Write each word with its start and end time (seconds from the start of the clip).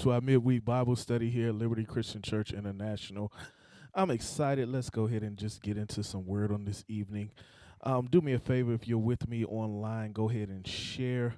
to 0.00 0.12
our 0.12 0.22
midweek 0.22 0.64
Bible 0.64 0.96
study 0.96 1.28
here 1.28 1.48
at 1.48 1.54
Liberty 1.56 1.84
Christian 1.84 2.22
Church 2.22 2.54
International. 2.54 3.30
I'm 3.94 4.10
excited. 4.10 4.66
Let's 4.70 4.88
go 4.88 5.04
ahead 5.04 5.22
and 5.22 5.36
just 5.36 5.60
get 5.60 5.76
into 5.76 6.02
some 6.02 6.24
word 6.24 6.50
on 6.50 6.64
this 6.64 6.86
evening. 6.88 7.32
Um, 7.82 8.08
do 8.10 8.22
me 8.22 8.32
a 8.32 8.38
favor 8.38 8.72
if 8.72 8.88
you're 8.88 8.96
with 8.96 9.28
me 9.28 9.44
online, 9.44 10.12
go 10.12 10.30
ahead 10.30 10.48
and 10.48 10.66
share 10.66 11.34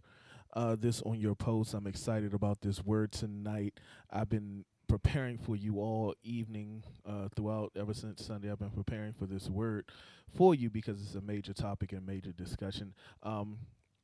uh, 0.52 0.76
this 0.78 1.02
on 1.02 1.18
your 1.18 1.34
post. 1.34 1.74
I'm 1.74 1.88
excited 1.88 2.34
about 2.34 2.60
this 2.60 2.84
word 2.84 3.10
tonight. 3.10 3.80
I've 4.12 4.28
been 4.28 4.64
preparing 4.86 5.38
for 5.38 5.56
you 5.56 5.80
all 5.80 6.14
evening 6.22 6.84
uh, 7.04 7.30
throughout 7.34 7.72
ever 7.74 7.94
since 7.94 8.24
Sunday. 8.24 8.48
I've 8.48 8.60
been 8.60 8.70
preparing 8.70 9.12
for 9.12 9.26
this 9.26 9.50
word 9.50 9.86
for 10.36 10.54
you 10.54 10.70
because 10.70 11.02
it's 11.02 11.16
a 11.16 11.20
major 11.20 11.52
topic 11.52 11.92
and 11.92 12.06
major 12.06 12.30
discussion. 12.30 12.94
Um, 13.24 13.58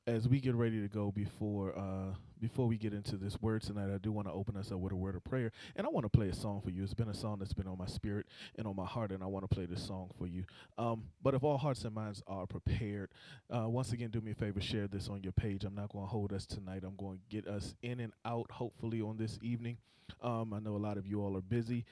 as 0.08 0.26
we 0.26 0.40
get 0.40 0.54
ready 0.54 0.80
to 0.80 0.88
go 0.88 1.12
before 1.12 1.76
uh 1.78 2.14
before 2.40 2.68
we 2.68 2.78
get 2.78 2.94
into 2.94 3.16
this 3.16 3.42
word 3.42 3.62
tonight, 3.62 3.92
I 3.92 3.98
do 3.98 4.12
want 4.12 4.28
to 4.28 4.32
open 4.32 4.56
us 4.56 4.70
up 4.70 4.78
with 4.78 4.92
a 4.92 4.96
word 4.96 5.16
of 5.16 5.24
prayer, 5.24 5.50
and 5.74 5.84
I 5.84 5.90
want 5.90 6.04
to 6.04 6.08
play 6.08 6.28
a 6.28 6.34
song 6.34 6.60
for 6.62 6.70
you. 6.70 6.84
It's 6.84 6.94
been 6.94 7.08
a 7.08 7.14
song 7.14 7.38
that's 7.40 7.52
been 7.52 7.66
on 7.66 7.76
my 7.76 7.86
spirit 7.86 8.26
and 8.56 8.64
on 8.64 8.76
my 8.76 8.86
heart, 8.86 9.10
and 9.10 9.24
I 9.24 9.26
want 9.26 9.42
to 9.48 9.52
play 9.52 9.66
this 9.66 9.84
song 9.84 10.10
for 10.16 10.28
you. 10.28 10.44
Um, 10.78 11.02
but 11.20 11.34
if 11.34 11.42
all 11.42 11.58
hearts 11.58 11.84
and 11.84 11.92
minds 11.92 12.22
are 12.28 12.46
prepared, 12.46 13.10
uh, 13.50 13.68
once 13.68 13.90
again, 13.90 14.10
do 14.10 14.20
me 14.20 14.30
a 14.30 14.34
favor, 14.36 14.60
share 14.60 14.86
this 14.86 15.08
on 15.08 15.24
your 15.24 15.32
page. 15.32 15.64
I'm 15.64 15.74
not 15.74 15.92
going 15.92 16.04
to 16.04 16.08
hold 16.08 16.32
us 16.32 16.46
tonight. 16.46 16.84
I'm 16.86 16.94
going 16.94 17.18
to 17.18 17.36
get 17.36 17.48
us 17.48 17.74
in 17.82 17.98
and 17.98 18.12
out, 18.24 18.52
hopefully, 18.52 19.00
on 19.00 19.16
this 19.16 19.36
evening. 19.42 19.78
Um, 20.22 20.54
I 20.54 20.60
know 20.60 20.76
a 20.76 20.78
lot 20.78 20.96
of 20.96 21.08
you 21.08 21.20
all 21.20 21.36
are 21.36 21.42
busy 21.42 21.84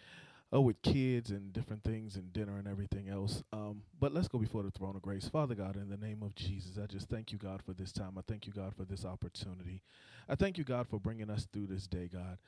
uh, 0.56 0.60
with 0.60 0.80
kids 0.82 1.30
and 1.30 1.52
different 1.52 1.82
things 1.84 2.16
and 2.16 2.32
dinner 2.32 2.58
and 2.58 2.66
everything 2.66 3.08
else. 3.08 3.42
Um, 3.52 3.82
but 4.00 4.14
let's 4.14 4.28
go 4.28 4.38
before 4.38 4.62
the 4.62 4.70
throne 4.70 4.96
of 4.96 5.02
grace. 5.02 5.28
Father 5.28 5.54
God, 5.54 5.76
in 5.76 5.88
the 5.88 5.96
name 5.96 6.22
of 6.22 6.34
Jesus, 6.34 6.78
I 6.82 6.86
just 6.86 7.08
thank 7.08 7.32
you, 7.32 7.38
God, 7.38 7.62
for 7.62 7.72
this 7.72 7.92
time. 7.92 8.14
I 8.18 8.22
thank 8.26 8.46
you, 8.46 8.52
God, 8.52 8.74
for 8.74 8.84
this 8.84 9.04
opportunity. 9.04 9.82
I 10.28 10.34
thank 10.34 10.58
you, 10.58 10.64
God, 10.64 10.88
for 10.88 10.98
bringing 10.98 11.30
us 11.30 11.46
through 11.52 11.66
this 11.66 11.86
day, 11.86 12.08
God. 12.12 12.38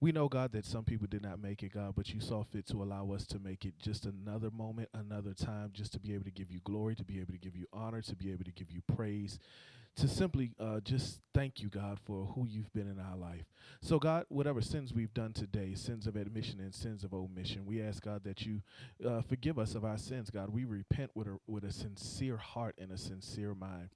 We 0.00 0.12
know, 0.12 0.28
God, 0.28 0.52
that 0.52 0.64
some 0.64 0.84
people 0.84 1.08
did 1.10 1.22
not 1.22 1.42
make 1.42 1.62
it, 1.62 1.74
God, 1.74 1.94
but 1.96 2.14
you 2.14 2.20
saw 2.20 2.44
fit 2.44 2.66
to 2.68 2.82
allow 2.82 3.10
us 3.10 3.26
to 3.26 3.40
make 3.40 3.64
it 3.64 3.74
just 3.80 4.06
another 4.06 4.50
moment, 4.50 4.88
another 4.94 5.34
time, 5.34 5.70
just 5.72 5.92
to 5.92 6.00
be 6.00 6.14
able 6.14 6.24
to 6.24 6.30
give 6.30 6.52
you 6.52 6.60
glory, 6.62 6.94
to 6.94 7.04
be 7.04 7.18
able 7.20 7.32
to 7.32 7.38
give 7.38 7.56
you 7.56 7.66
honor, 7.72 8.00
to 8.02 8.14
be 8.14 8.30
able 8.30 8.44
to 8.44 8.52
give 8.52 8.70
you 8.70 8.80
praise, 8.94 9.40
to 9.98 10.08
simply 10.08 10.52
uh, 10.60 10.80
just 10.80 11.20
thank 11.34 11.60
you, 11.60 11.68
God, 11.68 11.98
for 12.04 12.26
who 12.34 12.46
you've 12.46 12.72
been 12.72 12.88
in 12.88 13.00
our 13.00 13.16
life. 13.16 13.44
So, 13.80 13.98
God, 13.98 14.26
whatever 14.28 14.60
sins 14.60 14.92
we've 14.94 15.12
done 15.12 15.32
today, 15.32 15.74
sins 15.74 16.06
of 16.06 16.16
admission 16.16 16.60
and 16.60 16.74
sins 16.74 17.04
of 17.04 17.12
omission, 17.12 17.66
we 17.66 17.82
ask, 17.82 18.02
God, 18.02 18.22
that 18.24 18.46
you 18.46 18.62
uh, 19.06 19.22
forgive 19.22 19.58
us 19.58 19.74
of 19.74 19.84
our 19.84 19.98
sins, 19.98 20.30
God. 20.30 20.50
We 20.50 20.64
repent 20.64 21.10
with 21.14 21.26
a, 21.26 21.38
with 21.46 21.64
a 21.64 21.72
sincere 21.72 22.36
heart 22.36 22.76
and 22.78 22.92
a 22.92 22.98
sincere 22.98 23.54
mind. 23.54 23.90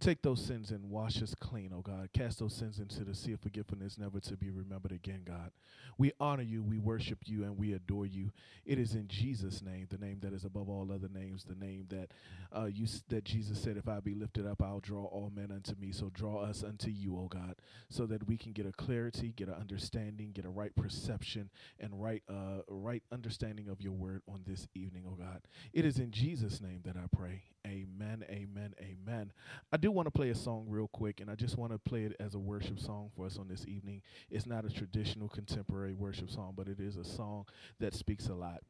Take 0.00 0.22
those 0.22 0.42
sins 0.42 0.70
and 0.70 0.88
wash 0.90 1.22
us 1.22 1.34
clean, 1.38 1.72
oh 1.76 1.82
God. 1.82 2.08
Cast 2.14 2.38
those 2.38 2.54
sins 2.54 2.78
into 2.78 3.04
the 3.04 3.14
sea 3.14 3.32
of 3.32 3.40
forgiveness, 3.40 3.98
never 3.98 4.18
to 4.20 4.36
be 4.36 4.50
remembered 4.50 4.92
again, 4.92 5.20
God. 5.26 5.50
We 5.98 6.12
honor 6.18 6.42
you, 6.42 6.62
we 6.62 6.78
worship 6.78 7.18
you, 7.26 7.44
and 7.44 7.58
we 7.58 7.74
adore 7.74 8.06
you. 8.06 8.32
It 8.64 8.78
is 8.78 8.94
in 8.94 9.08
Jesus' 9.08 9.60
name, 9.60 9.88
the 9.90 9.98
name 9.98 10.20
that 10.22 10.32
is 10.32 10.44
above 10.44 10.70
all 10.70 10.90
other 10.90 11.08
names, 11.12 11.44
the 11.44 11.54
name 11.54 11.86
that 11.90 12.12
uh, 12.50 12.64
you 12.72 12.86
that 13.08 13.24
Jesus 13.24 13.60
said, 13.62 13.76
"If 13.76 13.88
I 13.88 14.00
be 14.00 14.14
lifted 14.14 14.46
up, 14.46 14.62
I'll 14.62 14.80
draw 14.80 15.04
all 15.04 15.30
men 15.34 15.52
unto 15.52 15.74
me." 15.78 15.92
So 15.92 16.10
draw 16.14 16.40
us 16.42 16.64
unto 16.64 16.88
you, 16.90 17.16
oh 17.18 17.28
God, 17.28 17.56
so 17.90 18.06
that 18.06 18.26
we 18.26 18.38
can 18.38 18.52
get 18.52 18.66
a 18.66 18.72
clarity, 18.72 19.34
get 19.36 19.48
an 19.48 19.54
understanding, 19.54 20.32
get 20.32 20.46
a 20.46 20.50
right 20.50 20.74
perception, 20.74 21.50
and 21.78 22.02
right 22.02 22.22
uh, 22.28 22.62
right 22.68 23.02
understanding 23.12 23.68
of 23.68 23.82
your 23.82 23.92
word 23.92 24.22
on 24.26 24.42
this 24.46 24.66
evening, 24.74 25.04
oh 25.06 25.16
God. 25.16 25.42
It 25.74 25.84
is 25.84 25.98
in 25.98 26.10
Jesus' 26.10 26.62
name 26.62 26.80
that 26.84 26.96
I 26.96 27.06
pray. 27.14 27.42
Amen, 27.66 28.24
amen, 28.30 28.74
amen. 28.80 29.32
I 29.70 29.76
do 29.76 29.89
want 29.90 30.06
to 30.06 30.10
play 30.10 30.30
a 30.30 30.34
song 30.34 30.66
real 30.68 30.88
quick, 30.88 31.20
and 31.20 31.30
I 31.30 31.34
just 31.34 31.56
want 31.56 31.72
to 31.72 31.78
play 31.78 32.04
it 32.04 32.16
as 32.20 32.34
a 32.34 32.38
worship 32.38 32.78
song 32.78 33.10
for 33.14 33.26
us 33.26 33.38
on 33.38 33.48
this 33.48 33.66
evening. 33.66 34.02
It's 34.30 34.46
not 34.46 34.64
a 34.64 34.70
traditional 34.70 35.28
contemporary 35.28 35.94
worship 35.94 36.30
song, 36.30 36.54
but 36.56 36.68
it 36.68 36.80
is 36.80 36.96
a 36.96 37.04
song 37.04 37.46
that 37.78 37.94
speaks 37.94 38.28
a 38.28 38.34
lot. 38.34 38.60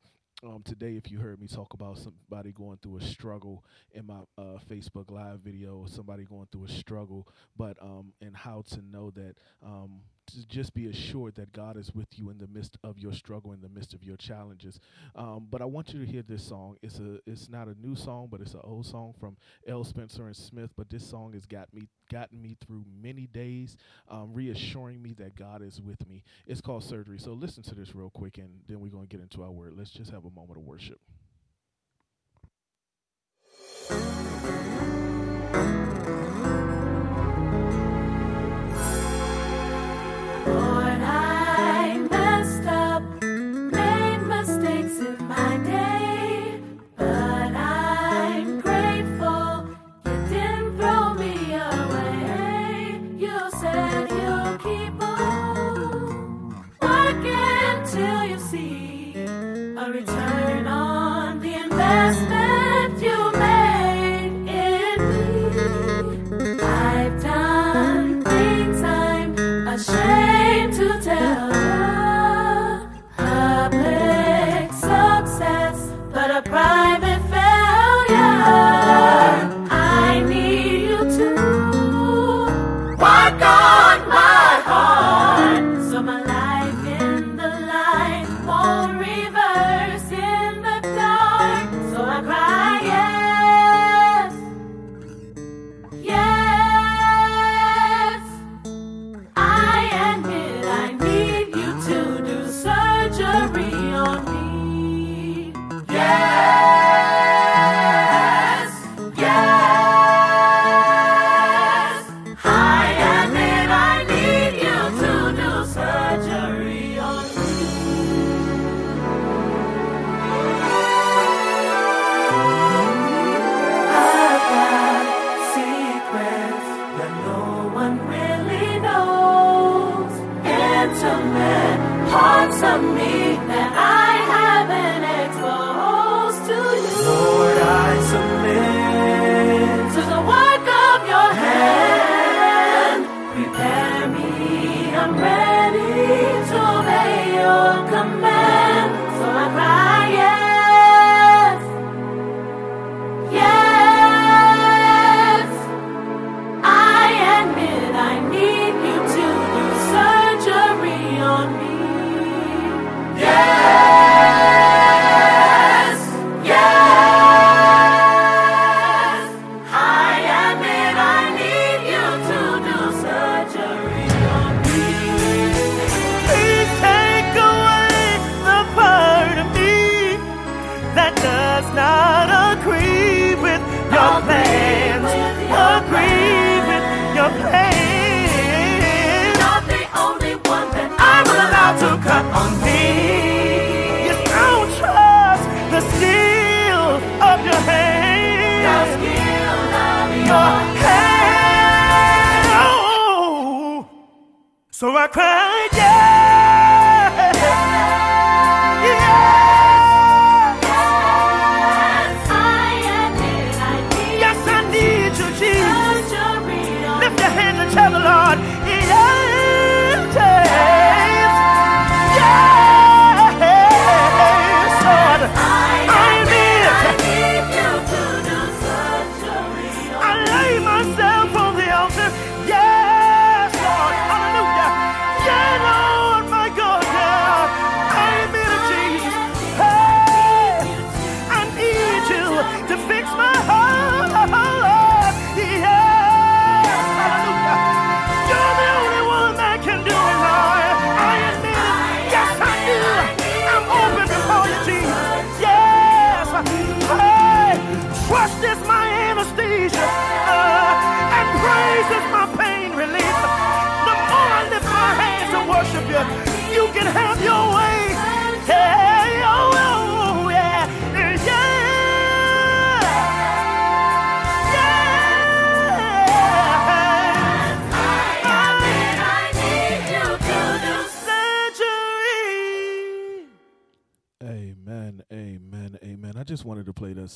Um, 0.42 0.62
today, 0.64 0.96
if 0.96 1.10
you 1.10 1.18
heard 1.18 1.38
me 1.38 1.46
talk 1.46 1.74
about 1.74 1.98
somebody 1.98 2.50
going 2.52 2.78
through 2.82 2.96
a 2.96 3.02
struggle 3.02 3.62
in 3.92 4.06
my 4.06 4.20
uh, 4.38 4.58
Facebook 4.70 5.10
Live 5.10 5.40
video, 5.40 5.84
somebody 5.86 6.24
going 6.24 6.48
through 6.50 6.64
a 6.64 6.68
struggle, 6.68 7.28
but 7.58 7.76
um, 7.82 8.14
and 8.22 8.34
how 8.34 8.64
to 8.70 8.80
know 8.80 9.10
that 9.10 9.34
um, 9.62 10.00
just 10.48 10.74
be 10.74 10.86
assured 10.86 11.34
that 11.36 11.52
God 11.52 11.76
is 11.76 11.92
with 11.94 12.18
you 12.18 12.30
in 12.30 12.38
the 12.38 12.46
midst 12.46 12.76
of 12.84 12.98
your 12.98 13.12
struggle, 13.12 13.52
in 13.52 13.60
the 13.60 13.68
midst 13.68 13.94
of 13.94 14.02
your 14.02 14.16
challenges. 14.16 14.78
Um, 15.14 15.46
but 15.50 15.62
I 15.62 15.64
want 15.64 15.92
you 15.92 16.04
to 16.04 16.10
hear 16.10 16.22
this 16.22 16.42
song. 16.42 16.76
It's 16.82 16.98
a 16.98 17.18
it's 17.26 17.48
not 17.48 17.68
a 17.68 17.74
new 17.74 17.94
song, 17.94 18.28
but 18.30 18.40
it's 18.40 18.54
an 18.54 18.60
old 18.64 18.86
song 18.86 19.14
from 19.18 19.36
L. 19.66 19.84
Spencer 19.84 20.26
and 20.26 20.36
Smith. 20.36 20.70
But 20.76 20.90
this 20.90 21.08
song 21.08 21.32
has 21.34 21.46
got 21.46 21.72
me 21.72 21.88
gotten 22.10 22.40
me 22.40 22.56
through 22.66 22.84
many 23.00 23.26
days, 23.26 23.76
um, 24.08 24.32
reassuring 24.32 25.00
me 25.00 25.14
that 25.14 25.36
God 25.36 25.62
is 25.62 25.80
with 25.80 26.06
me. 26.08 26.22
It's 26.46 26.60
called 26.60 26.84
Surgery. 26.84 27.18
So 27.18 27.32
listen 27.32 27.62
to 27.64 27.74
this 27.74 27.94
real 27.94 28.10
quick, 28.10 28.38
and 28.38 28.60
then 28.68 28.80
we're 28.80 28.88
gonna 28.88 29.06
get 29.06 29.20
into 29.20 29.42
our 29.42 29.50
word. 29.50 29.74
Let's 29.76 29.90
just 29.90 30.10
have 30.10 30.24
a 30.24 30.30
moment 30.30 30.58
of 30.58 30.64
worship. 30.64 31.00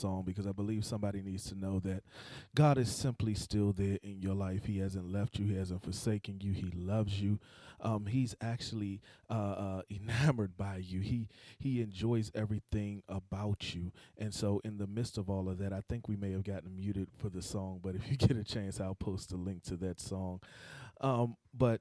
Song 0.05 0.23
because 0.27 0.47
I 0.47 0.53
believe 0.53 0.85
somebody 0.85 1.23
needs 1.23 1.45
to 1.49 1.59
know 1.59 1.81
that 1.81 2.03
God 2.55 2.77
is 2.77 2.95
simply 2.95 3.33
still 3.33 3.73
there 3.73 3.99
in 4.03 4.21
your 4.21 4.35
life. 4.35 4.67
He 4.67 4.81
hasn't 4.81 5.11
left 5.11 5.39
you, 5.39 5.47
He 5.47 5.57
hasn't 5.57 5.83
forsaken 5.83 6.41
you. 6.43 6.53
He 6.53 6.71
loves 6.75 7.23
you. 7.23 7.39
Um, 7.81 8.05
he's 8.07 8.37
actually 8.41 9.01
uh, 9.31 9.33
uh, 9.33 9.83
enamored 9.91 10.59
by 10.59 10.77
you. 10.77 11.01
He 11.01 11.29
He 11.59 11.81
enjoys 11.81 12.31
everything 12.35 13.03
about 13.09 13.75
you. 13.75 13.93
And 14.19 14.35
so, 14.35 14.61
in 14.63 14.77
the 14.77 14.87
midst 14.87 15.17
of 15.17 15.31
all 15.31 15.49
of 15.49 15.57
that, 15.59 15.73
I 15.73 15.81
think 15.89 16.07
we 16.07 16.17
may 16.17 16.33
have 16.33 16.45
gotten 16.45 16.77
muted 16.77 17.09
for 17.17 17.31
the 17.31 17.43
song. 17.43 17.81
But 17.83 17.95
if 17.95 18.11
you 18.11 18.17
get 18.19 18.37
a 18.37 18.45
chance, 18.45 18.81
I'll 18.81 18.95
post 18.95 19.33
a 19.33 19.37
link 19.37 19.63
to 19.65 19.77
that 19.77 20.01
song. 20.01 20.41
Um, 21.01 21.37
but 21.57 21.81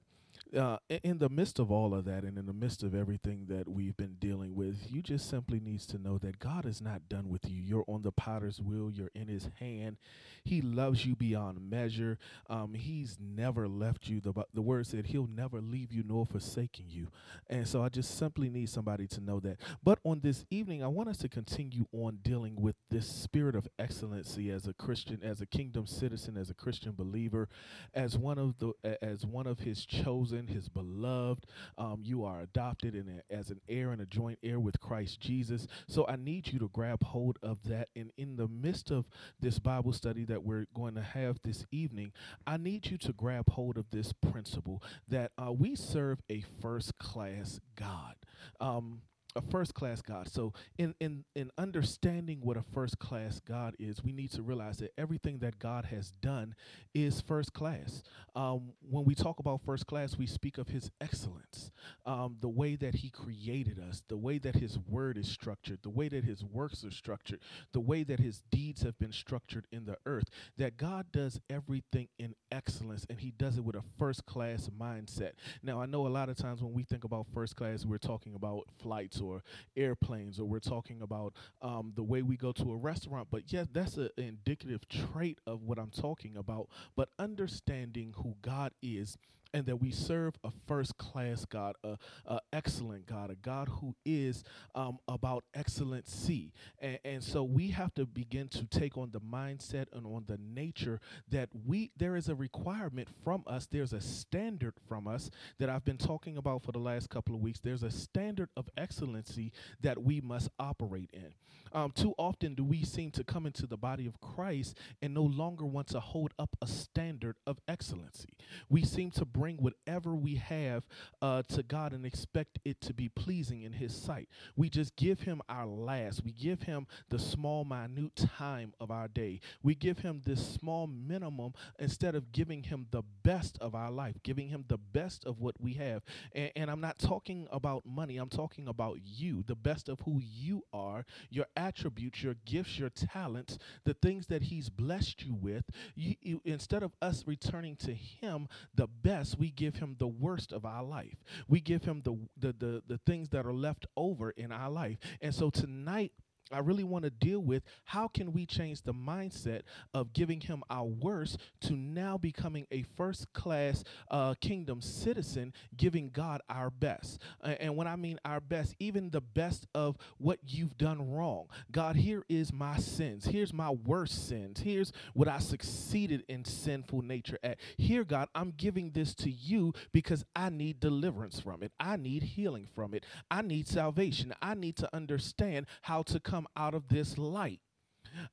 uh, 0.55 0.77
in 1.03 1.17
the 1.17 1.29
midst 1.29 1.59
of 1.59 1.71
all 1.71 1.93
of 1.93 2.05
that 2.05 2.23
and 2.23 2.37
in 2.37 2.45
the 2.45 2.53
midst 2.53 2.83
of 2.83 2.93
everything 2.93 3.45
that 3.49 3.67
we've 3.67 3.97
been 3.97 4.15
dealing 4.19 4.55
with, 4.55 4.91
you 4.91 5.01
just 5.01 5.29
simply 5.29 5.59
needs 5.59 5.85
to 5.87 5.97
know 5.97 6.17
that 6.19 6.39
God 6.39 6.65
is 6.65 6.81
not 6.81 7.09
done 7.09 7.29
with 7.29 7.49
you. 7.49 7.61
You're 7.61 7.85
on 7.87 8.01
the 8.03 8.11
potter's 8.11 8.61
wheel. 8.61 8.91
You're 8.91 9.11
in 9.15 9.27
his 9.27 9.49
hand. 9.59 9.97
He 10.43 10.61
loves 10.61 11.05
you 11.05 11.15
beyond 11.15 11.69
measure. 11.69 12.17
Um, 12.49 12.73
he's 12.73 13.17
never 13.19 13.67
left 13.67 14.07
you. 14.07 14.19
The, 14.19 14.33
the 14.53 14.61
word 14.61 14.87
said 14.87 15.07
he'll 15.07 15.27
never 15.27 15.61
leave 15.61 15.91
you 15.91 16.03
nor 16.05 16.25
forsaken 16.25 16.85
you. 16.89 17.07
And 17.49 17.67
so 17.67 17.83
I 17.83 17.89
just 17.89 18.17
simply 18.17 18.49
need 18.49 18.69
somebody 18.69 19.07
to 19.07 19.21
know 19.21 19.39
that. 19.39 19.57
But 19.83 19.99
on 20.03 20.19
this 20.21 20.45
evening, 20.49 20.83
I 20.83 20.87
want 20.87 21.09
us 21.09 21.17
to 21.19 21.29
continue 21.29 21.85
on 21.93 22.19
dealing 22.21 22.55
with 22.61 22.75
this 22.89 23.07
spirit 23.07 23.55
of 23.55 23.67
excellency 23.79 24.49
as 24.49 24.67
a 24.67 24.73
Christian, 24.73 25.21
as 25.23 25.41
a 25.41 25.45
kingdom 25.45 25.87
citizen, 25.87 26.37
as 26.37 26.49
a 26.49 26.53
Christian 26.53 26.91
believer, 26.91 27.47
as 27.93 28.17
one 28.17 28.37
of 28.37 28.57
the 28.59 28.73
as 29.01 29.25
one 29.25 29.47
of 29.47 29.59
his 29.59 29.85
chosen, 29.85 30.42
his 30.47 30.69
beloved. 30.69 31.45
Um, 31.77 32.01
you 32.03 32.23
are 32.23 32.41
adopted 32.41 32.93
and 32.95 33.19
a- 33.19 33.33
as 33.33 33.49
an 33.49 33.61
heir 33.67 33.91
and 33.91 34.01
a 34.01 34.05
joint 34.05 34.39
heir 34.43 34.59
with 34.59 34.79
Christ 34.79 35.19
Jesus. 35.19 35.67
So 35.87 36.05
I 36.07 36.15
need 36.15 36.51
you 36.51 36.59
to 36.59 36.69
grab 36.69 37.03
hold 37.03 37.37
of 37.41 37.63
that. 37.63 37.89
And 37.95 38.11
in 38.17 38.35
the 38.35 38.47
midst 38.47 38.91
of 38.91 39.05
this 39.39 39.59
Bible 39.59 39.93
study 39.93 40.25
that 40.25 40.43
we're 40.43 40.65
going 40.73 40.95
to 40.95 41.01
have 41.01 41.39
this 41.43 41.65
evening, 41.71 42.11
I 42.45 42.57
need 42.57 42.89
you 42.91 42.97
to 42.99 43.13
grab 43.13 43.49
hold 43.49 43.77
of 43.77 43.85
this 43.91 44.13
principle 44.13 44.81
that 45.07 45.31
uh, 45.37 45.51
we 45.51 45.75
serve 45.75 46.21
a 46.29 46.41
first 46.61 46.97
class 46.97 47.59
God. 47.75 48.15
Um, 48.59 49.01
a 49.35 49.41
first 49.41 49.73
class 49.73 50.01
God. 50.01 50.29
So 50.29 50.53
in 50.77 50.93
in 50.99 51.25
in 51.35 51.51
understanding 51.57 52.39
what 52.41 52.57
a 52.57 52.63
first 52.73 52.99
class 52.99 53.39
God 53.39 53.75
is, 53.79 54.03
we 54.03 54.11
need 54.11 54.31
to 54.31 54.41
realize 54.41 54.77
that 54.77 54.93
everything 54.97 55.39
that 55.39 55.59
God 55.59 55.85
has 55.85 56.11
done 56.11 56.55
is 56.93 57.21
first 57.21 57.53
class. 57.53 58.03
Um, 58.35 58.73
when 58.81 59.05
we 59.05 59.15
talk 59.15 59.39
about 59.39 59.61
first 59.65 59.87
class, 59.87 60.17
we 60.17 60.25
speak 60.27 60.57
of 60.57 60.67
His 60.67 60.91
excellence, 61.01 61.71
um, 62.05 62.37
the 62.41 62.49
way 62.49 62.75
that 62.75 62.95
He 62.95 63.09
created 63.09 63.79
us, 63.79 64.03
the 64.07 64.17
way 64.17 64.37
that 64.39 64.55
His 64.55 64.77
Word 64.79 65.17
is 65.17 65.27
structured, 65.27 65.79
the 65.83 65.89
way 65.89 66.09
that 66.09 66.23
His 66.23 66.43
works 66.43 66.83
are 66.83 66.91
structured, 66.91 67.39
the 67.73 67.79
way 67.79 68.03
that 68.03 68.19
His 68.19 68.41
deeds 68.51 68.83
have 68.83 68.97
been 68.99 69.11
structured 69.11 69.67
in 69.71 69.85
the 69.85 69.97
earth. 70.05 70.29
That 70.57 70.77
God 70.77 71.07
does 71.11 71.39
everything 71.49 72.07
in 72.19 72.35
excellence, 72.51 73.05
and 73.09 73.19
He 73.19 73.31
does 73.31 73.57
it 73.57 73.63
with 73.63 73.75
a 73.75 73.83
first 73.97 74.25
class 74.25 74.69
mindset. 74.69 75.31
Now, 75.61 75.81
I 75.81 75.85
know 75.85 76.07
a 76.07 76.09
lot 76.09 76.29
of 76.29 76.37
times 76.37 76.61
when 76.61 76.73
we 76.73 76.83
think 76.83 77.03
about 77.03 77.27
first 77.33 77.55
class, 77.55 77.85
we're 77.85 77.97
talking 77.97 78.35
about 78.35 78.63
flights 78.79 79.21
or 79.23 79.43
airplanes, 79.75 80.39
or 80.39 80.45
we're 80.45 80.59
talking 80.59 81.01
about 81.01 81.33
um, 81.61 81.93
the 81.95 82.03
way 82.03 82.21
we 82.21 82.37
go 82.37 82.51
to 82.51 82.71
a 82.71 82.75
restaurant. 82.75 83.27
But 83.31 83.51
yes, 83.51 83.67
that's 83.71 83.97
an 83.97 84.09
indicative 84.17 84.87
trait 84.87 85.39
of 85.45 85.63
what 85.63 85.79
I'm 85.79 85.91
talking 85.91 86.37
about. 86.37 86.69
But 86.95 87.09
understanding 87.19 88.13
who 88.17 88.35
God 88.41 88.71
is 88.81 89.17
and 89.53 89.65
that 89.65 89.77
we 89.77 89.91
serve 89.91 90.33
a 90.43 90.51
first 90.67 90.97
class 90.97 91.45
God, 91.45 91.75
a, 91.83 91.97
a 92.25 92.39
excellent 92.51 93.05
God, 93.05 93.29
a 93.29 93.35
God 93.35 93.69
who 93.69 93.95
is 94.05 94.43
um, 94.75 94.99
about 95.07 95.43
excellency. 95.53 96.53
And, 96.79 96.99
and 97.05 97.23
so 97.23 97.43
we 97.43 97.69
have 97.69 97.93
to 97.95 98.05
begin 98.05 98.47
to 98.49 98.65
take 98.65 98.97
on 98.97 99.11
the 99.11 99.21
mindset 99.21 99.85
and 99.93 100.05
on 100.05 100.25
the 100.27 100.37
nature 100.37 100.99
that 101.29 101.49
we 101.65 101.91
there 101.97 102.15
is 102.15 102.29
a 102.29 102.35
requirement 102.35 103.07
from 103.23 103.43
us. 103.47 103.67
There's 103.69 103.93
a 103.93 104.01
standard 104.01 104.73
from 104.87 105.07
us 105.07 105.29
that 105.59 105.69
I've 105.69 105.85
been 105.85 105.97
talking 105.97 106.37
about 106.37 106.63
for 106.63 106.71
the 106.71 106.79
last 106.79 107.09
couple 107.09 107.35
of 107.35 107.41
weeks. 107.41 107.59
There's 107.59 107.83
a 107.83 107.91
standard 107.91 108.49
of 108.55 108.69
excellency 108.77 109.51
that 109.81 110.03
we 110.03 110.21
must 110.21 110.49
operate 110.59 111.09
in. 111.13 111.33
Um, 111.71 111.91
too 111.91 112.13
often 112.17 112.55
do 112.55 112.63
we 112.63 112.83
seem 112.83 113.11
to 113.11 113.23
come 113.23 113.45
into 113.45 113.65
the 113.65 113.77
body 113.77 114.05
of 114.05 114.21
Christ 114.21 114.77
and 115.01 115.13
no 115.13 115.23
longer 115.23 115.65
want 115.65 115.87
to 115.87 115.99
hold 115.99 116.33
up 116.37 116.55
a 116.61 116.67
standard 116.67 117.35
of 117.47 117.59
excellency. 117.67 118.29
We 118.69 118.83
seem 118.83 119.11
to 119.11 119.25
bring 119.25 119.42
whatever 119.51 120.15
we 120.15 120.35
have 120.35 120.83
uh, 121.21 121.43
to 121.49 121.63
God 121.63 121.93
and 121.93 122.05
expect 122.05 122.59
it 122.65 122.81
to 122.81 122.93
be 122.93 123.09
pleasing 123.09 123.61
in 123.61 123.73
His 123.73 123.93
sight. 123.93 124.29
We 124.55 124.69
just 124.69 124.95
give 124.95 125.21
Him 125.21 125.41
our 125.49 125.65
last. 125.65 126.23
We 126.23 126.31
give 126.31 126.63
Him 126.63 126.87
the 127.09 127.19
small, 127.19 127.63
minute 127.63 128.15
time 128.15 128.73
of 128.79 128.91
our 128.91 129.07
day. 129.07 129.39
We 129.61 129.75
give 129.75 129.99
Him 129.99 130.21
this 130.25 130.45
small 130.45 130.87
minimum 130.87 131.53
instead 131.79 132.15
of 132.15 132.31
giving 132.31 132.63
Him 132.63 132.87
the 132.91 133.03
best 133.23 133.57
of 133.59 133.75
our 133.75 133.91
life, 133.91 134.15
giving 134.23 134.49
Him 134.49 134.65
the 134.67 134.77
best 134.77 135.25
of 135.25 135.39
what 135.39 135.59
we 135.59 135.73
have. 135.73 136.03
And, 136.33 136.51
and 136.55 136.71
I'm 136.71 136.81
not 136.81 136.99
talking 136.99 137.47
about 137.51 137.85
money, 137.85 138.17
I'm 138.17 138.29
talking 138.29 138.67
about 138.67 138.99
you, 139.03 139.43
the 139.45 139.55
best 139.55 139.89
of 139.89 139.99
who 140.01 140.19
you 140.21 140.63
are, 140.73 141.05
your 141.29 141.45
attributes, 141.55 142.23
your 142.23 142.35
gifts, 142.45 142.79
your 142.79 142.89
talents, 142.89 143.57
the 143.85 143.93
things 143.93 144.27
that 144.27 144.43
He's 144.43 144.69
blessed 144.69 145.23
you 145.25 145.33
with. 145.33 145.65
You, 145.95 146.15
you, 146.21 146.41
instead 146.45 146.83
of 146.83 146.93
us 147.01 147.23
returning 147.25 147.75
to 147.77 147.93
Him 147.93 148.47
the 148.75 148.87
best, 148.87 149.32
we 149.37 149.49
give 149.51 149.75
Him 149.75 149.95
the 149.99 150.07
worst 150.07 150.53
of 150.53 150.65
our 150.65 150.83
life. 150.83 151.23
We 151.47 151.59
give 151.59 151.83
Him 151.83 152.01
the, 152.03 152.17
the, 152.37 152.53
the, 152.57 152.83
the 152.87 152.99
things 153.05 153.29
that 153.29 153.45
are 153.45 153.53
left 153.53 153.85
over 153.95 154.31
in 154.31 154.51
our 154.51 154.69
life. 154.69 154.97
And 155.21 155.33
so 155.33 155.49
tonight, 155.49 156.11
I 156.51 156.59
really 156.59 156.83
want 156.83 157.03
to 157.05 157.09
deal 157.09 157.39
with 157.39 157.63
how 157.85 158.07
can 158.07 158.33
we 158.33 158.45
change 158.45 158.81
the 158.81 158.93
mindset 158.93 159.61
of 159.93 160.13
giving 160.13 160.41
him 160.41 160.63
our 160.69 160.85
worst 160.85 161.39
to 161.61 161.73
now 161.73 162.17
becoming 162.17 162.67
a 162.71 162.83
first 162.95 163.31
class 163.33 163.83
uh, 164.11 164.35
kingdom 164.41 164.81
citizen, 164.81 165.53
giving 165.75 166.09
God 166.09 166.41
our 166.49 166.69
best. 166.69 167.19
And 167.41 167.75
when 167.75 167.87
I 167.87 167.95
mean 167.95 168.19
our 168.25 168.39
best, 168.39 168.75
even 168.79 169.09
the 169.09 169.21
best 169.21 169.67
of 169.73 169.97
what 170.17 170.39
you've 170.45 170.77
done 170.77 171.11
wrong. 171.11 171.47
God, 171.71 171.95
here 171.95 172.23
is 172.27 172.51
my 172.51 172.77
sins. 172.77 173.25
Here's 173.25 173.53
my 173.53 173.69
worst 173.69 174.27
sins. 174.27 174.59
Here's 174.59 174.91
what 175.13 175.27
I 175.27 175.39
succeeded 175.39 176.23
in 176.27 176.45
sinful 176.45 177.01
nature 177.01 177.39
at. 177.43 177.57
Here, 177.77 178.03
God, 178.03 178.27
I'm 178.35 178.53
giving 178.55 178.91
this 178.91 179.15
to 179.15 179.31
you 179.31 179.73
because 179.91 180.25
I 180.35 180.49
need 180.49 180.79
deliverance 180.79 181.39
from 181.39 181.63
it. 181.63 181.71
I 181.79 181.97
need 181.97 182.23
healing 182.23 182.67
from 182.75 182.93
it. 182.93 183.05
I 183.31 183.41
need 183.41 183.67
salvation. 183.67 184.33
I 184.41 184.53
need 184.53 184.75
to 184.77 184.89
understand 184.93 185.67
how 185.81 186.03
to 186.03 186.19
come 186.19 186.32
out 186.55 186.73
of 186.73 186.87
this 186.89 187.17
light. 187.17 187.59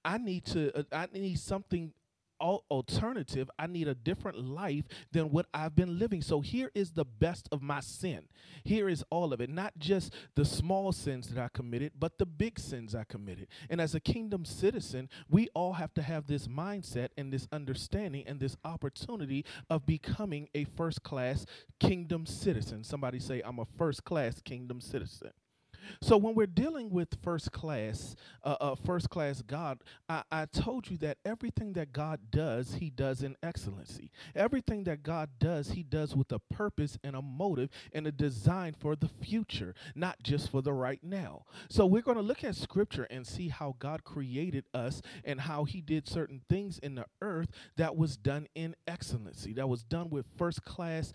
I 0.05 0.19
need 0.19 0.45
to 0.47 0.77
uh, 0.77 0.83
I 0.93 1.09
need 1.13 1.39
something 1.39 1.93
alternative. 2.41 3.51
I 3.59 3.67
need 3.67 3.89
a 3.89 3.95
different 3.95 4.39
life 4.39 4.85
than 5.13 5.31
what 5.31 5.47
I've 5.53 5.77
been 5.77 5.99
living. 5.99 6.23
So 6.23 6.41
here 6.41 6.71
is 6.75 6.93
the 6.93 7.05
best 7.05 7.49
of 7.53 7.63
my 7.63 7.81
sin. 7.81 8.23
Here 8.65 8.89
is 8.89 9.05
all 9.11 9.33
of 9.33 9.41
it, 9.41 9.51
not 9.51 9.79
just 9.79 10.15
the 10.35 10.45
small 10.45 10.93
sins 10.93 11.29
that 11.29 11.43
I 11.43 11.49
committed, 11.53 11.93
but 11.99 12.19
the 12.19 12.27
big 12.27 12.59
sins 12.59 12.95
I 12.95 13.05
committed. 13.05 13.49
And 13.69 13.81
as 13.81 13.95
a 13.95 14.01
kingdom 14.01 14.45
citizen, 14.45 15.09
we 15.29 15.49
all 15.55 15.75
have 15.75 15.95
to 15.95 16.03
have 16.03 16.27
this 16.27 16.49
mindset 16.49 17.09
and 17.17 17.33
this 17.33 17.47
understanding 17.53 18.25
and 18.27 18.41
this 18.41 18.57
opportunity 18.65 19.45
of 19.69 19.87
becoming 19.87 20.49
a 20.55 20.65
first 20.65 21.03
class 21.03 21.47
kingdom 21.79 22.27
citizen. 22.27 22.85
Somebody 22.85 23.19
say, 23.19 23.43
I'm 23.45 23.59
a 23.59 23.67
first 23.77 24.05
class 24.05 24.41
kingdom 24.41 24.81
citizen. 24.81 25.33
So 26.01 26.17
when 26.17 26.35
we're 26.35 26.47
dealing 26.47 26.91
with 26.91 27.17
first 27.23 27.53
class, 27.53 28.17
uh, 28.45 28.57
uh, 28.61 28.75
first 28.75 29.11
class 29.11 29.43
God, 29.43 29.83
I, 30.09 30.23
I 30.31 30.47
told 30.47 30.91
you 30.91 30.97
that 30.99 31.19
everything 31.25 31.73
that 31.75 31.93
God 31.93 32.21
does, 32.31 32.75
He 32.75 32.91
does 32.91 33.23
in 33.23 33.37
excellency. 33.43 34.11
Everything 34.35 34.85
that 34.85 35.03
God 35.03 35.31
does, 35.39 35.73
He 35.73 35.83
does 35.83 36.15
with 36.17 36.33
a 36.33 36.39
purpose 36.39 36.99
and 37.03 37.17
a 37.17 37.23
motive 37.23 37.71
and 37.93 38.07
a 38.07 38.13
design 38.13 38.75
for 38.79 38.97
the 38.97 39.09
future, 39.09 39.75
not 39.95 40.23
just 40.23 40.51
for 40.51 40.63
the 40.63 40.73
right 40.73 41.03
now. 41.03 41.45
So 41.69 41.87
we're 41.87 42.03
going 42.03 42.17
to 42.17 42.23
look 42.23 42.45
at 42.45 42.57
Scripture 42.57 43.07
and 43.11 43.27
see 43.27 43.49
how 43.49 43.77
God 43.79 44.05
created 44.05 44.65
us 44.75 45.03
and 45.25 45.41
how 45.41 45.65
He 45.65 45.81
did 45.81 46.09
certain 46.09 46.43
things 46.49 46.79
in 46.79 46.95
the 46.95 47.07
earth 47.21 47.49
that 47.77 47.97
was 47.97 48.17
done 48.17 48.47
in 48.55 48.75
excellency, 48.87 49.53
that 49.55 49.69
was 49.69 49.83
done 49.85 50.11
with 50.11 50.27
first 50.37 50.65
class, 50.65 51.13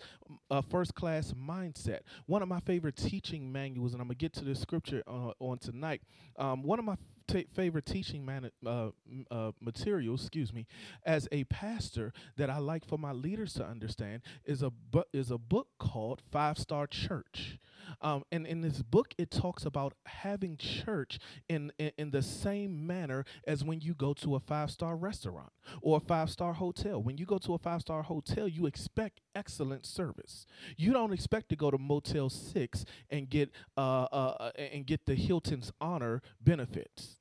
uh, 0.50 0.60
first 0.60 0.94
class 0.94 1.32
mindset. 1.32 2.00
One 2.26 2.42
of 2.42 2.48
my 2.48 2.60
favorite 2.60 2.96
teaching 2.96 3.52
manuals, 3.52 3.92
and 3.92 4.00
I'm 4.00 4.08
gonna 4.08 4.16
get 4.16 4.32
to 4.34 4.44
this 4.44 4.55
scripture 4.56 5.02
uh, 5.06 5.32
on 5.38 5.58
tonight. 5.58 6.02
Um, 6.38 6.62
one 6.62 6.78
of 6.78 6.84
my 6.84 6.96
ta 7.26 7.40
favorite 7.54 7.86
teaching 7.86 8.24
man- 8.24 8.50
uh, 8.64 8.90
uh, 9.30 9.52
materials, 9.60 10.22
excuse 10.22 10.52
me, 10.52 10.66
as 11.04 11.28
a 11.32 11.44
pastor 11.44 12.12
that 12.36 12.50
I 12.50 12.58
like 12.58 12.84
for 12.84 12.98
my 12.98 13.12
leaders 13.12 13.54
to 13.54 13.66
understand 13.66 14.22
is 14.44 14.62
a 14.62 14.70
bu- 14.70 15.02
is 15.12 15.30
a 15.30 15.38
book 15.38 15.68
called 15.78 16.22
Five 16.30 16.58
Star 16.58 16.86
Church. 16.86 17.58
Um, 18.00 18.24
and 18.32 18.46
in 18.46 18.60
this 18.60 18.82
book, 18.82 19.14
it 19.18 19.30
talks 19.30 19.64
about 19.64 19.94
having 20.06 20.56
church 20.56 21.18
in, 21.48 21.72
in, 21.78 21.92
in 21.98 22.10
the 22.10 22.22
same 22.22 22.86
manner 22.86 23.24
as 23.46 23.64
when 23.64 23.80
you 23.80 23.94
go 23.94 24.12
to 24.14 24.34
a 24.34 24.40
five 24.40 24.70
star 24.70 24.96
restaurant 24.96 25.52
or 25.80 25.98
a 25.98 26.00
five 26.00 26.30
star 26.30 26.54
hotel. 26.54 27.02
When 27.02 27.18
you 27.18 27.26
go 27.26 27.38
to 27.38 27.54
a 27.54 27.58
five 27.58 27.80
star 27.80 28.02
hotel, 28.02 28.48
you 28.48 28.66
expect 28.66 29.20
excellent 29.34 29.86
service. 29.86 30.46
You 30.76 30.92
don't 30.92 31.12
expect 31.12 31.48
to 31.50 31.56
go 31.56 31.70
to 31.70 31.78
Motel 31.78 32.28
Six 32.28 32.84
and 33.10 33.28
get 33.28 33.50
uh, 33.76 34.06
uh, 34.12 34.36
uh, 34.40 34.50
and 34.56 34.86
get 34.86 35.06
the 35.06 35.14
Hilton's 35.14 35.72
honor 35.80 36.22
benefits. 36.40 37.16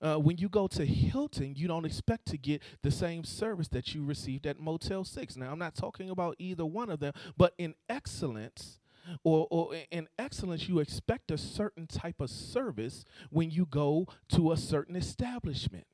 Uh, 0.00 0.16
when 0.16 0.38
you 0.38 0.48
go 0.48 0.66
to 0.66 0.84
Hilton, 0.84 1.54
you 1.56 1.68
don't 1.68 1.84
expect 1.84 2.26
to 2.26 2.38
get 2.38 2.62
the 2.82 2.90
same 2.90 3.24
service 3.24 3.68
that 3.68 3.94
you 3.94 4.04
received 4.04 4.46
at 4.46 4.58
Motel 4.58 5.04
6. 5.04 5.36
Now, 5.36 5.52
I'm 5.52 5.58
not 5.58 5.74
talking 5.74 6.10
about 6.10 6.36
either 6.38 6.64
one 6.64 6.90
of 6.90 7.00
them, 7.00 7.12
but 7.36 7.54
in 7.58 7.74
excellence, 7.88 8.78
or, 9.22 9.46
or 9.50 9.74
in 9.90 10.08
excellence, 10.18 10.68
you 10.68 10.78
expect 10.78 11.30
a 11.30 11.38
certain 11.38 11.86
type 11.86 12.20
of 12.20 12.30
service 12.30 13.04
when 13.30 13.50
you 13.50 13.66
go 13.66 14.06
to 14.30 14.52
a 14.52 14.56
certain 14.56 14.96
establishment. 14.96 15.86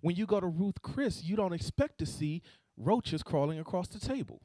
When 0.00 0.16
you 0.16 0.26
go 0.26 0.40
to 0.40 0.46
Ruth 0.46 0.82
Chris, 0.82 1.24
you 1.24 1.36
don't 1.36 1.52
expect 1.52 1.98
to 1.98 2.06
see 2.06 2.42
roaches 2.76 3.22
crawling 3.22 3.58
across 3.58 3.88
the 3.88 4.00
table. 4.00 4.40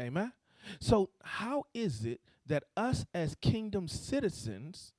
Amen. 0.00 0.32
So, 0.80 1.10
how 1.22 1.64
is 1.74 2.04
it 2.04 2.20
that 2.46 2.64
us 2.76 3.04
as 3.14 3.34
kingdom 3.40 3.88
citizens 3.88 4.92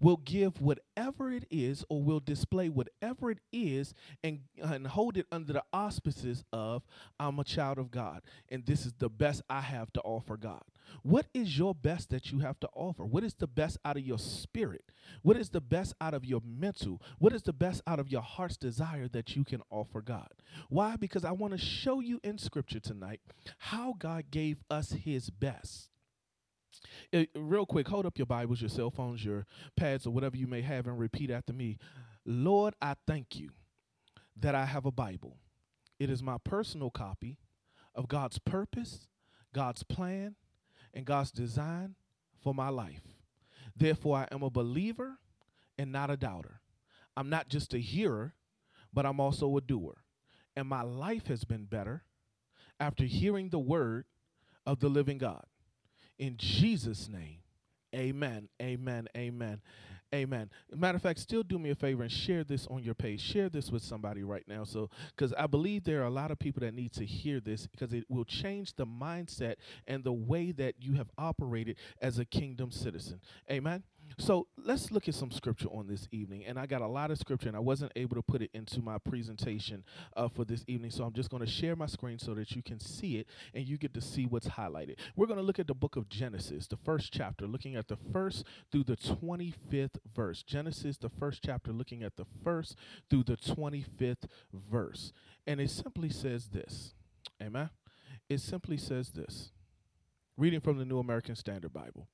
will 0.00 0.16
give 0.16 0.60
whatever 0.60 1.30
it 1.30 1.44
is 1.50 1.84
or 1.88 2.02
will 2.02 2.20
display 2.20 2.68
whatever 2.68 3.30
it 3.30 3.38
is 3.52 3.94
and, 4.24 4.40
and 4.62 4.86
hold 4.86 5.16
it 5.16 5.26
under 5.30 5.52
the 5.52 5.62
auspices 5.72 6.44
of 6.52 6.82
I'm 7.20 7.38
a 7.38 7.44
child 7.44 7.78
of 7.78 7.90
God 7.90 8.22
and 8.48 8.64
this 8.64 8.86
is 8.86 8.94
the 8.94 9.10
best 9.10 9.42
I 9.50 9.60
have 9.60 9.92
to 9.94 10.00
offer 10.00 10.36
God. 10.36 10.62
What 11.02 11.26
is 11.34 11.58
your 11.58 11.74
best 11.74 12.10
that 12.10 12.32
you 12.32 12.40
have 12.40 12.58
to 12.60 12.68
offer? 12.74 13.04
What 13.04 13.24
is 13.24 13.34
the 13.34 13.46
best 13.46 13.78
out 13.84 13.96
of 13.96 14.04
your 14.04 14.18
spirit? 14.18 14.84
What 15.22 15.36
is 15.36 15.50
the 15.50 15.60
best 15.60 15.94
out 16.00 16.14
of 16.14 16.24
your 16.24 16.40
mental? 16.44 17.02
What 17.18 17.32
is 17.32 17.42
the 17.42 17.52
best 17.52 17.82
out 17.86 17.98
of 17.98 18.10
your 18.10 18.22
heart's 18.22 18.56
desire 18.56 19.08
that 19.08 19.36
you 19.36 19.44
can 19.44 19.62
offer 19.70 20.00
God? 20.00 20.28
Why? 20.68 20.96
Because 20.96 21.24
I 21.24 21.32
want 21.32 21.52
to 21.52 21.58
show 21.58 22.00
you 22.00 22.20
in 22.22 22.38
scripture 22.38 22.80
tonight 22.80 23.20
how 23.58 23.94
God 23.98 24.30
gave 24.30 24.58
us 24.70 24.92
his 24.92 25.30
best. 25.30 25.90
Uh, 27.12 27.24
real 27.34 27.66
quick, 27.66 27.88
hold 27.88 28.06
up 28.06 28.18
your 28.18 28.26
Bibles, 28.26 28.60
your 28.60 28.68
cell 28.68 28.90
phones, 28.90 29.24
your 29.24 29.46
pads, 29.76 30.06
or 30.06 30.10
whatever 30.10 30.36
you 30.36 30.46
may 30.46 30.62
have, 30.62 30.86
and 30.86 30.98
repeat 30.98 31.30
after 31.30 31.52
me. 31.52 31.78
Lord, 32.24 32.74
I 32.82 32.94
thank 33.06 33.36
you 33.36 33.50
that 34.38 34.54
I 34.54 34.66
have 34.66 34.84
a 34.84 34.90
Bible. 34.90 35.38
It 35.98 36.10
is 36.10 36.22
my 36.22 36.36
personal 36.42 36.90
copy 36.90 37.38
of 37.94 38.08
God's 38.08 38.38
purpose, 38.38 39.06
God's 39.54 39.82
plan, 39.82 40.34
and 40.96 41.04
God's 41.04 41.30
design 41.30 41.94
for 42.42 42.54
my 42.54 42.70
life. 42.70 43.02
Therefore, 43.76 44.16
I 44.16 44.34
am 44.34 44.42
a 44.42 44.50
believer 44.50 45.18
and 45.78 45.92
not 45.92 46.10
a 46.10 46.16
doubter. 46.16 46.62
I'm 47.16 47.28
not 47.28 47.48
just 47.48 47.74
a 47.74 47.78
hearer, 47.78 48.34
but 48.92 49.04
I'm 49.04 49.20
also 49.20 49.56
a 49.56 49.60
doer. 49.60 49.98
And 50.56 50.66
my 50.66 50.82
life 50.82 51.26
has 51.26 51.44
been 51.44 51.66
better 51.66 52.02
after 52.80 53.04
hearing 53.04 53.50
the 53.50 53.58
word 53.58 54.06
of 54.64 54.80
the 54.80 54.88
living 54.88 55.18
God. 55.18 55.44
In 56.18 56.36
Jesus' 56.38 57.08
name, 57.08 57.40
amen, 57.94 58.48
amen, 58.60 59.08
amen, 59.14 59.60
amen. 60.14 60.50
Matter 60.74 60.96
of 60.96 61.02
fact, 61.02 61.18
still 61.18 61.42
do 61.42 61.58
me 61.58 61.70
a 61.70 61.74
favor 61.74 62.02
and 62.02 62.10
share 62.10 62.44
this 62.44 62.66
on 62.68 62.82
your 62.82 62.94
page. 62.94 63.20
Share 63.20 63.48
this 63.48 63.70
with 63.70 63.82
somebody 63.82 64.22
right 64.22 64.44
now. 64.46 64.64
So, 64.64 64.90
because 65.14 65.32
I 65.34 65.46
believe 65.46 65.84
there 65.84 66.02
are 66.02 66.06
a 66.06 66.10
lot 66.10 66.30
of 66.30 66.38
people 66.38 66.60
that 66.60 66.74
need 66.74 66.92
to 66.94 67.04
hear 67.04 67.40
this 67.40 67.66
because 67.66 67.92
it 67.92 68.04
will 68.08 68.24
change 68.24 68.74
the 68.74 68.86
mindset 68.86 69.56
and 69.86 70.04
the 70.04 70.12
way 70.12 70.52
that 70.52 70.74
you 70.80 70.94
have 70.94 71.10
operated 71.18 71.76
as 72.00 72.18
a 72.18 72.24
kingdom 72.24 72.70
citizen. 72.70 73.20
Amen. 73.50 73.82
So 74.18 74.46
let's 74.56 74.90
look 74.90 75.08
at 75.08 75.14
some 75.14 75.30
scripture 75.30 75.68
on 75.68 75.86
this 75.86 76.08
evening. 76.10 76.44
And 76.46 76.58
I 76.58 76.66
got 76.66 76.80
a 76.80 76.86
lot 76.86 77.10
of 77.10 77.18
scripture, 77.18 77.48
and 77.48 77.56
I 77.56 77.60
wasn't 77.60 77.92
able 77.96 78.16
to 78.16 78.22
put 78.22 78.42
it 78.42 78.50
into 78.54 78.80
my 78.80 78.98
presentation 78.98 79.84
uh, 80.16 80.28
for 80.28 80.44
this 80.44 80.64
evening. 80.66 80.90
So 80.90 81.04
I'm 81.04 81.12
just 81.12 81.30
going 81.30 81.44
to 81.44 81.50
share 81.50 81.76
my 81.76 81.86
screen 81.86 82.18
so 82.18 82.34
that 82.34 82.52
you 82.52 82.62
can 82.62 82.80
see 82.80 83.18
it 83.18 83.26
and 83.54 83.66
you 83.66 83.76
get 83.76 83.94
to 83.94 84.00
see 84.00 84.24
what's 84.26 84.48
highlighted. 84.48 84.96
We're 85.16 85.26
going 85.26 85.38
to 85.38 85.44
look 85.44 85.58
at 85.58 85.66
the 85.66 85.74
book 85.74 85.96
of 85.96 86.08
Genesis, 86.08 86.66
the 86.66 86.78
first 86.78 87.12
chapter, 87.12 87.46
looking 87.46 87.76
at 87.76 87.88
the 87.88 87.98
first 88.12 88.44
through 88.72 88.84
the 88.84 88.96
25th 88.96 89.98
verse. 90.14 90.42
Genesis, 90.42 90.96
the 90.96 91.10
first 91.10 91.42
chapter, 91.44 91.72
looking 91.72 92.02
at 92.02 92.16
the 92.16 92.26
first 92.42 92.76
through 93.10 93.24
the 93.24 93.36
25th 93.36 94.24
verse. 94.52 95.12
And 95.46 95.60
it 95.60 95.70
simply 95.70 96.08
says 96.08 96.48
this. 96.48 96.94
Amen. 97.42 97.70
It 98.28 98.40
simply 98.40 98.76
says 98.76 99.10
this. 99.10 99.52
Reading 100.36 100.60
from 100.60 100.78
the 100.78 100.84
New 100.84 100.98
American 100.98 101.36
Standard 101.36 101.72
Bible. 101.72 102.08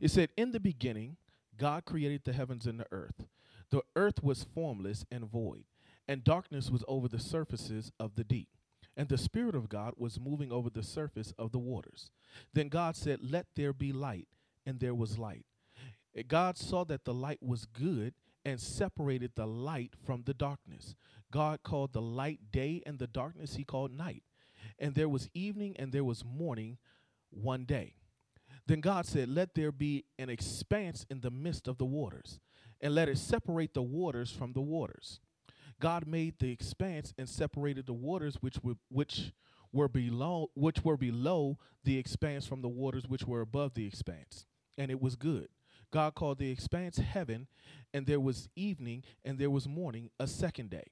It 0.00 0.10
said, 0.10 0.30
In 0.36 0.52
the 0.52 0.60
beginning, 0.60 1.16
God 1.56 1.84
created 1.84 2.22
the 2.24 2.32
heavens 2.32 2.66
and 2.66 2.80
the 2.80 2.86
earth. 2.90 3.26
The 3.70 3.82
earth 3.96 4.22
was 4.22 4.46
formless 4.54 5.04
and 5.10 5.24
void, 5.24 5.64
and 6.06 6.22
darkness 6.22 6.70
was 6.70 6.84
over 6.86 7.08
the 7.08 7.18
surfaces 7.18 7.92
of 7.98 8.14
the 8.16 8.24
deep. 8.24 8.48
And 8.96 9.08
the 9.08 9.18
Spirit 9.18 9.56
of 9.56 9.68
God 9.68 9.94
was 9.96 10.20
moving 10.20 10.52
over 10.52 10.70
the 10.70 10.82
surface 10.82 11.32
of 11.38 11.50
the 11.50 11.58
waters. 11.58 12.10
Then 12.52 12.68
God 12.68 12.94
said, 12.94 13.18
Let 13.22 13.46
there 13.56 13.72
be 13.72 13.92
light, 13.92 14.28
and 14.64 14.78
there 14.78 14.94
was 14.94 15.18
light. 15.18 15.46
God 16.28 16.56
saw 16.56 16.84
that 16.84 17.04
the 17.04 17.14
light 17.14 17.42
was 17.42 17.64
good 17.64 18.14
and 18.44 18.60
separated 18.60 19.32
the 19.34 19.46
light 19.46 19.94
from 20.06 20.22
the 20.22 20.34
darkness. 20.34 20.94
God 21.32 21.64
called 21.64 21.92
the 21.92 22.02
light 22.02 22.52
day, 22.52 22.82
and 22.86 22.98
the 22.98 23.08
darkness 23.08 23.56
he 23.56 23.64
called 23.64 23.90
night. 23.90 24.22
And 24.78 24.94
there 24.94 25.08
was 25.08 25.28
evening 25.34 25.74
and 25.76 25.92
there 25.92 26.04
was 26.04 26.24
morning 26.24 26.78
one 27.30 27.64
day. 27.64 27.94
Then 28.66 28.80
God 28.80 29.06
said, 29.06 29.28
Let 29.28 29.54
there 29.54 29.72
be 29.72 30.04
an 30.18 30.30
expanse 30.30 31.04
in 31.10 31.20
the 31.20 31.30
midst 31.30 31.68
of 31.68 31.78
the 31.78 31.84
waters, 31.84 32.40
and 32.80 32.94
let 32.94 33.08
it 33.08 33.18
separate 33.18 33.74
the 33.74 33.82
waters 33.82 34.30
from 34.30 34.52
the 34.52 34.60
waters. 34.60 35.20
God 35.80 36.06
made 36.06 36.38
the 36.38 36.50
expanse 36.50 37.12
and 37.18 37.28
separated 37.28 37.86
the 37.86 37.92
waters 37.92 38.36
which 38.40 38.58
were 38.62 38.76
which 38.88 39.32
were 39.72 39.88
below 39.88 40.50
which 40.54 40.84
were 40.84 40.96
below 40.96 41.58
the 41.82 41.98
expanse 41.98 42.46
from 42.46 42.62
the 42.62 42.68
waters 42.68 43.06
which 43.06 43.26
were 43.26 43.40
above 43.40 43.74
the 43.74 43.86
expanse. 43.86 44.46
And 44.78 44.90
it 44.90 45.00
was 45.00 45.16
good. 45.16 45.48
God 45.90 46.14
called 46.14 46.38
the 46.38 46.50
expanse 46.50 46.96
heaven, 46.96 47.46
and 47.92 48.06
there 48.06 48.18
was 48.18 48.48
evening 48.56 49.04
and 49.24 49.38
there 49.38 49.50
was 49.50 49.68
morning 49.68 50.10
a 50.18 50.26
second 50.26 50.70
day. 50.70 50.90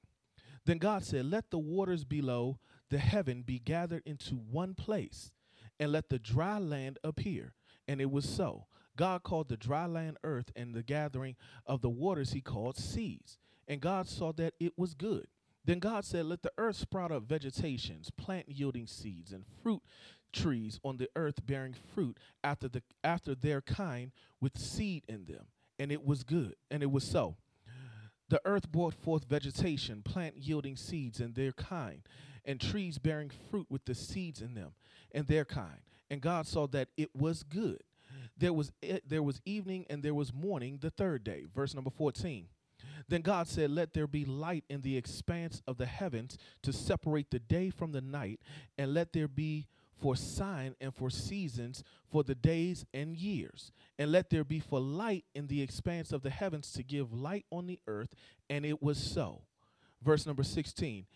Then 0.65 0.77
God 0.77 1.03
said, 1.03 1.25
Let 1.25 1.49
the 1.49 1.59
waters 1.59 2.03
below 2.03 2.59
the 2.89 2.99
heaven 2.99 3.41
be 3.41 3.59
gathered 3.59 4.03
into 4.05 4.35
one 4.35 4.75
place, 4.75 5.31
and 5.79 5.91
let 5.91 6.09
the 6.09 6.19
dry 6.19 6.57
land 6.57 6.99
appear. 7.03 7.53
And 7.87 8.01
it 8.01 8.11
was 8.11 8.27
so. 8.27 8.65
God 8.95 9.23
called 9.23 9.49
the 9.49 9.57
dry 9.57 9.85
land 9.85 10.17
earth, 10.23 10.51
and 10.55 10.73
the 10.73 10.83
gathering 10.83 11.35
of 11.65 11.81
the 11.81 11.89
waters 11.89 12.31
he 12.31 12.41
called 12.41 12.77
seas. 12.77 13.37
And 13.67 13.81
God 13.81 14.07
saw 14.07 14.31
that 14.33 14.53
it 14.59 14.77
was 14.77 14.93
good. 14.93 15.27
Then 15.65 15.79
God 15.79 16.05
said, 16.05 16.25
Let 16.25 16.43
the 16.43 16.51
earth 16.57 16.75
sprout 16.75 17.11
up 17.11 17.23
vegetations, 17.23 18.09
plant 18.11 18.49
yielding 18.49 18.87
seeds, 18.87 19.31
and 19.31 19.45
fruit 19.63 19.81
trees 20.33 20.79
on 20.83 20.97
the 20.97 21.09
earth 21.15 21.45
bearing 21.45 21.75
fruit 21.93 22.17
after 22.43 22.67
the 22.67 22.81
after 23.03 23.35
their 23.35 23.61
kind 23.61 24.11
with 24.41 24.57
seed 24.57 25.03
in 25.07 25.25
them. 25.25 25.45
And 25.79 25.91
it 25.91 26.05
was 26.05 26.23
good, 26.23 26.55
and 26.69 26.83
it 26.83 26.91
was 26.91 27.03
so. 27.03 27.37
The 28.29 28.41
earth 28.45 28.71
brought 28.71 28.93
forth 28.93 29.25
vegetation, 29.25 30.01
plant 30.01 30.37
yielding 30.37 30.75
seeds 30.75 31.19
in 31.19 31.33
their 31.33 31.51
kind, 31.51 32.01
and 32.45 32.59
trees 32.59 32.97
bearing 32.97 33.31
fruit 33.49 33.67
with 33.69 33.85
the 33.85 33.95
seeds 33.95 34.41
in 34.41 34.55
them, 34.55 34.71
and 35.11 35.27
their 35.27 35.45
kind. 35.45 35.81
And 36.13 36.21
God 36.21 36.45
saw 36.45 36.67
that 36.67 36.89
it 36.95 37.09
was 37.15 37.41
good. 37.41 37.81
There 38.37 38.53
was 38.53 38.71
e- 38.83 38.99
there 39.03 39.23
was 39.23 39.41
evening 39.45 39.87
and 39.89 40.03
there 40.03 40.13
was 40.13 40.31
morning 40.31 40.77
the 40.79 40.91
third 40.91 41.23
day. 41.23 41.47
Verse 41.55 41.73
number 41.73 41.89
14. 41.89 42.45
Then 43.07 43.21
God 43.21 43.47
said, 43.47 43.71
Let 43.71 43.95
there 43.95 44.05
be 44.05 44.23
light 44.23 44.63
in 44.69 44.81
the 44.81 44.95
expanse 44.95 45.63
of 45.67 45.77
the 45.77 45.87
heavens 45.87 46.37
to 46.61 46.71
separate 46.71 47.31
the 47.31 47.39
day 47.39 47.71
from 47.71 47.93
the 47.93 48.01
night, 48.01 48.39
and 48.77 48.93
let 48.93 49.11
there 49.11 49.27
be 49.27 49.65
for 49.99 50.15
sign 50.15 50.75
and 50.79 50.93
for 50.93 51.09
seasons, 51.09 51.83
for 52.11 52.23
the 52.23 52.35
days 52.35 52.85
and 52.93 53.17
years. 53.17 53.71
And 53.97 54.11
let 54.11 54.29
there 54.29 54.43
be 54.43 54.59
for 54.59 54.79
light 54.79 55.25
in 55.33 55.47
the 55.47 55.63
expanse 55.63 56.11
of 56.11 56.21
the 56.21 56.29
heavens 56.29 56.71
to 56.73 56.83
give 56.83 57.11
light 57.11 57.47
on 57.49 57.65
the 57.65 57.79
earth. 57.87 58.13
And 58.51 58.67
it 58.67 58.83
was 58.83 58.99
so. 58.99 59.41
Verse 60.03 60.27
number 60.27 60.43
16 60.43 61.07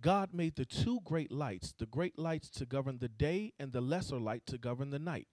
God 0.00 0.30
made 0.32 0.56
the 0.56 0.64
two 0.64 1.00
great 1.04 1.32
lights, 1.32 1.74
the 1.78 1.86
great 1.86 2.18
lights 2.18 2.50
to 2.50 2.66
govern 2.66 2.98
the 2.98 3.08
day, 3.08 3.52
and 3.58 3.72
the 3.72 3.80
lesser 3.80 4.18
light 4.18 4.42
to 4.46 4.58
govern 4.58 4.90
the 4.90 4.98
night. 4.98 5.28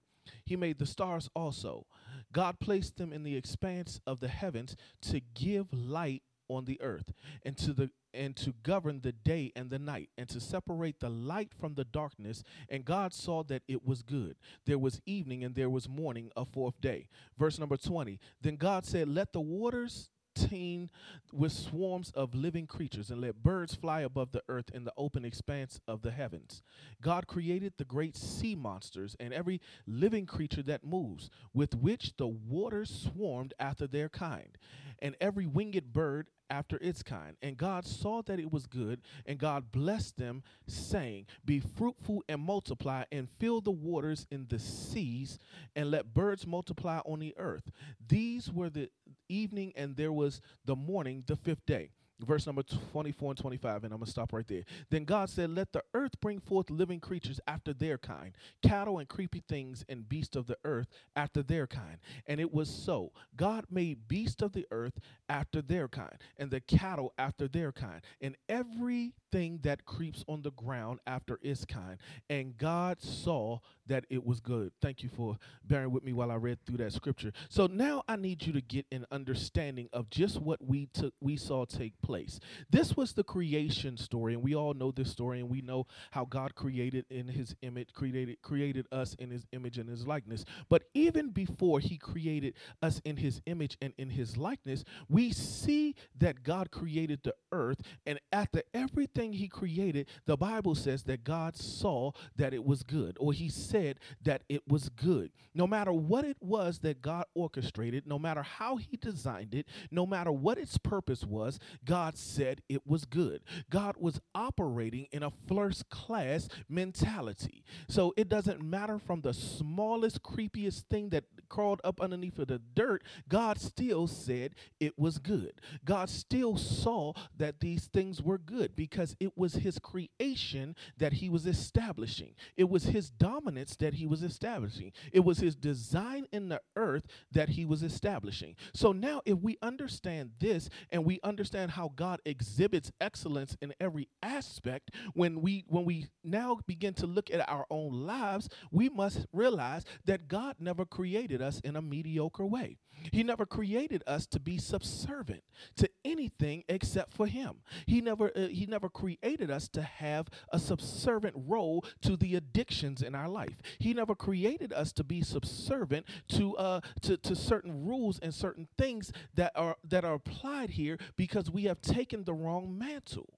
He 0.45 0.55
made 0.55 0.79
the 0.79 0.85
stars 0.85 1.29
also. 1.35 1.85
God 2.31 2.59
placed 2.59 2.97
them 2.97 3.11
in 3.11 3.23
the 3.23 3.35
expanse 3.35 3.99
of 4.07 4.19
the 4.19 4.29
heavens 4.29 4.75
to 5.03 5.21
give 5.33 5.67
light 5.73 6.23
on 6.49 6.65
the 6.65 6.81
earth 6.81 7.13
and 7.43 7.57
to 7.57 7.73
the 7.73 7.89
and 8.13 8.35
to 8.35 8.53
govern 8.61 9.01
the 9.01 9.11
day 9.11 9.51
and 9.55 9.69
the 9.69 9.79
night 9.79 10.09
and 10.17 10.29
to 10.29 10.39
separate 10.39 10.99
the 10.99 11.09
light 11.09 11.51
from 11.59 11.73
the 11.73 11.85
darkness 11.85 12.43
and 12.69 12.85
God 12.85 13.13
saw 13.13 13.43
that 13.43 13.63
it 13.67 13.85
was 13.85 14.03
good 14.03 14.35
there 14.65 14.77
was 14.77 15.01
evening 15.05 15.43
and 15.43 15.55
there 15.55 15.69
was 15.69 15.89
morning 15.89 16.31
a 16.35 16.45
fourth 16.45 16.79
day 16.81 17.07
verse 17.39 17.57
number 17.57 17.77
20 17.77 18.19
then 18.41 18.57
God 18.57 18.85
said 18.85 19.07
let 19.07 19.33
the 19.33 19.41
waters 19.41 20.09
t- 20.35 20.53
maintained 20.53 20.89
with 21.31 21.51
swarms 21.51 22.11
of 22.11 22.35
living 22.35 22.67
creatures 22.67 23.09
and 23.09 23.21
let 23.21 23.41
birds 23.41 23.75
fly 23.75 24.01
above 24.01 24.31
the 24.31 24.43
earth 24.47 24.69
in 24.73 24.83
the 24.83 24.93
open 24.97 25.25
expanse 25.25 25.79
of 25.87 26.01
the 26.01 26.11
heavens. 26.11 26.61
God 27.01 27.27
created 27.27 27.73
the 27.77 27.85
great 27.85 28.15
sea 28.15 28.55
monsters 28.55 29.15
and 29.19 29.33
every 29.33 29.61
living 29.87 30.25
creature 30.25 30.63
that 30.63 30.83
moves, 30.83 31.29
with 31.53 31.75
which 31.75 32.13
the 32.17 32.27
waters 32.27 33.09
swarmed 33.11 33.53
after 33.59 33.87
their 33.87 34.09
kind, 34.09 34.57
and 34.99 35.15
every 35.19 35.45
winged 35.45 35.91
bird 35.91 36.27
after 36.49 36.77
its 36.81 37.01
kind. 37.01 37.35
And 37.41 37.57
God 37.57 37.85
saw 37.85 38.21
that 38.23 38.39
it 38.39 38.51
was 38.51 38.67
good, 38.67 39.01
and 39.25 39.39
God 39.39 39.71
blessed 39.71 40.17
them, 40.17 40.43
saying, 40.67 41.25
Be 41.43 41.59
fruitful 41.59 42.23
and 42.29 42.41
multiply, 42.41 43.05
and 43.11 43.27
fill 43.39 43.59
the 43.59 43.71
waters 43.71 44.27
in 44.29 44.45
the 44.49 44.59
seas, 44.59 45.39
and 45.75 45.89
let 45.89 46.13
birds 46.13 46.45
multiply 46.45 46.99
on 47.05 47.19
the 47.19 47.33
earth. 47.37 47.71
These 48.07 48.51
were 48.51 48.69
the 48.69 48.89
evening, 49.33 49.73
and 49.75 49.95
there 49.95 50.13
was 50.13 50.41
the 50.65 50.75
morning, 50.75 51.23
the 51.27 51.35
fifth 51.35 51.65
day. 51.65 51.91
Verse 52.19 52.45
number 52.45 52.63
24 52.91 53.31
and 53.31 53.37
25, 53.37 53.83
and 53.83 53.93
I'm 53.93 53.99
going 53.99 54.05
to 54.05 54.11
stop 54.11 54.33
right 54.33 54.47
there. 54.47 54.63
Then 54.89 55.03
God 55.03 55.29
said, 55.29 55.49
Let 55.49 55.73
the 55.73 55.83
earth 55.93 56.19
bring 56.21 56.39
forth 56.39 56.69
living 56.69 56.99
creatures 56.99 57.39
after 57.47 57.73
their 57.73 57.97
kind, 57.97 58.33
cattle 58.61 58.99
and 58.99 59.09
creepy 59.09 59.43
things, 59.49 59.83
and 59.89 60.07
beasts 60.07 60.35
of 60.35 60.47
the 60.47 60.57
earth 60.63 60.87
after 61.15 61.41
their 61.43 61.67
kind. 61.67 61.97
And 62.27 62.39
it 62.39 62.53
was 62.53 62.69
so. 62.69 63.11
God 63.35 63.65
made 63.69 64.07
beasts 64.07 64.41
of 64.41 64.53
the 64.53 64.65
earth 64.71 64.99
after 65.27 65.61
their 65.61 65.87
kind, 65.87 66.15
and 66.37 66.51
the 66.51 66.61
cattle 66.61 67.13
after 67.17 67.47
their 67.47 67.71
kind, 67.71 68.01
and 68.21 68.35
everything 68.47 69.59
that 69.63 69.85
creeps 69.85 70.23
on 70.27 70.43
the 70.43 70.51
ground 70.51 70.99
after 71.07 71.39
its 71.41 71.65
kind. 71.65 71.97
And 72.29 72.57
God 72.57 73.01
saw 73.01 73.59
that 73.87 74.05
it 74.09 74.25
was 74.25 74.39
good. 74.39 74.71
Thank 74.81 75.03
you 75.03 75.09
for 75.09 75.37
bearing 75.65 75.91
with 75.91 76.03
me 76.03 76.13
while 76.13 76.31
I 76.31 76.35
read 76.35 76.59
through 76.65 76.77
that 76.77 76.93
scripture. 76.93 77.31
So 77.49 77.67
now 77.67 78.03
I 78.07 78.15
need 78.15 78.45
you 78.45 78.53
to 78.53 78.61
get 78.61 78.85
an 78.91 79.05
understanding 79.11 79.89
of 79.93 80.09
just 80.09 80.41
what 80.41 80.63
we 80.65 80.87
took 80.87 81.13
we 81.21 81.37
saw 81.37 81.65
take 81.65 81.93
place. 82.01 82.39
This 82.69 82.95
was 82.95 83.13
the 83.13 83.23
creation 83.23 83.97
story, 83.97 84.33
and 84.33 84.43
we 84.43 84.55
all 84.55 84.73
know 84.73 84.91
this 84.91 85.11
story, 85.11 85.39
and 85.39 85.49
we 85.49 85.61
know 85.61 85.87
how 86.11 86.25
God 86.25 86.55
created 86.55 87.05
in 87.09 87.27
his 87.27 87.55
image, 87.61 87.93
created 87.93 88.41
created 88.41 88.87
us 88.91 89.15
in 89.15 89.29
his 89.31 89.45
image 89.51 89.77
and 89.77 89.89
his 89.89 90.07
likeness. 90.07 90.45
But 90.69 90.83
even 90.93 91.29
before 91.29 91.79
he 91.79 91.97
created 91.97 92.53
us 92.81 93.01
in 93.05 93.17
his 93.17 93.41
image 93.45 93.77
and 93.81 93.93
in 93.97 94.09
his 94.09 94.37
likeness, 94.37 94.83
we 95.09 95.31
see 95.31 95.95
that 96.19 96.43
God 96.43 96.71
created 96.71 97.21
the 97.23 97.35
earth, 97.51 97.81
and 98.05 98.19
after 98.31 98.61
everything 98.73 99.33
he 99.33 99.47
created, 99.47 100.07
the 100.25 100.37
Bible 100.37 100.75
says 100.75 101.03
that 101.03 101.23
God 101.23 101.55
saw 101.55 102.11
that 102.35 102.53
it 102.53 102.63
was 102.63 102.83
good, 102.83 103.17
or 103.19 103.33
he 103.33 103.49
said 103.49 103.72
that 103.73 104.43
it 104.49 104.61
was 104.67 104.89
good. 104.89 105.31
No 105.53 105.67
matter 105.67 105.91
what 105.91 106.25
it 106.25 106.37
was 106.39 106.79
that 106.79 107.01
God 107.01 107.25
orchestrated, 107.33 108.07
no 108.07 108.17
matter 108.19 108.43
how 108.43 108.77
he 108.77 108.97
designed 108.97 109.53
it, 109.53 109.67
no 109.91 110.05
matter 110.05 110.31
what 110.31 110.57
its 110.57 110.77
purpose 110.77 111.23
was, 111.23 111.59
God 111.83 112.17
said 112.17 112.61
it 112.69 112.85
was 112.87 113.05
good. 113.05 113.41
God 113.69 113.95
was 113.97 114.21
operating 114.35 115.07
in 115.11 115.23
a 115.23 115.31
first 115.47 115.89
class 115.89 116.47
mentality. 116.69 117.63
So 117.87 118.13
it 118.15 118.29
doesn't 118.29 118.61
matter 118.61 118.99
from 118.99 119.21
the 119.21 119.33
smallest, 119.33 120.21
creepiest 120.21 120.83
thing 120.89 121.09
that 121.09 121.25
crawled 121.53 121.81
up 121.83 122.01
underneath 122.01 122.39
of 122.39 122.47
the 122.47 122.59
dirt, 122.73 123.03
God 123.29 123.59
still 123.59 124.07
said 124.07 124.55
it 124.79 124.97
was 124.97 125.19
good. 125.19 125.61
God 125.85 126.09
still 126.09 126.57
saw 126.57 127.13
that 127.37 127.59
these 127.59 127.85
things 127.85 128.23
were 128.23 128.39
good 128.39 128.75
because 128.75 129.15
it 129.19 129.37
was 129.37 129.53
his 129.53 129.77
creation 129.77 130.75
that 130.97 131.13
he 131.13 131.29
was 131.29 131.45
establishing. 131.45 132.33
It 132.57 132.69
was 132.69 132.85
his 132.85 133.11
dominance 133.11 133.75
that 133.75 133.93
he 133.93 134.07
was 134.07 134.23
establishing. 134.23 134.93
It 135.11 135.19
was 135.19 135.37
his 135.37 135.55
design 135.55 136.25
in 136.31 136.49
the 136.49 136.59
earth 136.75 137.05
that 137.31 137.49
he 137.49 137.65
was 137.65 137.83
establishing. 137.83 138.55
So 138.73 138.91
now 138.91 139.21
if 139.23 139.37
we 139.37 139.59
understand 139.61 140.31
this 140.39 140.71
and 140.89 141.05
we 141.05 141.19
understand 141.23 141.69
how 141.69 141.91
God 141.95 142.19
exhibits 142.25 142.91
excellence 142.99 143.55
in 143.61 143.75
every 143.79 144.09
aspect, 144.23 144.89
when 145.13 145.39
we 145.39 145.65
when 145.67 145.85
we 145.85 146.07
now 146.23 146.57
begin 146.65 146.95
to 146.95 147.05
look 147.05 147.29
at 147.29 147.47
our 147.47 147.67
own 147.69 148.07
lives, 148.07 148.49
we 148.71 148.89
must 148.89 149.27
realize 149.31 149.85
that 150.05 150.27
God 150.27 150.55
never 150.59 150.83
created 150.83 151.42
us 151.43 151.59
in 151.63 151.75
a 151.75 151.81
mediocre 151.81 152.45
way. 152.45 152.77
He 153.11 153.23
never 153.23 153.45
created 153.45 154.03
us 154.07 154.25
to 154.27 154.39
be 154.39 154.57
subservient 154.57 155.43
to 155.75 155.89
anything 156.05 156.63
except 156.69 157.13
for 157.13 157.27
him. 157.27 157.55
He 157.85 158.01
never 158.01 158.31
uh, 158.35 158.47
he 158.47 158.65
never 158.65 158.89
created 158.89 159.51
us 159.51 159.67
to 159.69 159.81
have 159.81 160.27
a 160.51 160.59
subservient 160.59 161.35
role 161.37 161.83
to 162.01 162.15
the 162.15 162.35
addictions 162.35 163.01
in 163.01 163.15
our 163.15 163.27
life. 163.27 163.57
He 163.79 163.93
never 163.93 164.15
created 164.15 164.71
us 164.73 164.93
to 164.93 165.03
be 165.03 165.21
subservient 165.21 166.05
to 166.29 166.55
uh 166.57 166.81
to, 167.01 167.17
to 167.17 167.35
certain 167.35 167.85
rules 167.85 168.19
and 168.19 168.33
certain 168.33 168.67
things 168.77 169.11
that 169.35 169.51
are 169.55 169.75
that 169.83 170.05
are 170.05 170.13
applied 170.13 170.71
here 170.71 170.97
because 171.17 171.49
we 171.49 171.65
have 171.65 171.81
taken 171.81 172.23
the 172.23 172.33
wrong 172.33 172.77
mantle. 172.77 173.33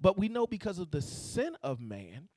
But 0.00 0.18
we 0.18 0.28
know 0.28 0.46
because 0.46 0.78
of 0.80 0.90
the 0.90 1.02
sin 1.02 1.56
of 1.62 1.80
man 1.80 2.28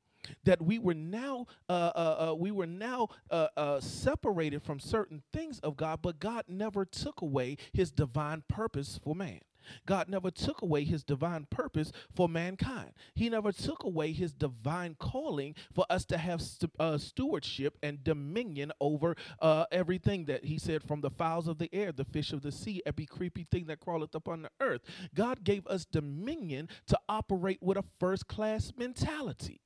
that 0.44 0.62
we 0.62 0.80
were 0.80 0.94
now 0.94 1.48
uh, 1.68 1.92
uh, 1.96 2.30
uh, 2.32 2.36
we 2.36 2.52
were 2.52 2.68
now 2.68 3.08
uh, 3.32 3.48
uh, 3.58 3.80
separated 3.80 4.64
from 4.64 4.80
certain 4.80 5.22
things 5.34 5.60
of 5.60 5.78
God, 5.78 6.02
but 6.02 6.20
God 6.20 6.46
never 6.48 6.86
took 6.86 7.22
away 7.22 7.58
His 7.74 7.92
divine 7.92 8.44
purpose 8.48 9.00
for 9.04 9.16
man. 9.16 9.42
God 9.86 10.10
never 10.10 10.32
took 10.32 10.62
away 10.62 10.84
his 10.84 11.04
divine 11.04 11.48
purpose 11.50 11.92
for 12.14 12.28
mankind. 12.30 12.92
He 13.16 13.30
never 13.30 13.52
took 13.52 13.84
away 13.84 14.12
his 14.12 14.34
divine 14.34 14.96
calling 15.00 15.56
for 15.74 15.86
us 15.90 16.06
to 16.06 16.18
have 16.18 16.42
st- 16.42 16.72
uh, 16.80 16.98
stewardship 16.98 17.78
and 17.82 18.04
dominion 18.04 18.72
over 18.80 19.16
uh, 19.42 19.66
everything 19.72 20.26
that 20.26 20.46
he 20.46 20.58
said 20.58 20.84
from 20.84 21.02
the 21.02 21.10
fowls 21.10 21.48
of 21.48 21.58
the 21.58 21.70
air, 21.74 21.92
the 21.92 22.06
fish 22.06 22.34
of 22.34 22.42
the 22.42 22.52
sea, 22.52 22.82
every 22.86 23.06
creepy 23.06 23.44
thing 23.44 23.66
that 23.68 23.80
crawleth 23.80 24.16
upon 24.16 24.44
the 24.44 24.52
earth. 24.60 24.82
God 25.16 25.44
gave 25.44 25.66
us 25.68 25.86
dominion 25.86 26.70
to 26.88 27.00
operate 27.08 27.62
with 27.62 27.78
a 27.78 27.84
first 28.00 28.28
class 28.28 28.72
mentality. 28.78 29.62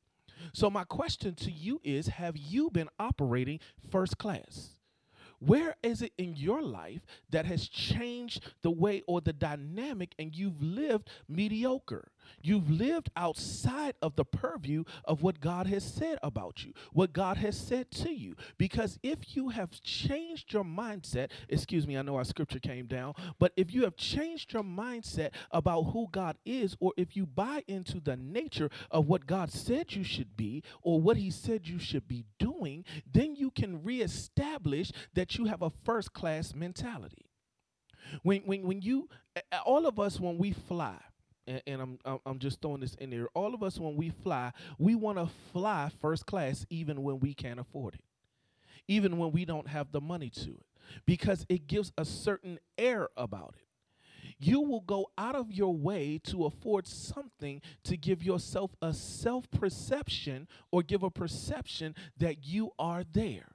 So, 0.51 0.69
my 0.69 0.84
question 0.84 1.36
to 1.36 1.51
you 1.51 1.79
is 1.84 2.08
Have 2.08 2.36
you 2.38 2.69
been 2.69 2.89
operating 2.99 3.60
first 3.89 4.17
class? 4.17 4.71
Where 5.39 5.75
is 5.84 6.01
it 6.01 6.13
in 6.17 6.38
your 6.38 6.62
life 6.62 7.06
that 7.29 7.45
has 7.45 7.67
changed 7.67 8.45
the 8.62 8.71
way 8.71 9.03
or 9.08 9.19
the 9.19 9.34
dynamic 9.34 10.15
and 10.17 10.34
you've 10.34 10.62
lived 10.62 11.10
mediocre? 11.27 12.12
You've 12.41 12.69
lived 12.69 13.09
outside 13.15 13.95
of 14.01 14.15
the 14.15 14.25
purview 14.25 14.83
of 15.05 15.21
what 15.21 15.39
God 15.39 15.67
has 15.67 15.83
said 15.83 16.17
about 16.21 16.63
you, 16.63 16.73
what 16.91 17.13
God 17.13 17.38
has 17.38 17.57
said 17.57 17.91
to 17.91 18.12
you. 18.12 18.36
Because 18.57 18.99
if 19.03 19.36
you 19.36 19.49
have 19.49 19.71
changed 19.81 20.53
your 20.53 20.63
mindset, 20.63 21.29
excuse 21.49 21.88
me, 21.88 21.97
I 21.97 22.01
know 22.01 22.15
our 22.15 22.23
scripture 22.23 22.59
came 22.59 22.86
down, 22.86 23.13
but 23.39 23.53
if 23.55 23.73
you 23.73 23.83
have 23.83 23.95
changed 23.95 24.53
your 24.53 24.63
mindset 24.63 25.31
about 25.51 25.83
who 25.83 26.07
God 26.12 26.38
is, 26.45 26.75
or 26.79 26.93
if 26.97 27.15
you 27.15 27.25
buy 27.25 27.63
into 27.67 27.99
the 27.99 28.17
nature 28.17 28.69
of 28.91 29.07
what 29.07 29.25
God 29.25 29.51
said 29.51 29.93
you 29.93 30.03
should 30.03 30.36
be, 30.36 30.63
or 30.81 30.99
what 30.99 31.17
He 31.17 31.31
said 31.31 31.67
you 31.67 31.79
should 31.79 32.07
be 32.07 32.25
doing, 32.39 32.86
then 33.12 33.36
you 33.36 33.51
can 33.51 33.83
reestablish 33.83 34.91
that 35.13 35.38
you 35.38 35.45
have 35.45 35.62
a 35.62 35.71
first 35.83 36.13
class 36.13 36.53
mentality. 36.53 37.25
When, 38.21 38.41
when, 38.41 38.67
when 38.67 38.81
you, 38.81 39.09
all 39.65 39.86
of 39.88 39.99
us, 39.99 40.19
when 40.19 40.38
we 40.38 40.51
fly, 40.51 40.97
and, 41.47 41.62
and 41.67 41.97
I'm, 42.06 42.19
I'm 42.25 42.39
just 42.39 42.62
throwing 42.62 42.82
this 42.82 42.95
in 42.95 43.10
there. 43.10 43.27
All 43.34 43.53
of 43.53 43.63
us, 43.63 43.79
when 43.79 43.95
we 43.95 44.10
fly, 44.10 44.51
we 44.77 44.95
want 44.95 45.17
to 45.17 45.27
fly 45.51 45.89
first 46.01 46.25
class, 46.25 46.65
even 46.69 47.03
when 47.03 47.19
we 47.19 47.34
can't 47.34 47.60
afford 47.60 47.95
it, 47.95 48.01
even 48.88 49.17
when 49.17 49.32
we 49.32 49.45
don't 49.45 49.67
have 49.67 49.91
the 49.91 50.01
money 50.01 50.29
to 50.29 50.51
it, 50.51 50.65
because 51.06 51.45
it 51.49 51.67
gives 51.67 51.91
a 51.97 52.06
certain 52.06 52.60
air 52.77 53.10
about 53.17 53.56
it. 53.58 53.65
You 54.39 54.62
will 54.62 54.82
go 54.82 55.10
out 55.17 55.36
of 55.36 55.51
your 55.51 55.73
way 55.73 56.19
to 56.25 56.45
afford 56.45 56.88
something 56.88 57.62
to 57.84 57.95
give 57.95 58.23
yourself 58.23 58.75
a 58.82 58.93
self 58.93 59.49
perception 59.51 60.47
or 60.71 60.84
give 60.84 61.03
a 61.03 61.10
perception 61.10 61.95
that 62.17 62.45
you 62.45 62.71
are 62.77 63.03
there. 63.10 63.52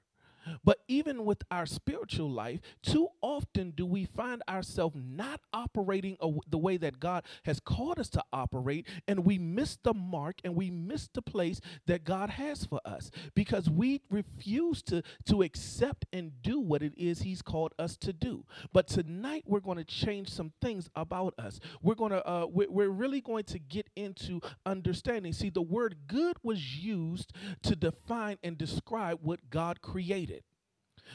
But 0.65 0.79
even 0.89 1.25
with 1.25 1.43
our 1.51 1.67
spiritual 1.67 2.31
life, 2.31 2.61
too 2.83 3.09
often 3.21 3.71
do 3.71 3.87
we 3.87 4.05
find 4.05 4.43
ourselves 4.49 4.97
not 4.99 5.41
operating 5.53 6.17
the 6.49 6.59
way 6.59 6.77
that 6.79 7.01
God 7.01 7.25
has 7.45 7.61
called 7.61 7.99
us 7.99 8.09
to 8.11 8.23
operate, 8.33 8.87
and 9.07 9.25
we 9.25 9.39
miss 9.39 9.79
the 9.83 9.95
mark 9.95 10.37
and 10.45 10.55
we 10.55 10.71
miss 10.71 11.09
the 11.13 11.23
place 11.23 11.61
that 11.87 12.05
God 12.05 12.31
has 12.31 12.65
for 12.65 12.81
us 12.85 13.11
because 13.35 13.69
we 13.69 14.01
refuse 14.11 14.83
to, 14.85 15.03
to 15.27 15.43
accept 15.43 16.07
and 16.13 16.43
do 16.43 16.61
what 16.61 16.83
it 16.83 16.95
is 16.97 17.21
He's 17.23 17.43
called 17.43 17.75
us 17.79 17.97
to 17.99 18.13
do. 18.13 18.45
But 18.73 18.89
tonight, 18.89 19.45
we're 19.47 19.61
going 19.61 19.79
to 19.79 19.85
change 19.85 20.31
some 20.31 20.53
things 20.61 20.89
about 20.95 21.35
us. 21.39 21.61
We're 21.83 21.95
going 21.95 22.13
to, 22.13 22.27
uh, 22.29 22.47
we're, 22.49 22.71
we're 22.71 22.89
really 22.91 23.21
going 23.21 23.45
to 23.45 23.59
get 23.59 23.89
into 23.97 24.41
understanding. 24.67 25.33
See, 25.33 25.51
the 25.51 25.63
word 25.63 25.97
good 26.07 26.37
was 26.43 26.77
used 26.79 27.33
to 27.63 27.77
define 27.77 28.39
and 28.43 28.57
describe 28.59 29.19
what 29.23 29.51
God 29.51 29.81
created. 29.81 30.38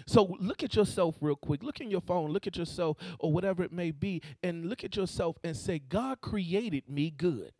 So 0.06 0.36
look 0.40 0.64
at 0.64 0.76
yourself 0.76 1.16
real 1.22 1.36
quick. 1.36 1.64
Look 1.64 1.82
in 1.82 1.92
your 1.92 2.02
phone, 2.02 2.32
look 2.32 2.48
at 2.48 2.58
yourself 2.58 2.98
or 3.20 3.32
whatever 3.32 3.64
it 3.64 3.72
may 3.72 3.92
be, 3.92 4.22
and 4.42 4.66
look 4.66 4.84
at 4.84 4.96
yourself 4.96 5.38
and 5.44 5.56
say, 5.56 5.80
God 5.80 6.22
created 6.22 6.90
me 6.90 7.10
good. 7.10 7.52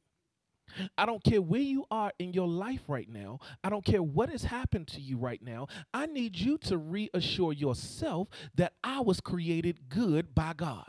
I 0.98 1.06
don't 1.06 1.24
care 1.24 1.42
where 1.42 1.62
you 1.62 1.86
are 1.92 2.12
in 2.20 2.34
your 2.34 2.48
life 2.48 2.82
right 2.88 3.10
now. 3.10 3.40
I 3.64 3.70
don't 3.70 3.86
care 3.86 4.02
what 4.02 4.30
has 4.30 4.44
happened 4.44 4.88
to 4.90 5.02
you 5.02 5.18
right 5.18 5.42
now. 5.42 5.68
I 5.94 6.08
need 6.08 6.36
you 6.38 6.58
to 6.60 6.78
reassure 6.78 7.54
yourself 7.54 8.30
that 8.56 8.74
I 8.84 9.02
was 9.02 9.22
created 9.22 9.90
good 9.90 10.34
by 10.34 10.54
God. 10.54 10.88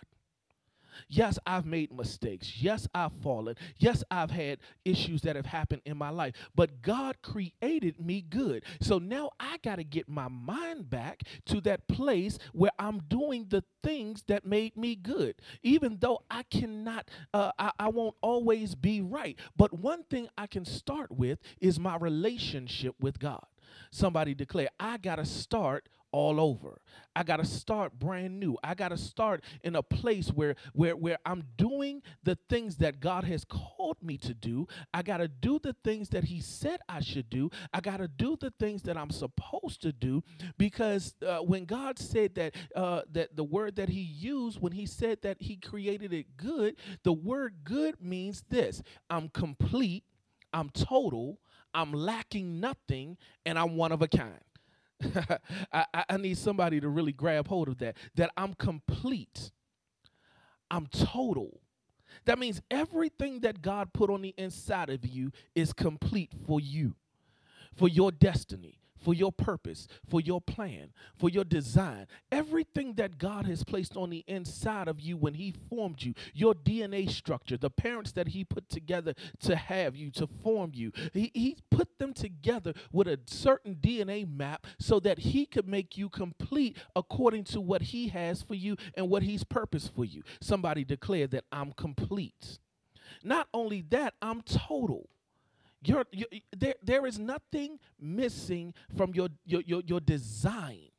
Yes, 1.08 1.38
I've 1.46 1.66
made 1.66 1.92
mistakes. 1.92 2.62
Yes, 2.62 2.88
I've 2.94 3.12
fallen. 3.22 3.56
Yes, 3.78 4.02
I've 4.10 4.30
had 4.30 4.58
issues 4.84 5.22
that 5.22 5.36
have 5.36 5.46
happened 5.46 5.82
in 5.84 5.96
my 5.96 6.10
life. 6.10 6.34
But 6.54 6.82
God 6.82 7.16
created 7.22 8.00
me 8.00 8.22
good. 8.22 8.64
So 8.80 8.98
now 8.98 9.30
I 9.38 9.58
got 9.58 9.76
to 9.76 9.84
get 9.84 10.08
my 10.08 10.28
mind 10.28 10.90
back 10.90 11.22
to 11.46 11.60
that 11.62 11.88
place 11.88 12.38
where 12.52 12.72
I'm 12.78 13.00
doing 13.08 13.46
the 13.48 13.64
things 13.82 14.22
that 14.28 14.44
made 14.44 14.76
me 14.76 14.94
good. 14.96 15.36
Even 15.62 15.98
though 16.00 16.22
I 16.30 16.42
cannot, 16.44 17.08
uh, 17.32 17.52
I, 17.58 17.72
I 17.78 17.88
won't 17.88 18.16
always 18.20 18.74
be 18.74 19.00
right. 19.00 19.38
But 19.56 19.78
one 19.78 20.04
thing 20.04 20.28
I 20.36 20.46
can 20.46 20.64
start 20.64 21.10
with 21.10 21.38
is 21.60 21.78
my 21.78 21.96
relationship 21.96 22.94
with 23.00 23.18
God. 23.18 23.44
Somebody 23.90 24.34
declare, 24.34 24.68
I 24.78 24.98
got 24.98 25.16
to 25.16 25.24
start 25.24 25.88
all 26.14 26.40
over. 26.40 26.80
I 27.16 27.24
got 27.24 27.38
to 27.38 27.44
start 27.44 27.98
brand 27.98 28.38
new. 28.38 28.56
I 28.62 28.74
got 28.74 28.90
to 28.90 28.96
start 28.96 29.42
in 29.64 29.74
a 29.74 29.82
place 29.82 30.28
where 30.28 30.54
where 30.72 30.94
where 30.94 31.18
I'm 31.26 31.42
doing 31.56 32.02
the 32.22 32.38
things 32.48 32.76
that 32.76 33.00
God 33.00 33.24
has 33.24 33.44
called 33.44 33.96
me 34.00 34.16
to 34.18 34.32
do. 34.32 34.68
I 34.94 35.02
got 35.02 35.16
to 35.16 35.26
do 35.26 35.58
the 35.58 35.74
things 35.82 36.10
that 36.10 36.22
he 36.22 36.40
said 36.40 36.78
I 36.88 37.00
should 37.00 37.28
do. 37.28 37.50
I 37.72 37.80
got 37.80 37.96
to 37.96 38.06
do 38.06 38.36
the 38.40 38.52
things 38.60 38.82
that 38.82 38.96
I'm 38.96 39.10
supposed 39.10 39.82
to 39.82 39.92
do 39.92 40.22
because 40.56 41.16
uh, 41.26 41.38
when 41.38 41.64
God 41.64 41.98
said 41.98 42.36
that 42.36 42.54
uh, 42.76 43.02
that 43.10 43.34
the 43.34 43.44
word 43.44 43.74
that 43.74 43.88
he 43.88 44.00
used 44.00 44.60
when 44.60 44.72
he 44.72 44.86
said 44.86 45.20
that 45.22 45.38
he 45.40 45.56
created 45.56 46.12
it 46.12 46.36
good, 46.36 46.76
the 47.02 47.12
word 47.12 47.56
good 47.64 48.00
means 48.00 48.44
this. 48.50 48.82
I'm 49.10 49.30
complete, 49.30 50.04
I'm 50.52 50.70
total, 50.70 51.40
I'm 51.74 51.92
lacking 51.92 52.60
nothing, 52.60 53.16
and 53.44 53.58
I'm 53.58 53.76
one 53.76 53.90
of 53.90 54.00
a 54.00 54.06
kind. 54.08 54.38
I, 55.72 55.86
I- 55.94 56.16
need 56.18 56.38
somebody 56.38 56.80
to 56.80 56.88
really 56.88 57.12
grab 57.12 57.48
hold 57.48 57.68
of 57.68 57.78
that. 57.78 57.96
That 58.14 58.30
I'm 58.36 58.54
complete. 58.54 59.50
I'm 60.70 60.86
total. 60.86 61.60
That 62.24 62.38
means 62.38 62.62
everything 62.70 63.40
that 63.40 63.62
God 63.62 63.92
put 63.92 64.10
on 64.10 64.22
the 64.22 64.34
inside 64.38 64.90
of 64.90 65.06
you 65.06 65.32
is 65.54 65.72
complete 65.72 66.32
for 66.46 66.60
you, 66.60 66.94
for 67.74 67.88
your 67.88 68.12
destiny, 68.12 68.78
for 69.04 69.14
your 69.14 69.30
purpose, 69.30 69.86
for 70.08 70.20
your 70.20 70.40
plan, 70.40 70.92
for 71.14 71.28
your 71.28 71.44
design. 71.44 72.06
Everything 72.32 72.94
that 72.94 73.18
God 73.18 73.46
has 73.46 73.62
placed 73.62 73.96
on 73.96 74.08
the 74.08 74.24
inside 74.26 74.88
of 74.88 74.98
you 74.98 75.16
when 75.16 75.34
He 75.34 75.52
formed 75.68 76.02
you, 76.02 76.14
your 76.32 76.54
DNA 76.54 77.10
structure, 77.10 77.58
the 77.58 77.70
parents 77.70 78.12
that 78.12 78.28
He 78.28 78.44
put 78.44 78.68
together 78.70 79.14
to 79.40 79.54
have 79.54 79.94
you, 79.94 80.10
to 80.12 80.26
form 80.26 80.72
you, 80.74 80.90
He, 81.12 81.30
he 81.34 81.58
put 81.70 81.98
them 81.98 82.14
together 82.14 82.72
with 82.92 83.06
a 83.06 83.20
certain 83.26 83.76
DNA 83.76 84.26
map 84.26 84.66
so 84.78 84.98
that 85.00 85.18
He 85.18 85.44
could 85.44 85.68
make 85.68 85.98
you 85.98 86.08
complete 86.08 86.78
according 86.96 87.44
to 87.44 87.60
what 87.60 87.82
He 87.82 88.08
has 88.08 88.42
for 88.42 88.54
you 88.54 88.76
and 88.94 89.10
what 89.10 89.22
He's 89.22 89.44
purposed 89.44 89.94
for 89.94 90.04
you. 90.04 90.22
Somebody 90.40 90.84
declare 90.84 91.26
that 91.26 91.44
I'm 91.52 91.72
complete. 91.72 92.58
Not 93.22 93.48
only 93.52 93.82
that, 93.90 94.14
I'm 94.22 94.40
total. 94.42 95.08
You're, 95.84 96.04
you 96.12 96.26
there, 96.56 96.74
there 96.82 97.06
is 97.06 97.18
nothing 97.18 97.78
missing 98.00 98.74
from 98.96 99.14
your, 99.14 99.28
your, 99.44 99.62
your, 99.62 99.82
your 99.86 100.00
design 100.00 100.90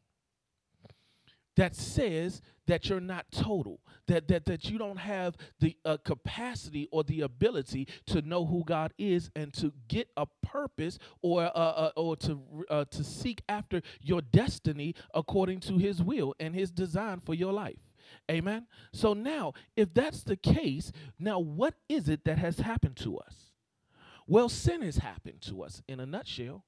that 1.55 1.75
says 1.75 2.41
that 2.67 2.89
you're 2.89 2.99
not 2.99 3.25
total, 3.31 3.79
that, 4.07 4.27
that, 4.27 4.45
that 4.45 4.69
you 4.69 4.77
don't 4.77 4.97
have 4.97 5.35
the 5.59 5.77
uh, 5.85 5.97
capacity 6.03 6.87
or 6.91 7.03
the 7.03 7.21
ability 7.21 7.87
to 8.07 8.21
know 8.21 8.45
who 8.45 8.63
God 8.65 8.93
is 8.97 9.29
and 9.35 9.53
to 9.55 9.71
get 9.87 10.09
a 10.17 10.25
purpose 10.41 10.99
or, 11.21 11.43
uh, 11.43 11.47
uh, 11.47 11.91
or 11.95 12.15
to, 12.17 12.41
uh, 12.69 12.85
to 12.91 13.03
seek 13.03 13.41
after 13.47 13.81
your 14.01 14.21
destiny 14.21 14.95
according 15.13 15.59
to 15.61 15.77
His 15.77 16.01
will 16.01 16.35
and 16.39 16.55
His 16.55 16.71
design 16.71 17.21
for 17.23 17.33
your 17.33 17.53
life. 17.53 17.79
Amen. 18.29 18.67
So 18.91 19.13
now, 19.13 19.53
if 19.75 19.93
that's 19.93 20.23
the 20.23 20.35
case, 20.35 20.91
now 21.19 21.39
what 21.39 21.75
is 21.87 22.09
it 22.09 22.25
that 22.25 22.37
has 22.37 22.59
happened 22.59 22.97
to 22.97 23.17
us? 23.17 23.54
Well, 24.27 24.49
sin 24.49 24.81
has 24.81 24.97
happened 24.97 25.41
to 25.43 25.63
us 25.63 25.81
in 25.87 25.99
a 25.99 26.05
nutshell. 26.05 26.63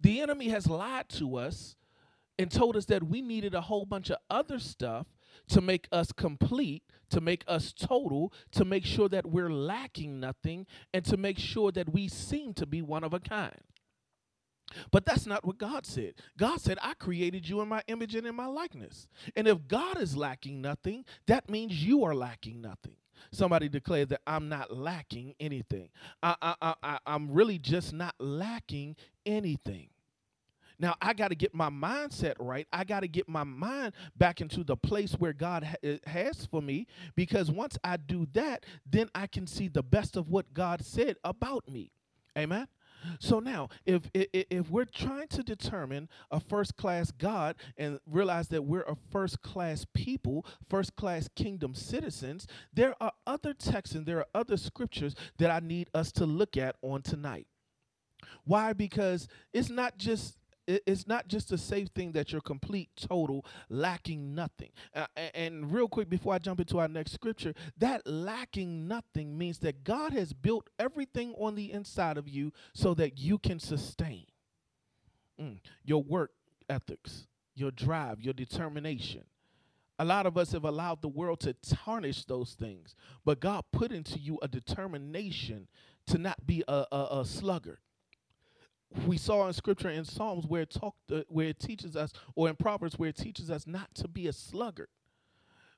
The 0.00 0.20
enemy 0.20 0.48
has 0.48 0.66
lied 0.66 1.08
to 1.10 1.36
us 1.36 1.76
and 2.38 2.50
told 2.50 2.76
us 2.76 2.86
that 2.86 3.04
we 3.04 3.20
needed 3.20 3.54
a 3.54 3.62
whole 3.62 3.84
bunch 3.84 4.10
of 4.10 4.18
other 4.30 4.58
stuff 4.58 5.06
to 5.48 5.60
make 5.60 5.88
us 5.90 6.12
complete, 6.12 6.82
to 7.10 7.20
make 7.20 7.44
us 7.46 7.72
total, 7.72 8.32
to 8.52 8.64
make 8.64 8.84
sure 8.84 9.08
that 9.08 9.26
we're 9.26 9.52
lacking 9.52 10.20
nothing, 10.20 10.66
and 10.92 11.04
to 11.04 11.16
make 11.16 11.38
sure 11.38 11.72
that 11.72 11.92
we 11.92 12.08
seem 12.08 12.54
to 12.54 12.66
be 12.66 12.82
one 12.82 13.04
of 13.04 13.12
a 13.12 13.20
kind. 13.20 13.60
But 14.90 15.06
that's 15.06 15.26
not 15.26 15.44
what 15.46 15.58
God 15.58 15.86
said. 15.86 16.14
God 16.36 16.60
said, 16.60 16.78
I 16.82 16.94
created 16.94 17.48
you 17.48 17.60
in 17.60 17.68
my 17.68 17.82
image 17.88 18.14
and 18.14 18.26
in 18.26 18.34
my 18.34 18.46
likeness. 18.46 19.08
And 19.34 19.48
if 19.48 19.66
God 19.66 20.00
is 20.00 20.16
lacking 20.16 20.60
nothing, 20.60 21.04
that 21.26 21.48
means 21.48 21.84
you 21.84 22.04
are 22.04 22.14
lacking 22.14 22.60
nothing. 22.60 22.96
Somebody 23.30 23.68
declared 23.68 24.10
that 24.10 24.20
I'm 24.26 24.48
not 24.48 24.76
lacking 24.76 25.34
anything. 25.40 25.90
I, 26.22 26.36
I, 26.60 26.74
I, 26.82 26.98
I'm 27.06 27.30
really 27.30 27.58
just 27.58 27.92
not 27.92 28.14
lacking 28.18 28.96
anything. 29.26 29.88
Now 30.78 30.94
I 31.02 31.12
got 31.12 31.28
to 31.28 31.34
get 31.34 31.54
my 31.54 31.70
mindset 31.70 32.34
right. 32.38 32.66
I 32.72 32.84
got 32.84 33.00
to 33.00 33.08
get 33.08 33.28
my 33.28 33.44
mind 33.44 33.94
back 34.16 34.40
into 34.40 34.62
the 34.64 34.76
place 34.76 35.12
where 35.14 35.32
God 35.32 35.64
ha- 35.64 35.76
uh, 35.84 35.96
has 36.08 36.46
for 36.46 36.62
me 36.62 36.86
because 37.16 37.50
once 37.50 37.76
I 37.82 37.96
do 37.96 38.26
that, 38.32 38.64
then 38.88 39.10
I 39.14 39.26
can 39.26 39.46
see 39.46 39.68
the 39.68 39.82
best 39.82 40.16
of 40.16 40.28
what 40.28 40.54
God 40.54 40.84
said 40.84 41.16
about 41.24 41.68
me. 41.68 41.90
Amen. 42.36 42.68
So 43.20 43.40
now, 43.40 43.68
if 43.84 44.10
i- 44.14 44.28
i- 44.34 44.46
if 44.50 44.70
we're 44.70 44.84
trying 44.84 45.28
to 45.28 45.42
determine 45.42 46.08
a 46.30 46.40
first 46.40 46.76
class 46.76 47.10
God 47.10 47.56
and 47.76 48.00
realize 48.06 48.48
that 48.48 48.62
we're 48.62 48.82
a 48.82 48.96
first 48.96 49.40
class 49.42 49.86
people, 49.94 50.46
first 50.68 50.96
class 50.96 51.28
kingdom 51.34 51.74
citizens, 51.74 52.46
there 52.72 53.00
are 53.02 53.12
other 53.26 53.54
texts 53.54 53.94
and 53.94 54.06
there 54.06 54.18
are 54.18 54.28
other 54.34 54.56
scriptures 54.56 55.14
that 55.38 55.50
I 55.50 55.60
need 55.60 55.90
us 55.94 56.12
to 56.12 56.26
look 56.26 56.56
at 56.56 56.76
on 56.82 57.02
tonight. 57.02 57.46
Why? 58.44 58.72
Because 58.72 59.28
it's 59.52 59.70
not 59.70 59.98
just 59.98 60.38
it's 60.68 61.06
not 61.06 61.28
just 61.28 61.50
a 61.50 61.58
safe 61.58 61.88
thing 61.88 62.12
that 62.12 62.30
you're 62.30 62.40
complete, 62.42 62.90
total, 62.94 63.44
lacking 63.70 64.34
nothing. 64.34 64.70
Uh, 64.94 65.06
and 65.34 65.72
real 65.72 65.88
quick, 65.88 66.08
before 66.10 66.34
I 66.34 66.38
jump 66.38 66.60
into 66.60 66.78
our 66.78 66.88
next 66.88 67.12
scripture, 67.12 67.54
that 67.78 68.06
lacking 68.06 68.86
nothing 68.86 69.38
means 69.38 69.58
that 69.60 69.82
God 69.82 70.12
has 70.12 70.32
built 70.32 70.68
everything 70.78 71.34
on 71.38 71.54
the 71.54 71.72
inside 71.72 72.18
of 72.18 72.28
you 72.28 72.52
so 72.74 72.94
that 72.94 73.18
you 73.18 73.38
can 73.38 73.58
sustain 73.58 74.26
Mm. 75.40 75.60
your 75.84 76.02
work 76.02 76.32
ethics, 76.68 77.28
your 77.54 77.70
drive, 77.70 78.20
your 78.20 78.34
determination. 78.34 79.22
A 80.00 80.04
lot 80.04 80.26
of 80.26 80.36
us 80.36 80.50
have 80.52 80.64
allowed 80.64 81.00
the 81.00 81.08
world 81.08 81.40
to 81.40 81.54
tarnish 81.54 82.24
those 82.24 82.54
things, 82.54 82.94
but 83.24 83.40
God 83.40 83.64
put 83.72 83.92
into 83.92 84.18
you 84.18 84.38
a 84.42 84.48
determination 84.48 85.68
to 86.06 86.18
not 86.18 86.44
be 86.46 86.64
a, 86.68 86.86
a, 86.90 87.20
a 87.20 87.24
sluggard 87.24 87.78
we 89.06 89.16
saw 89.16 89.46
in 89.46 89.52
scripture 89.52 89.90
in 89.90 90.04
Psalms 90.04 90.46
where 90.46 90.62
it 90.62 90.70
talked, 90.70 91.12
uh, 91.12 91.22
where 91.28 91.48
it 91.48 91.58
teaches 91.58 91.96
us, 91.96 92.12
or 92.34 92.48
in 92.48 92.56
Proverbs 92.56 92.98
where 92.98 93.10
it 93.10 93.16
teaches 93.16 93.50
us 93.50 93.66
not 93.66 93.94
to 93.96 94.08
be 94.08 94.26
a 94.28 94.32
sluggard. 94.32 94.88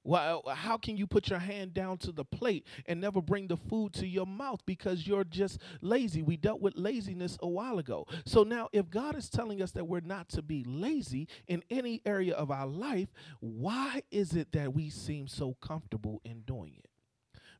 Well, 0.03 0.43
how 0.49 0.79
can 0.79 0.97
you 0.97 1.07
put 1.07 1.29
your 1.29 1.41
hand 1.41 1.75
down 1.75 1.99
to 1.99 2.13
the 2.13 2.25
plate 2.25 2.67
and 2.87 3.01
never 3.01 3.21
bring 3.21 3.49
the 3.49 3.59
food 3.59 3.93
to 3.95 4.07
your 4.07 4.27
mouth 4.27 4.61
because 4.65 5.07
you're 5.07 5.25
just 5.25 5.61
lazy? 5.83 6.23
We 6.23 6.39
dealt 6.39 6.63
with 6.63 6.75
laziness 6.77 7.37
a 7.43 7.49
while 7.49 7.79
ago. 7.79 8.07
So 8.25 8.43
now, 8.43 8.71
if 8.73 8.89
God 8.89 9.15
is 9.15 9.29
telling 9.29 9.61
us 9.61 9.73
that 9.73 9.87
we're 9.87 10.01
not 10.01 10.31
to 10.31 10.43
be 10.43 10.65
lazy 10.65 11.29
in 11.49 11.63
any 11.69 12.01
area 12.07 12.35
of 12.35 12.51
our 12.51 12.67
life, 12.67 13.09
why 13.41 14.03
is 14.11 14.35
it 14.35 14.53
that 14.53 14.73
we 14.73 14.89
seem 14.89 15.29
so 15.29 15.55
comfortable 15.61 16.23
in 16.25 16.41
doing 16.43 16.73
it? 16.79 16.90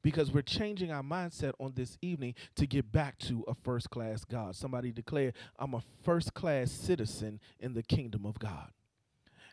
Because 0.03 0.33
we're 0.33 0.43
changing 0.43 0.91
our 0.93 1.03
mindset 1.03 1.53
on 1.61 1.73
this 1.75 1.99
evening 2.03 2.35
to 2.57 2.67
get 2.67 2.91
back 2.93 3.19
to 3.21 3.45
a 3.49 3.55
first 3.55 3.91
class 3.91 4.25
God. 4.25 4.57
Somebody 4.57 4.93
declare, 4.93 5.33
I'm 5.59 5.75
a 5.75 5.83
first 6.03 6.35
class 6.35 6.71
citizen 6.71 7.41
in 7.59 7.75
the 7.75 7.83
kingdom 7.83 8.27
of 8.27 8.39
God. 8.39 8.71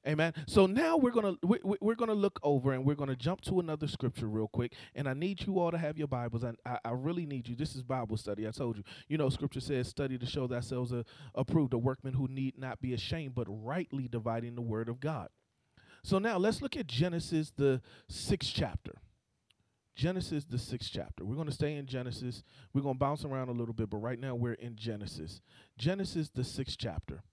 Amen. 0.07 0.33
So 0.47 0.67
now 0.67 0.95
we're 0.95 1.12
gonna 1.12 1.36
we, 1.43 1.60
we- 1.63 1.77
we're 1.81 1.95
gonna 1.95 2.13
look 2.13 2.39
over 2.41 2.71
and 2.71 2.86
we're 2.86 2.95
gonna 2.95 3.15
jump 3.15 3.41
to 3.41 3.60
another 3.60 3.88
scripture 3.88 4.27
real 4.27 4.47
quick. 4.47 4.73
And 4.95 5.10
I 5.10 5.13
need 5.13 5.45
you 5.45 5.60
all 5.60 5.71
to 5.71 5.77
have 5.77 5.97
your 5.97 6.07
Bibles. 6.07 6.43
And 6.43 6.57
I, 6.65 6.79
I 6.86 6.91
really 6.91 7.25
need 7.25 7.47
you. 7.47 7.55
This 7.55 7.75
is 7.75 7.83
Bible 7.83 8.15
study. 8.15 8.47
I 8.47 8.51
told 8.51 8.77
you. 8.77 8.83
You 9.10 9.17
know, 9.17 9.27
Scripture 9.29 9.60
says, 9.60 9.89
"Study 9.89 10.17
to 10.17 10.25
show 10.25 10.47
thyself 10.47 10.91
a, 10.93 10.99
uh, 10.99 11.03
approved, 11.36 11.73
a 11.73 11.77
workman 11.77 12.13
who 12.13 12.27
need 12.29 12.57
not 12.57 12.79
be 12.79 12.93
ashamed, 12.93 13.36
but 13.36 13.47
rightly 13.49 14.07
dividing 14.07 14.55
the 14.55 14.62
word 14.62 14.88
of 14.88 15.01
God." 15.01 15.29
So 16.03 16.19
now 16.19 16.38
let's 16.38 16.62
look 16.62 16.77
at 16.77 16.88
Genesis, 16.88 17.51
the 17.57 17.81
sixth 18.07 18.53
chapter. 18.55 18.93
Genesis, 19.97 20.45
the 20.45 20.60
sixth 20.60 20.91
chapter. 20.93 21.25
We're 21.25 21.36
going 21.36 21.47
to 21.47 21.53
stay 21.53 21.75
in 21.75 21.88
Genesis. 21.88 22.43
We're 22.71 22.83
going 22.83 22.95
to 22.95 22.99
bounce 22.99 23.25
around 23.25 23.49
a 23.49 23.53
little 23.53 23.73
bit, 23.73 23.89
but 23.89 23.97
right 23.97 24.19
now 24.19 24.36
we're 24.36 24.53
in 24.53 24.75
Genesis. 24.75 25.41
Genesis, 25.75 26.29
the 26.29 26.43
sixth 26.43 26.77
chapter, 26.79 27.23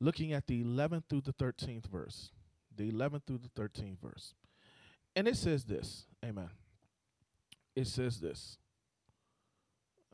looking 0.00 0.34
at 0.34 0.46
the 0.46 0.62
11th 0.62 1.04
through 1.08 1.22
the 1.22 1.32
13th 1.32 1.86
verse. 1.86 2.30
The 2.76 2.92
11th 2.92 3.22
through 3.26 3.38
the 3.38 3.48
13th 3.60 4.00
verse. 4.02 4.34
And 5.16 5.26
it 5.26 5.36
says 5.36 5.64
this. 5.64 6.04
Amen. 6.22 6.50
It 7.74 7.86
says 7.86 8.20
this. 8.20 8.58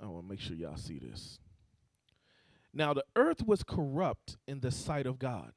I 0.00 0.06
want 0.06 0.26
to 0.26 0.30
make 0.30 0.40
sure 0.40 0.54
y'all 0.54 0.76
see 0.76 1.00
this. 1.00 1.40
Now 2.72 2.94
the 2.94 3.04
earth 3.16 3.44
was 3.44 3.64
corrupt 3.64 4.36
in 4.46 4.60
the 4.60 4.70
sight 4.70 5.06
of 5.06 5.18
God, 5.18 5.52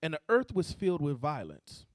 and 0.00 0.14
the 0.14 0.20
earth 0.28 0.54
was 0.54 0.72
filled 0.72 1.02
with 1.02 1.18
violence. 1.18 1.86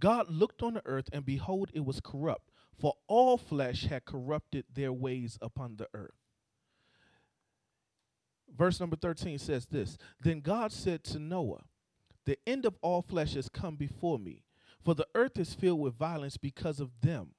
God 0.00 0.28
looked 0.28 0.62
on 0.62 0.74
the 0.74 0.82
earth, 0.84 1.08
and 1.12 1.24
behold, 1.24 1.70
it 1.72 1.84
was 1.84 2.00
corrupt, 2.00 2.50
for 2.78 2.94
all 3.06 3.36
flesh 3.36 3.86
had 3.86 4.04
corrupted 4.04 4.64
their 4.72 4.92
ways 4.92 5.38
upon 5.42 5.76
the 5.76 5.88
earth. 5.92 6.14
Verse 8.56 8.80
number 8.80 8.96
13 8.96 9.38
says 9.38 9.66
this 9.66 9.98
Then 10.20 10.40
God 10.40 10.72
said 10.72 11.04
to 11.04 11.18
Noah, 11.18 11.64
The 12.24 12.38
end 12.46 12.64
of 12.64 12.76
all 12.80 13.02
flesh 13.02 13.34
has 13.34 13.48
come 13.48 13.76
before 13.76 14.18
me, 14.18 14.44
for 14.84 14.94
the 14.94 15.06
earth 15.14 15.38
is 15.38 15.54
filled 15.54 15.80
with 15.80 15.94
violence 15.94 16.36
because 16.36 16.80
of 16.80 16.90
them. 17.00 17.30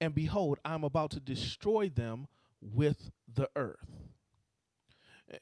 And 0.00 0.14
behold, 0.14 0.58
I 0.64 0.74
am 0.74 0.84
about 0.84 1.12
to 1.12 1.20
destroy 1.20 1.88
them 1.88 2.26
with 2.60 3.10
the 3.32 3.48
earth. 3.56 3.86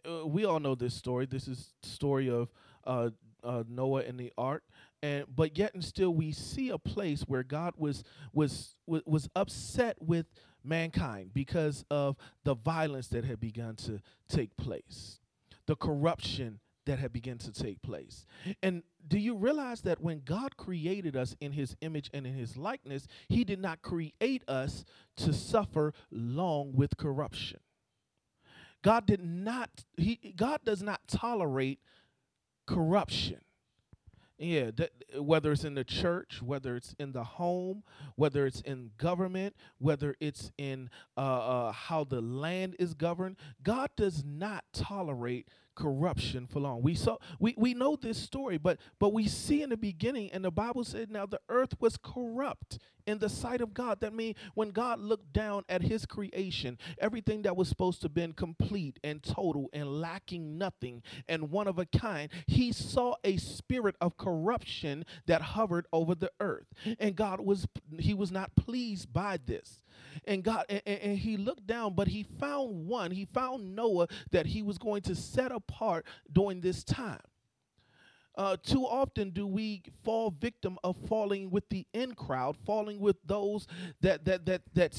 Uh, 0.09 0.27
we 0.27 0.45
all 0.45 0.61
know 0.61 0.75
this 0.75 0.95
story. 0.95 1.27
This 1.27 1.49
is 1.49 1.73
story 1.83 2.31
of 2.31 2.49
uh, 2.85 3.11
uh, 3.43 3.65
Noah 3.69 4.03
and 4.03 4.19
the 4.19 4.33
ark, 4.39 4.63
and 5.03 5.25
but 5.35 5.59
yet 5.59 5.75
and 5.75 5.85
still 5.85 6.15
we 6.15 6.33
see 6.33 6.71
a 6.71 6.79
place 6.79 7.23
where 7.23 7.43
God 7.43 7.75
was 7.77 8.05
was 8.33 8.77
was, 8.87 9.03
was 9.05 9.29
upset 9.35 9.97
with 10.01 10.27
mankind 10.65 11.33
because 11.35 11.85
of 11.91 12.17
the 12.45 12.55
violence 12.55 13.09
that 13.09 13.25
had 13.25 13.41
begun 13.41 13.77
to 13.77 14.01
take 14.29 14.57
place, 14.57 15.21
the 15.67 15.77
corruption 15.77 16.61
that 16.87 16.99
had 16.99 17.13
begun 17.13 17.39
to 17.39 17.53
take 17.53 17.81
place. 17.83 18.27
And 18.63 18.83
do 19.07 19.19
you 19.19 19.37
realize 19.37 19.83
that 19.83 20.01
when 20.01 20.23
God 20.25 20.57
created 20.57 21.17
us 21.17 21.37
in 21.41 21.53
his 21.53 21.77
image 21.81 22.11
and 22.13 22.27
in 22.27 22.35
his 22.35 22.57
likeness, 22.57 23.07
he 23.29 23.45
did 23.45 23.61
not 23.61 23.83
create 23.83 24.43
us 24.49 24.85
to 25.19 25.33
suffer 25.33 25.93
long 26.11 26.73
with 26.75 26.97
corruption. 26.97 27.61
God 28.83 29.07
did 29.07 29.23
not 29.23 29.85
he 29.97 30.35
God 30.37 30.61
does 30.65 30.83
not 30.83 31.01
tolerate 31.07 31.79
corruption. 32.67 33.41
Yeah, 34.43 34.73
that, 34.75 34.91
whether 35.21 35.53
it's 35.53 35.63
in 35.63 35.75
the 35.75 35.85
church, 35.85 36.43
whether 36.43 36.75
it's 36.75 36.97
in 36.99 37.13
the 37.13 37.23
home, 37.23 37.85
whether 38.17 38.45
it's 38.45 38.61
in 38.63 38.91
government, 38.99 39.55
whether 39.79 40.17
it's 40.19 40.51
in 40.59 40.91
uh, 41.17 41.21
uh, 41.21 41.73
how 41.73 42.03
the 42.03 42.21
land 42.21 42.75
is 42.81 42.95
governed, 42.95 43.37
God 43.63 43.91
does 43.97 44.25
not 44.25 44.65
tolerate 44.73 45.47
corruption 45.77 46.49
for 46.49 46.59
long. 46.59 46.83
We 46.83 46.97
saw 46.97 47.19
we, 47.39 47.55
we 47.57 47.73
know 47.73 47.97
this 47.97 48.19
story, 48.19 48.59
but 48.59 48.79
but 48.99 49.13
we 49.13 49.29
see 49.29 49.63
in 49.63 49.71
the 49.71 49.77
beginning, 49.77 50.31
and 50.33 50.45
the 50.45 50.51
Bible 50.51 50.83
said, 50.83 51.09
now 51.09 51.25
the 51.25 51.41
earth 51.49 51.81
was 51.81 51.97
corrupt 51.97 52.79
in 53.07 53.19
the 53.19 53.29
sight 53.29 53.61
of 53.61 53.75
God. 53.75 54.01
That 54.01 54.15
means 54.15 54.37
when 54.55 54.71
God 54.71 55.01
looked 55.01 55.33
down 55.33 55.65
at 55.69 55.83
his 55.83 56.07
creation, 56.07 56.79
everything 56.99 57.43
that 57.43 57.57
was 57.57 57.69
supposed 57.69 58.01
to 58.01 58.07
have 58.07 58.15
been 58.15 58.33
complete 58.33 58.99
and 59.03 59.23
total 59.23 59.69
and 59.73 60.01
lacking 60.01 60.59
nothing 60.59 61.03
and 61.29 61.51
one 61.51 61.69
of 61.69 61.79
a 61.79 61.87
kind, 61.87 62.31
he 62.47 62.73
saw 62.73 63.15
a 63.25 63.37
spirit 63.37 63.97
of 64.01 64.17
corruption 64.17 65.05
that 65.27 65.43
hovered 65.43 65.87
over 65.93 66.15
the 66.15 66.31
earth. 66.41 66.67
And 66.99 67.17
God 67.17 67.41
was 67.41 67.67
he 67.99 68.15
was 68.15 68.31
not 68.31 68.55
pleased 68.57 69.13
by 69.13 69.39
this. 69.45 69.81
And 70.27 70.43
God 70.43 70.67
and, 70.69 70.83
and 70.87 71.19
he 71.19 71.37
looked 71.37 71.67
down, 71.67 71.95
but 71.95 72.09
he 72.09 72.23
found 72.23 72.87
one, 72.87 73.11
he 73.11 73.27
found 73.27 73.75
Noah 73.75 74.09
that 74.31 74.47
he 74.47 74.63
was 74.63 74.79
going 74.79 75.03
to 75.03 75.15
set 75.15 75.53
apart 75.53 76.07
during 76.33 76.61
this 76.61 76.85
time. 76.85 77.21
Uh, 78.35 78.57
too 78.63 78.85
often 78.85 79.31
do 79.31 79.47
we 79.47 79.83
fall 80.03 80.31
victim 80.31 80.79
of 80.83 80.97
falling 81.07 81.51
with 81.51 81.69
the 81.69 81.87
in 81.93 82.15
crowd, 82.15 82.57
falling 82.65 82.99
with 82.99 83.17
those 83.27 83.67
that 84.01 84.25
that 84.25 84.47
that 84.47 84.63
that 84.75 84.95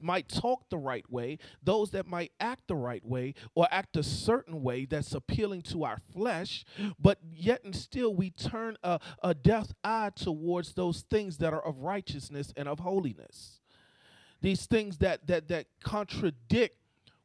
might 0.00 0.28
talk 0.28 0.68
the 0.68 0.78
right 0.78 1.08
way, 1.10 1.38
those 1.62 1.90
that 1.90 2.06
might 2.06 2.32
act 2.40 2.66
the 2.68 2.74
right 2.74 3.04
way, 3.04 3.34
or 3.54 3.68
act 3.70 3.96
a 3.96 4.02
certain 4.02 4.62
way 4.62 4.84
that's 4.84 5.14
appealing 5.14 5.62
to 5.62 5.84
our 5.84 5.98
flesh, 6.12 6.64
but 6.98 7.18
yet 7.32 7.62
and 7.64 7.76
still 7.76 8.14
we 8.14 8.30
turn 8.30 8.76
a, 8.82 8.98
a 9.22 9.34
deaf 9.34 9.72
eye 9.84 10.10
towards 10.14 10.72
those 10.72 11.02
things 11.02 11.38
that 11.38 11.52
are 11.52 11.64
of 11.64 11.78
righteousness 11.78 12.52
and 12.56 12.68
of 12.68 12.80
holiness. 12.80 13.60
These 14.40 14.66
things 14.66 14.98
that 14.98 15.26
that 15.28 15.48
that 15.48 15.66
contradict 15.84 16.76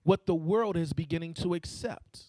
what 0.04 0.26
the 0.26 0.36
world 0.36 0.78
is 0.78 0.94
beginning 0.94 1.34
to 1.34 1.54
accept 1.54 2.26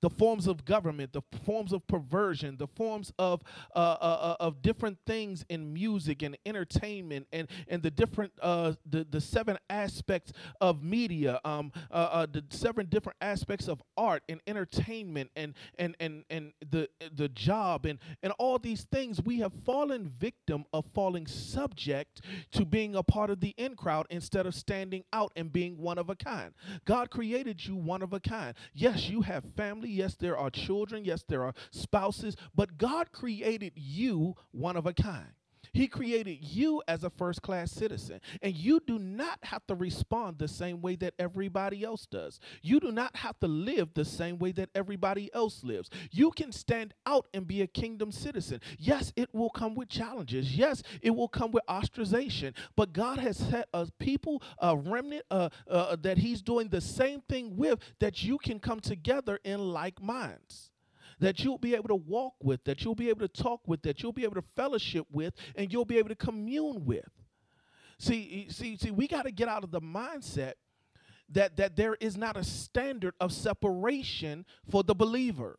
the 0.00 0.10
forms 0.10 0.46
of 0.46 0.64
government, 0.64 1.12
the 1.12 1.22
forms 1.44 1.72
of 1.72 1.86
perversion, 1.86 2.56
the 2.56 2.66
forms 2.68 3.12
of 3.18 3.42
uh, 3.74 3.78
uh, 3.78 4.04
uh, 4.04 4.36
of 4.40 4.62
different 4.62 4.98
things 5.06 5.44
in 5.48 5.72
music 5.72 6.22
and 6.22 6.36
entertainment, 6.46 7.26
and 7.32 7.48
and 7.68 7.82
the 7.82 7.90
different 7.90 8.32
uh, 8.40 8.72
the 8.88 9.06
the 9.10 9.20
seven 9.20 9.58
aspects 9.68 10.32
of 10.60 10.82
media, 10.82 11.40
um, 11.44 11.72
uh, 11.90 11.94
uh, 11.94 12.26
the 12.30 12.44
seven 12.50 12.86
different 12.86 13.16
aspects 13.20 13.68
of 13.68 13.82
art 13.96 14.22
and 14.28 14.40
entertainment, 14.46 15.30
and 15.36 15.54
and 15.78 15.96
and 16.00 16.24
and 16.30 16.52
the 16.70 16.88
the 17.14 17.28
job, 17.28 17.86
and 17.86 17.98
and 18.22 18.32
all 18.38 18.58
these 18.58 18.84
things, 18.92 19.20
we 19.22 19.38
have 19.40 19.52
fallen 19.64 20.12
victim 20.18 20.64
of 20.72 20.84
falling 20.94 21.26
subject 21.26 22.20
to 22.52 22.64
being 22.64 22.94
a 22.94 23.02
part 23.02 23.30
of 23.30 23.40
the 23.40 23.54
in 23.56 23.74
crowd 23.74 24.06
instead 24.10 24.46
of 24.46 24.54
standing 24.54 25.04
out 25.12 25.32
and 25.34 25.52
being 25.52 25.78
one 25.78 25.98
of 25.98 26.08
a 26.08 26.14
kind. 26.14 26.52
God 26.84 27.10
created 27.10 27.64
you 27.66 27.76
one 27.76 28.02
of 28.02 28.12
a 28.12 28.20
kind. 28.20 28.54
Yes, 28.74 29.08
you 29.08 29.22
have 29.22 29.44
family. 29.56 29.87
Yes, 29.88 30.14
there 30.14 30.36
are 30.36 30.50
children. 30.50 31.04
Yes, 31.04 31.24
there 31.26 31.44
are 31.44 31.54
spouses. 31.70 32.36
But 32.54 32.78
God 32.78 33.12
created 33.12 33.72
you 33.76 34.36
one 34.50 34.76
of 34.76 34.86
a 34.86 34.92
kind. 34.92 35.32
He 35.72 35.88
created 35.88 36.38
you 36.42 36.82
as 36.88 37.04
a 37.04 37.10
first 37.10 37.42
class 37.42 37.70
citizen, 37.70 38.20
and 38.42 38.54
you 38.54 38.80
do 38.86 38.98
not 38.98 39.38
have 39.42 39.66
to 39.66 39.74
respond 39.74 40.38
the 40.38 40.48
same 40.48 40.80
way 40.80 40.96
that 40.96 41.14
everybody 41.18 41.84
else 41.84 42.06
does. 42.06 42.40
You 42.62 42.80
do 42.80 42.92
not 42.92 43.16
have 43.16 43.38
to 43.40 43.48
live 43.48 43.94
the 43.94 44.04
same 44.04 44.38
way 44.38 44.52
that 44.52 44.70
everybody 44.74 45.30
else 45.34 45.64
lives. 45.64 45.90
You 46.10 46.30
can 46.30 46.52
stand 46.52 46.94
out 47.06 47.26
and 47.34 47.46
be 47.46 47.62
a 47.62 47.66
kingdom 47.66 48.12
citizen. 48.12 48.60
Yes, 48.78 49.12
it 49.16 49.34
will 49.34 49.50
come 49.50 49.74
with 49.74 49.88
challenges. 49.88 50.56
Yes, 50.56 50.82
it 51.02 51.10
will 51.10 51.28
come 51.28 51.50
with 51.50 51.64
ostracization, 51.68 52.54
but 52.76 52.92
God 52.92 53.18
has 53.18 53.36
set 53.36 53.68
a 53.72 53.88
people, 53.98 54.42
a 54.58 54.76
remnant 54.76 55.24
uh, 55.30 55.48
uh, 55.68 55.96
that 56.02 56.18
He's 56.18 56.42
doing 56.42 56.68
the 56.68 56.80
same 56.80 57.20
thing 57.22 57.56
with 57.56 57.78
that 58.00 58.22
you 58.22 58.38
can 58.38 58.58
come 58.58 58.80
together 58.80 59.38
in 59.44 59.60
like 59.72 60.02
minds 60.02 60.70
that 61.20 61.40
you'll 61.40 61.58
be 61.58 61.74
able 61.74 61.88
to 61.88 61.94
walk 61.94 62.34
with, 62.42 62.64
that 62.64 62.84
you'll 62.84 62.94
be 62.94 63.08
able 63.08 63.20
to 63.20 63.42
talk 63.42 63.60
with, 63.66 63.82
that 63.82 64.02
you'll 64.02 64.12
be 64.12 64.24
able 64.24 64.36
to 64.36 64.44
fellowship 64.54 65.06
with, 65.10 65.34
and 65.56 65.72
you'll 65.72 65.84
be 65.84 65.98
able 65.98 66.08
to 66.08 66.16
commune 66.16 66.84
with. 66.84 67.08
See, 67.98 68.46
see, 68.50 68.76
see, 68.76 68.90
we 68.90 69.08
got 69.08 69.22
to 69.22 69.32
get 69.32 69.48
out 69.48 69.64
of 69.64 69.70
the 69.70 69.80
mindset 69.80 70.54
that 71.30 71.56
that 71.56 71.76
there 71.76 71.94
is 72.00 72.16
not 72.16 72.36
a 72.36 72.44
standard 72.44 73.14
of 73.20 73.32
separation 73.32 74.46
for 74.70 74.82
the 74.82 74.94
believer. 74.94 75.58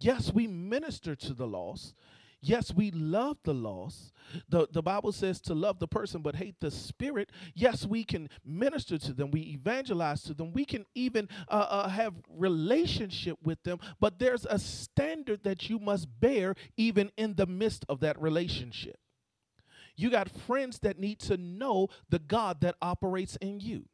Yes, 0.00 0.32
we 0.32 0.46
minister 0.46 1.14
to 1.16 1.34
the 1.34 1.46
lost. 1.46 1.94
Yes, 2.40 2.72
we 2.72 2.92
love 2.92 3.38
the 3.42 3.52
lost. 3.52 4.12
The, 4.48 4.68
the 4.70 4.82
Bible 4.82 5.10
says 5.10 5.40
to 5.42 5.54
love 5.54 5.80
the 5.80 5.88
person 5.88 6.22
but 6.22 6.36
hate 6.36 6.54
the 6.60 6.70
spirit. 6.70 7.30
Yes, 7.54 7.84
we 7.84 8.04
can 8.04 8.28
minister 8.44 8.96
to 8.98 9.12
them. 9.12 9.32
We 9.32 9.40
evangelize 9.40 10.22
to 10.24 10.34
them. 10.34 10.52
We 10.52 10.64
can 10.64 10.86
even 10.94 11.28
uh, 11.48 11.66
uh, 11.68 11.88
have 11.88 12.14
relationship 12.28 13.38
with 13.42 13.62
them. 13.64 13.80
But 13.98 14.20
there's 14.20 14.46
a 14.46 14.58
standard 14.58 15.42
that 15.42 15.68
you 15.68 15.80
must 15.80 16.08
bear 16.20 16.54
even 16.76 17.10
in 17.16 17.34
the 17.34 17.46
midst 17.46 17.84
of 17.88 18.00
that 18.00 18.20
relationship. 18.20 18.98
You 19.96 20.10
got 20.10 20.30
friends 20.30 20.78
that 20.80 21.00
need 21.00 21.18
to 21.20 21.36
know 21.36 21.88
the 22.08 22.20
God 22.20 22.60
that 22.60 22.76
operates 22.80 23.34
in 23.36 23.58
you. 23.58 23.86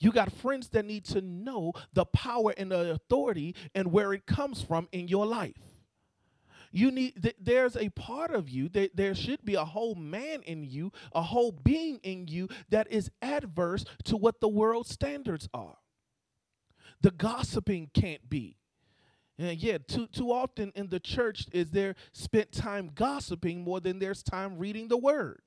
You 0.00 0.10
got 0.10 0.32
friends 0.32 0.68
that 0.70 0.84
need 0.84 1.04
to 1.06 1.20
know 1.20 1.72
the 1.92 2.04
power 2.06 2.54
and 2.56 2.72
the 2.72 2.92
authority 2.92 3.54
and 3.74 3.92
where 3.92 4.12
it 4.12 4.26
comes 4.26 4.62
from 4.62 4.88
in 4.90 5.06
your 5.06 5.26
life. 5.26 5.67
You 6.70 6.90
need 6.90 7.22
th- 7.22 7.36
there's 7.40 7.76
a 7.76 7.88
part 7.90 8.30
of 8.30 8.48
you 8.48 8.68
that 8.70 8.96
there 8.96 9.14
should 9.14 9.44
be 9.44 9.54
a 9.54 9.64
whole 9.64 9.94
man 9.94 10.42
in 10.42 10.64
you, 10.64 10.92
a 11.12 11.22
whole 11.22 11.52
being 11.52 11.98
in 12.02 12.28
you 12.28 12.48
that 12.70 12.90
is 12.90 13.10
adverse 13.22 13.84
to 14.04 14.16
what 14.16 14.40
the 14.40 14.48
world 14.48 14.86
standards 14.86 15.48
are. 15.54 15.78
The 17.00 17.10
gossiping 17.10 17.90
can't 17.94 18.28
be. 18.28 18.56
Yeah, 19.36 19.52
yeah. 19.52 19.78
Too 19.78 20.08
too 20.08 20.32
often 20.32 20.72
in 20.74 20.88
the 20.88 21.00
church 21.00 21.46
is 21.52 21.70
there 21.70 21.94
spent 22.12 22.52
time 22.52 22.90
gossiping 22.94 23.62
more 23.62 23.80
than 23.80 24.00
there's 24.00 24.22
time 24.22 24.58
reading 24.58 24.88
the 24.88 24.96
word. 24.96 25.40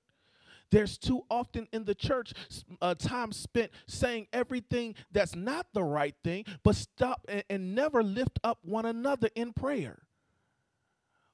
There's 0.71 0.97
too 0.97 1.25
often 1.29 1.67
in 1.73 1.83
the 1.83 1.93
church 1.93 2.33
uh, 2.81 2.95
time 2.95 3.33
spent 3.33 3.71
saying 3.87 4.27
everything 4.31 4.95
that's 5.11 5.35
not 5.35 5.67
the 5.73 5.83
right 5.83 6.15
thing, 6.23 6.45
but 6.63 6.75
stop 6.75 7.25
and, 7.27 7.43
and 7.49 7.75
never 7.75 8.01
lift 8.01 8.39
up 8.43 8.59
one 8.63 8.85
another 8.85 9.29
in 9.35 9.51
prayer. 9.51 9.99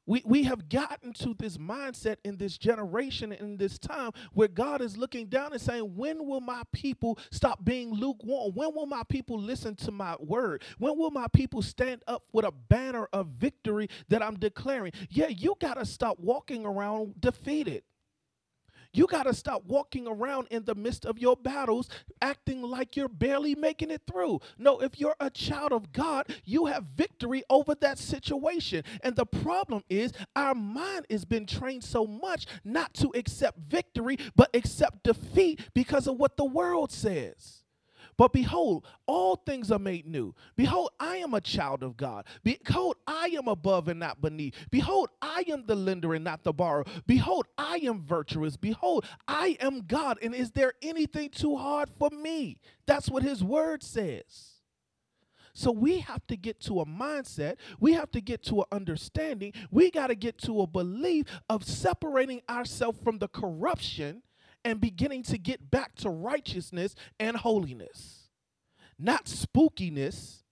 We, 0.08 0.24
we 0.26 0.44
have 0.46 0.70
gotten 0.70 1.14
to 1.16 1.36
this 1.38 1.58
mindset 1.58 2.18
in 2.26 2.38
this 2.38 2.58
generation, 2.58 3.34
in 3.34 3.58
this 3.58 3.80
time, 3.80 4.12
where 4.34 4.50
God 4.50 4.82
is 4.82 4.98
looking 4.98 5.28
down 5.28 5.54
and 5.54 5.62
saying, 5.62 5.96
When 5.96 6.28
will 6.28 6.42
my 6.42 6.64
people 6.74 7.20
stop 7.32 7.66
being 7.66 7.94
lukewarm? 7.94 8.54
When 8.56 8.74
will 8.76 8.88
my 8.88 9.04
people 9.10 9.40
listen 9.40 9.76
to 9.78 9.92
my 9.92 10.16
word? 10.20 10.64
When 10.80 10.98
will 10.98 11.12
my 11.12 11.28
people 11.34 11.62
stand 11.62 12.04
up 12.08 12.24
with 12.34 12.46
a 12.46 12.52
banner 12.52 13.10
of 13.14 13.28
victory 13.28 13.90
that 14.10 14.24
I'm 14.24 14.40
declaring? 14.40 14.94
Yeah, 15.10 15.30
you 15.30 15.56
got 15.62 15.76
to 15.76 15.86
stop 15.86 16.20
walking 16.20 16.66
around 16.66 17.22
defeated. 17.22 17.84
You 18.98 19.06
got 19.06 19.24
to 19.24 19.34
stop 19.36 19.64
walking 19.66 20.08
around 20.08 20.48
in 20.50 20.66
the 20.66 20.74
midst 20.74 21.06
of 21.06 21.20
your 21.20 21.36
battles 21.36 21.88
acting 22.20 22.64
like 22.64 22.98
you're 22.98 23.08
barely 23.08 23.54
making 23.54 23.92
it 23.92 24.02
through. 24.12 24.40
No, 24.58 24.80
if 24.80 25.00
you're 25.00 25.16
a 25.20 25.30
child 25.30 25.72
of 25.72 25.94
God, 25.94 26.26
you 26.46 26.66
have 26.66 26.84
victory 26.96 27.44
over 27.48 27.76
that 27.76 28.00
situation. 28.00 28.84
And 29.04 29.16
the 29.16 29.28
problem 29.28 29.84
is 29.88 30.14
our 30.36 30.56
mind 30.56 31.06
has 31.12 31.26
been 31.26 31.46
trained 31.46 31.84
so 31.84 32.08
much 32.08 32.48
not 32.64 32.96
to 32.96 33.12
accept 33.14 33.60
victory, 33.70 34.18
but 34.36 34.50
accept 34.56 35.04
defeat 35.04 35.60
because 35.76 36.08
of 36.08 36.18
what 36.18 36.36
the 36.36 36.46
world 36.46 36.92
says. 36.92 37.57
But 38.18 38.34
behold, 38.34 38.86
all 39.06 39.36
things 39.36 39.72
are 39.72 39.80
made 39.80 40.08
new. 40.08 40.34
Behold, 40.56 40.90
I 41.00 41.18
am 41.18 41.36
a 41.36 41.42
child 41.42 41.84
of 41.84 41.96
God. 41.96 42.26
Behold, 42.44 42.96
I 43.06 43.28
am 43.38 43.48
above 43.48 43.88
and 43.88 44.00
not 44.00 44.22
beneath. 44.22 44.56
Behold, 44.72 45.10
I 45.22 45.46
am 45.48 45.66
the 45.68 45.76
lender 45.76 46.16
and 46.16 46.24
not 46.24 46.44
the 46.44 46.52
borrower. 46.52 46.86
Behold, 47.06 47.46
I 47.58 47.78
am 47.84 48.04
virtuous. 48.04 48.58
Behold, 48.58 49.06
I 49.28 49.56
am 49.60 49.82
God. 49.82 50.18
And 50.22 50.34
is 50.34 50.52
there 50.52 50.74
anything 50.82 51.30
too 51.30 51.56
hard 51.58 51.90
for 51.90 52.10
me? 52.10 52.58
That's 52.88 53.10
what 53.10 53.22
his 53.22 53.44
word 53.44 53.84
says. 53.84 54.54
So 55.54 55.72
we 55.72 56.00
have 56.02 56.26
to 56.28 56.38
get 56.38 56.60
to 56.62 56.82
a 56.82 56.86
mindset, 56.86 57.56
we 57.80 57.94
have 57.94 58.12
to 58.12 58.22
get 58.22 58.44
to 58.44 58.60
an 58.60 58.66
understanding, 58.72 59.54
we 59.72 59.90
got 59.90 60.08
to 60.08 60.16
get 60.16 60.38
to 60.44 60.62
a 60.62 60.68
belief 60.68 61.26
of 61.50 61.64
separating 61.64 62.44
ourselves 62.48 63.00
from 63.04 63.18
the 63.18 63.28
corruption 63.28 64.22
and 64.64 64.82
beginning 64.82 65.24
to 65.24 65.38
get 65.38 65.70
back 65.70 65.96
to 65.96 66.10
righteousness 66.10 66.96
and 67.20 67.38
holiness. 67.38 68.30
Not 69.00 69.26
spookiness, 69.26 70.44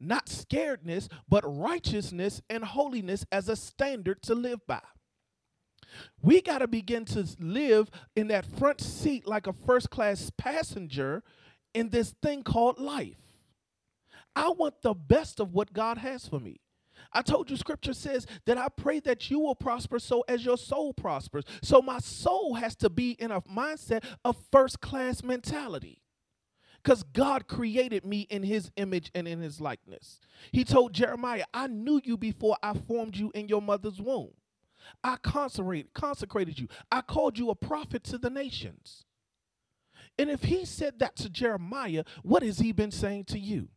not 0.00 0.26
scaredness, 0.26 1.08
but 1.28 1.44
righteousness 1.44 2.40
and 2.48 2.64
holiness 2.64 3.24
as 3.30 3.48
a 3.48 3.56
standard 3.56 4.22
to 4.22 4.34
live 4.34 4.66
by. 4.66 4.80
We 6.22 6.42
got 6.42 6.58
to 6.58 6.68
begin 6.68 7.04
to 7.06 7.26
live 7.38 7.90
in 8.14 8.28
that 8.28 8.46
front 8.46 8.80
seat 8.80 9.26
like 9.26 9.46
a 9.46 9.52
first 9.52 9.90
class 9.90 10.30
passenger 10.36 11.22
in 11.74 11.90
this 11.90 12.14
thing 12.22 12.42
called 12.42 12.78
life. 12.78 13.16
I 14.36 14.50
want 14.50 14.82
the 14.82 14.94
best 14.94 15.40
of 15.40 15.52
what 15.52 15.72
God 15.72 15.98
has 15.98 16.28
for 16.28 16.38
me. 16.38 16.60
I 17.12 17.22
told 17.22 17.50
you 17.50 17.56
scripture 17.56 17.94
says 17.94 18.26
that 18.44 18.58
I 18.58 18.68
pray 18.68 19.00
that 19.00 19.30
you 19.30 19.40
will 19.40 19.54
prosper 19.54 19.98
so 19.98 20.24
as 20.28 20.44
your 20.44 20.58
soul 20.58 20.92
prospers. 20.92 21.44
So 21.62 21.80
my 21.80 21.98
soul 22.00 22.54
has 22.54 22.76
to 22.76 22.90
be 22.90 23.12
in 23.12 23.30
a 23.30 23.40
mindset 23.42 24.04
of 24.24 24.36
first 24.52 24.80
class 24.80 25.22
mentality. 25.22 26.02
Because 26.82 27.02
God 27.02 27.48
created 27.48 28.04
me 28.04 28.26
in 28.30 28.42
his 28.42 28.70
image 28.76 29.10
and 29.14 29.26
in 29.26 29.40
his 29.40 29.60
likeness. 29.60 30.20
He 30.52 30.64
told 30.64 30.92
Jeremiah, 30.92 31.44
I 31.52 31.66
knew 31.66 32.00
you 32.04 32.16
before 32.16 32.56
I 32.62 32.74
formed 32.74 33.16
you 33.16 33.32
in 33.34 33.48
your 33.48 33.60
mother's 33.60 34.00
womb. 34.00 34.30
I 35.02 35.16
consecrated, 35.16 35.92
consecrated 35.92 36.58
you. 36.58 36.68
I 36.90 37.00
called 37.00 37.36
you 37.38 37.50
a 37.50 37.54
prophet 37.54 38.04
to 38.04 38.18
the 38.18 38.30
nations. 38.30 39.04
And 40.18 40.30
if 40.30 40.44
he 40.44 40.64
said 40.64 40.98
that 40.98 41.16
to 41.16 41.28
Jeremiah, 41.28 42.04
what 42.22 42.42
has 42.42 42.58
he 42.58 42.72
been 42.72 42.90
saying 42.90 43.24
to 43.26 43.38
you? 43.38 43.68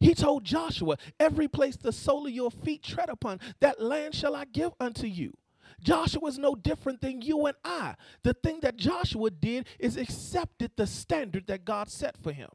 He 0.00 0.14
told 0.14 0.44
Joshua, 0.44 0.96
Every 1.18 1.48
place 1.48 1.76
the 1.76 1.92
sole 1.92 2.26
of 2.26 2.32
your 2.32 2.50
feet 2.50 2.82
tread 2.82 3.08
upon, 3.08 3.40
that 3.60 3.80
land 3.80 4.14
shall 4.14 4.34
I 4.34 4.44
give 4.44 4.72
unto 4.80 5.06
you. 5.06 5.34
Joshua 5.80 6.26
is 6.28 6.38
no 6.38 6.54
different 6.54 7.00
than 7.00 7.22
you 7.22 7.46
and 7.46 7.56
I. 7.64 7.94
The 8.22 8.34
thing 8.34 8.60
that 8.60 8.76
Joshua 8.76 9.30
did 9.30 9.66
is 9.78 9.96
accepted 9.96 10.72
the 10.76 10.86
standard 10.86 11.46
that 11.48 11.64
God 11.64 11.90
set 11.90 12.16
for 12.22 12.32
him. 12.32 12.48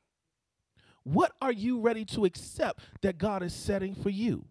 What 1.04 1.34
are 1.42 1.52
you 1.52 1.80
ready 1.80 2.06
to 2.06 2.26
accept 2.26 2.82
that 3.02 3.18
God 3.18 3.44
is 3.44 3.54
setting 3.54 3.96
for 3.96 4.10
you? 4.10 4.46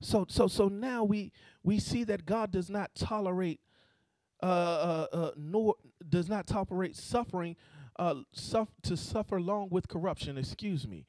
So 0.00 0.26
so 0.28 0.46
so 0.48 0.68
now 0.68 1.04
we 1.04 1.32
we 1.62 1.78
see 1.78 2.04
that 2.04 2.26
God 2.26 2.50
does 2.50 2.68
not 2.68 2.94
tolerate 2.94 3.60
uh, 4.42 4.46
uh, 4.46 5.06
uh 5.12 5.30
nor 5.36 5.76
does 6.06 6.28
not 6.28 6.46
tolerate 6.46 6.94
suffering 6.96 7.56
uh 7.98 8.22
to 8.82 8.96
suffer 8.96 9.40
long 9.40 9.68
with 9.70 9.88
corruption, 9.88 10.38
excuse 10.38 10.86
me. 10.86 11.06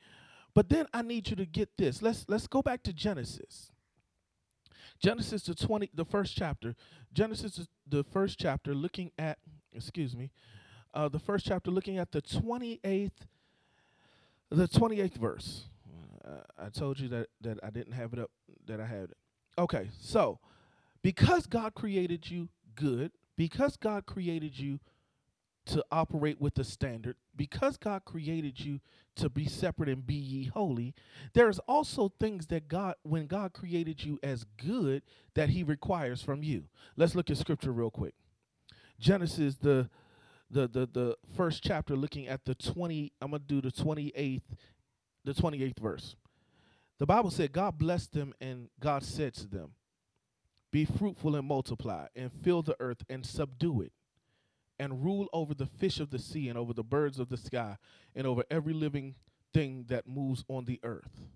But 0.54 0.70
then 0.70 0.88
I 0.94 1.02
need 1.02 1.30
you 1.30 1.36
to 1.36 1.46
get 1.46 1.78
this. 1.78 2.02
Let's 2.02 2.26
let's 2.28 2.48
go 2.48 2.62
back 2.62 2.84
to 2.84 2.94
Genesis. 2.94 3.72
Genesis 5.00 5.44
the 5.44 5.56
20 5.56 5.92
the 5.94 6.06
first 6.06 6.36
chapter. 6.36 6.76
Genesis 7.14 7.68
the 7.88 8.04
first 8.04 8.40
chapter 8.40 8.74
looking 8.74 9.12
at 9.18 9.38
excuse 9.74 10.16
me. 10.16 10.32
Uh 10.94 11.10
the 11.10 11.20
first 11.20 11.46
chapter 11.46 11.72
looking 11.72 11.98
at 11.98 12.12
the 12.12 12.22
28th 12.22 13.12
the 14.50 14.68
28th 14.68 15.18
verse. 15.18 15.66
Uh, 16.24 16.38
I 16.58 16.70
told 16.70 17.00
you 17.00 17.08
that 17.10 17.28
that 17.42 17.60
I 17.64 17.70
didn't 17.70 17.94
have 17.94 18.14
it 18.14 18.20
up 18.20 18.32
that 18.68 18.80
I 18.80 18.86
had 18.86 19.04
it. 19.12 19.18
Okay, 19.58 19.90
so 20.00 20.40
because 21.02 21.46
God 21.46 21.76
created 21.76 22.30
you 22.30 22.50
good, 22.76 23.12
because 23.38 23.78
God 23.78 24.06
created 24.06 24.58
you 24.58 24.80
to 25.66 25.84
operate 25.92 26.40
with 26.40 26.56
the 26.56 26.64
standard, 26.64 27.16
because 27.36 27.78
God 27.78 28.06
created 28.06 28.60
you 28.60 28.80
to 29.16 29.30
be 29.30 29.46
separate 29.46 29.90
and 29.90 30.06
be 30.06 30.16
ye 30.16 30.46
holy, 30.46 30.94
there's 31.34 31.60
also 31.60 32.12
things 32.20 32.48
that 32.48 32.68
God, 32.68 32.96
when 33.04 33.28
God 33.28 33.54
created 33.54 34.04
you 34.04 34.20
as 34.22 34.46
good, 34.58 35.02
that 35.34 35.50
He 35.50 35.64
requires 35.64 36.22
from 36.22 36.44
you. 36.44 36.66
Let's 36.96 37.16
look 37.16 37.30
at 37.30 37.38
scripture 37.38 37.72
real 37.72 37.90
quick. 37.90 38.14
Genesis, 39.00 39.56
the 39.56 39.90
the 40.52 40.68
the 40.68 40.88
the 40.92 41.18
first 41.36 41.64
chapter, 41.64 41.96
looking 41.96 42.28
at 42.28 42.46
the 42.46 42.56
20, 42.56 43.12
I'm 43.22 43.32
gonna 43.32 43.44
do 43.46 43.62
the 43.62 43.72
28th, 43.72 44.42
the 45.24 45.34
28th 45.34 45.80
verse. 45.80 46.16
The 47.00 47.06
Bible 47.06 47.32
said, 47.32 47.52
God 47.52 47.78
blessed 47.78 48.14
them, 48.14 48.34
and 48.40 48.70
God 48.80 49.04
said 49.04 49.34
to 49.36 49.48
them, 49.48 49.72
Be 50.72 50.86
fruitful 50.86 51.36
and 51.36 51.48
multiply, 51.48 52.08
and 52.16 52.32
fill 52.32 52.62
the 52.62 52.76
earth 52.80 53.04
and 53.10 53.26
subdue 53.26 53.82
it 53.82 53.92
and 54.80 55.04
rule 55.04 55.28
over 55.34 55.54
the 55.54 55.66
fish 55.66 56.00
of 56.00 56.10
the 56.10 56.20
sea 56.20 56.50
and 56.50 56.58
over 56.58 56.74
the 56.74 56.84
birds 56.84 57.20
of 57.20 57.30
the 57.30 57.38
sky 57.38 57.78
and 58.16 58.28
over 58.28 58.44
every 58.50 58.74
living 58.74 59.16
thing 59.54 59.86
that 59.88 60.08
moves 60.08 60.44
on 60.48 60.66
the 60.66 60.80
earth. 60.84 61.28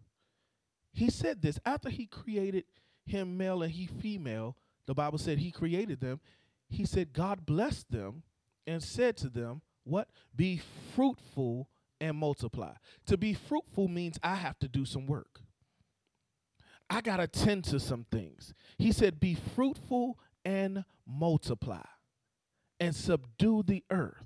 He 0.92 1.10
said 1.10 1.42
this 1.42 1.60
after 1.66 1.90
he 1.90 2.06
created 2.06 2.66
him 3.06 3.38
male 3.38 3.64
and 3.64 3.72
he 3.72 3.88
female. 3.88 4.58
The 4.86 4.94
Bible 4.94 5.18
said 5.18 5.40
he 5.40 5.52
created 5.52 6.02
them. 6.02 6.20
He 6.68 6.86
said 6.86 7.14
God 7.14 7.46
blessed 7.46 7.92
them 7.92 8.24
and 8.68 8.84
said 8.84 9.18
to 9.18 9.30
them, 9.30 9.62
What? 9.84 10.10
Be 10.36 10.62
fruitful 10.96 11.70
and 12.02 12.18
multiply. 12.18 12.74
To 13.08 13.18
be 13.18 13.34
fruitful 13.34 13.88
means 13.88 14.20
I 14.22 14.36
have 14.36 14.60
to 14.60 14.68
do 14.68 14.86
some 14.86 15.06
work. 15.06 15.42
I 16.90 17.02
got 17.02 17.18
to 17.18 17.28
tend 17.28 17.66
to 17.66 17.80
some 17.80 18.06
things. 18.12 18.54
He 18.78 18.92
said, 18.92 19.20
Be 19.20 19.36
fruitful 19.36 20.18
and 20.44 20.84
multiply 21.06 21.86
and 22.80 22.96
subdue 22.96 23.64
the 23.64 23.84
earth. 23.90 24.24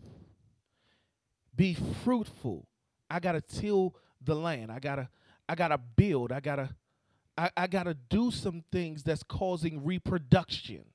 Be 1.56 1.74
fruitful. 2.04 2.68
I 3.10 3.20
gotta 3.20 3.42
till 3.42 3.96
the 4.22 4.36
land. 4.36 4.72
I 4.72 4.80
gotta, 4.80 5.10
I 5.48 5.56
gotta 5.56 5.78
build. 5.78 6.32
I 6.32 6.40
gotta, 6.40 6.70
I, 7.38 7.50
I 7.56 7.68
gotta 7.68 7.94
do 7.94 8.32
some 8.32 8.64
things 8.72 9.04
that's 9.04 9.24
causing 9.24 9.84
reproduction. 9.84 10.86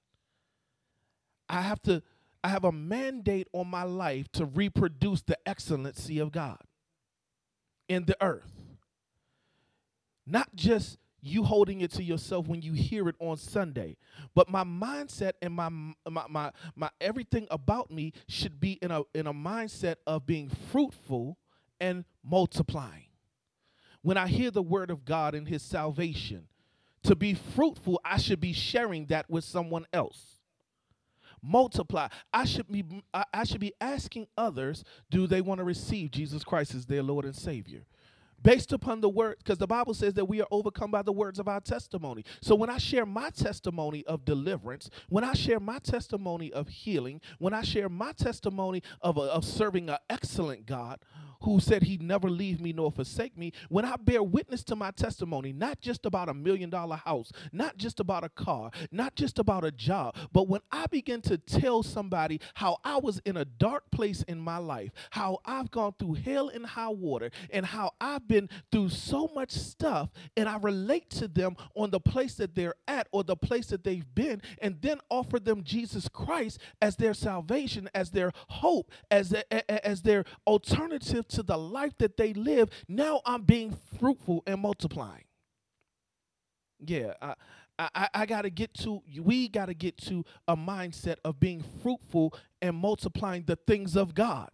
I 1.48 1.62
have 1.62 1.80
to, 1.82 2.02
I 2.42 2.48
have 2.48 2.64
a 2.64 2.72
mandate 2.72 3.48
on 3.52 3.68
my 3.68 3.84
life 3.84 4.30
to 4.32 4.44
reproduce 4.44 5.22
the 5.22 5.38
excellency 5.46 6.18
of 6.18 6.32
God 6.32 6.58
in 7.88 8.04
the 8.04 8.16
earth. 8.20 8.52
Not 10.26 10.54
just 10.54 10.98
you 11.20 11.42
holding 11.42 11.80
it 11.80 11.90
to 11.92 12.02
yourself 12.02 12.46
when 12.46 12.62
you 12.62 12.72
hear 12.72 13.08
it 13.08 13.16
on 13.18 13.36
Sunday. 13.36 13.96
But 14.34 14.48
my 14.48 14.64
mindset 14.64 15.32
and 15.42 15.54
my 15.54 15.68
my 15.68 16.24
my, 16.28 16.52
my 16.76 16.90
everything 17.00 17.46
about 17.50 17.90
me 17.90 18.12
should 18.28 18.60
be 18.60 18.72
in 18.80 18.90
a 18.90 19.02
in 19.14 19.26
a 19.26 19.34
mindset 19.34 19.96
of 20.06 20.26
being 20.26 20.50
fruitful 20.70 21.38
and 21.80 22.04
multiplying. 22.24 23.06
When 24.02 24.16
I 24.16 24.28
hear 24.28 24.50
the 24.50 24.62
word 24.62 24.90
of 24.90 25.04
God 25.04 25.34
and 25.34 25.48
his 25.48 25.62
salvation, 25.62 26.46
to 27.02 27.16
be 27.16 27.34
fruitful, 27.34 28.00
I 28.04 28.18
should 28.18 28.40
be 28.40 28.52
sharing 28.52 29.06
that 29.06 29.28
with 29.28 29.44
someone 29.44 29.86
else. 29.92 30.36
Multiply. 31.42 32.08
I 32.32 32.44
should 32.44 32.70
be 32.70 32.84
I 33.12 33.24
I 33.32 33.44
should 33.44 33.60
be 33.60 33.74
asking 33.80 34.28
others, 34.36 34.84
do 35.10 35.26
they 35.26 35.40
want 35.40 35.58
to 35.58 35.64
receive 35.64 36.10
Jesus 36.10 36.44
Christ 36.44 36.74
as 36.74 36.86
their 36.86 37.02
Lord 37.02 37.24
and 37.24 37.34
Savior? 37.34 37.82
Based 38.42 38.72
upon 38.72 39.00
the 39.00 39.08
word 39.08 39.36
because 39.38 39.58
the 39.58 39.66
bible 39.66 39.94
says 39.94 40.14
that 40.14 40.24
we 40.24 40.40
are 40.40 40.46
overcome 40.50 40.90
by 40.90 41.02
the 41.02 41.12
words 41.12 41.38
of 41.38 41.48
our 41.48 41.60
testimony. 41.60 42.24
So 42.40 42.54
when 42.54 42.70
i 42.70 42.78
share 42.78 43.06
my 43.06 43.30
testimony 43.30 44.04
of 44.06 44.24
deliverance 44.24 44.90
when 45.08 45.24
i 45.24 45.34
share 45.34 45.60
my 45.60 45.78
testimony 45.78 46.52
of 46.52 46.68
healing 46.68 47.20
when 47.38 47.54
i 47.54 47.62
share 47.62 47.88
my 47.88 48.12
testimony 48.12 48.82
of, 49.00 49.18
of 49.18 49.44
serving 49.44 49.88
an 49.88 49.98
excellent 50.10 50.66
god 50.66 51.00
who 51.42 51.60
said 51.60 51.82
he'd 51.84 52.02
never 52.02 52.28
leave 52.30 52.60
me 52.60 52.72
nor 52.72 52.90
forsake 52.90 53.36
me, 53.36 53.52
when 53.68 53.84
I 53.84 53.96
bear 53.96 54.22
witness 54.22 54.62
to 54.64 54.76
my 54.76 54.90
testimony, 54.90 55.52
not 55.52 55.80
just 55.80 56.06
about 56.06 56.28
a 56.28 56.34
million 56.34 56.70
dollar 56.70 56.96
house, 56.96 57.30
not 57.52 57.76
just 57.76 58.00
about 58.00 58.24
a 58.24 58.28
car, 58.28 58.70
not 58.90 59.14
just 59.14 59.38
about 59.38 59.64
a 59.64 59.70
job, 59.70 60.16
but 60.32 60.48
when 60.48 60.60
I 60.72 60.86
begin 60.86 61.20
to 61.22 61.38
tell 61.38 61.82
somebody 61.82 62.40
how 62.54 62.78
I 62.84 62.96
was 62.98 63.20
in 63.24 63.36
a 63.36 63.44
dark 63.44 63.90
place 63.90 64.22
in 64.24 64.38
my 64.40 64.58
life, 64.58 64.90
how 65.10 65.38
I've 65.44 65.70
gone 65.70 65.94
through 65.98 66.14
hell 66.14 66.48
and 66.48 66.66
high 66.66 66.88
water, 66.88 67.30
and 67.50 67.64
how 67.66 67.92
I've 68.00 68.26
been 68.26 68.48
through 68.72 68.88
so 68.90 69.30
much 69.34 69.50
stuff, 69.52 70.10
and 70.36 70.48
I 70.48 70.56
relate 70.58 71.10
to 71.10 71.28
them 71.28 71.56
on 71.76 71.90
the 71.90 72.00
place 72.00 72.34
that 72.36 72.54
they're 72.54 72.74
at 72.88 73.06
or 73.12 73.22
the 73.24 73.36
place 73.36 73.68
that 73.68 73.84
they've 73.84 74.14
been, 74.14 74.42
and 74.60 74.80
then 74.82 74.98
offer 75.10 75.38
them 75.38 75.62
Jesus 75.62 76.08
Christ 76.08 76.58
as 76.82 76.96
their 76.96 77.14
salvation, 77.14 77.88
as 77.94 78.10
their 78.10 78.32
hope, 78.48 78.90
as, 79.10 79.32
a- 79.32 79.86
as 79.86 80.02
their 80.02 80.24
alternative 80.46 81.27
to 81.28 81.42
the 81.42 81.56
life 81.56 81.92
that 81.98 82.16
they 82.16 82.32
live, 82.34 82.70
now 82.88 83.20
I'm 83.24 83.42
being 83.42 83.76
fruitful 83.98 84.42
and 84.46 84.60
multiplying. 84.60 85.24
Yeah, 86.80 87.14
I, 87.20 87.34
I, 87.78 88.08
I- 88.14 88.26
got 88.26 88.42
to 88.42 88.50
get 88.50 88.74
to, 88.74 89.02
we 89.20 89.48
got 89.48 89.66
to 89.66 89.74
get 89.74 89.96
to 89.98 90.24
a 90.46 90.56
mindset 90.56 91.16
of 91.24 91.40
being 91.40 91.64
fruitful 91.82 92.34
and 92.62 92.76
multiplying 92.76 93.44
the 93.46 93.56
things 93.66 93.96
of 93.96 94.14
God. 94.14 94.50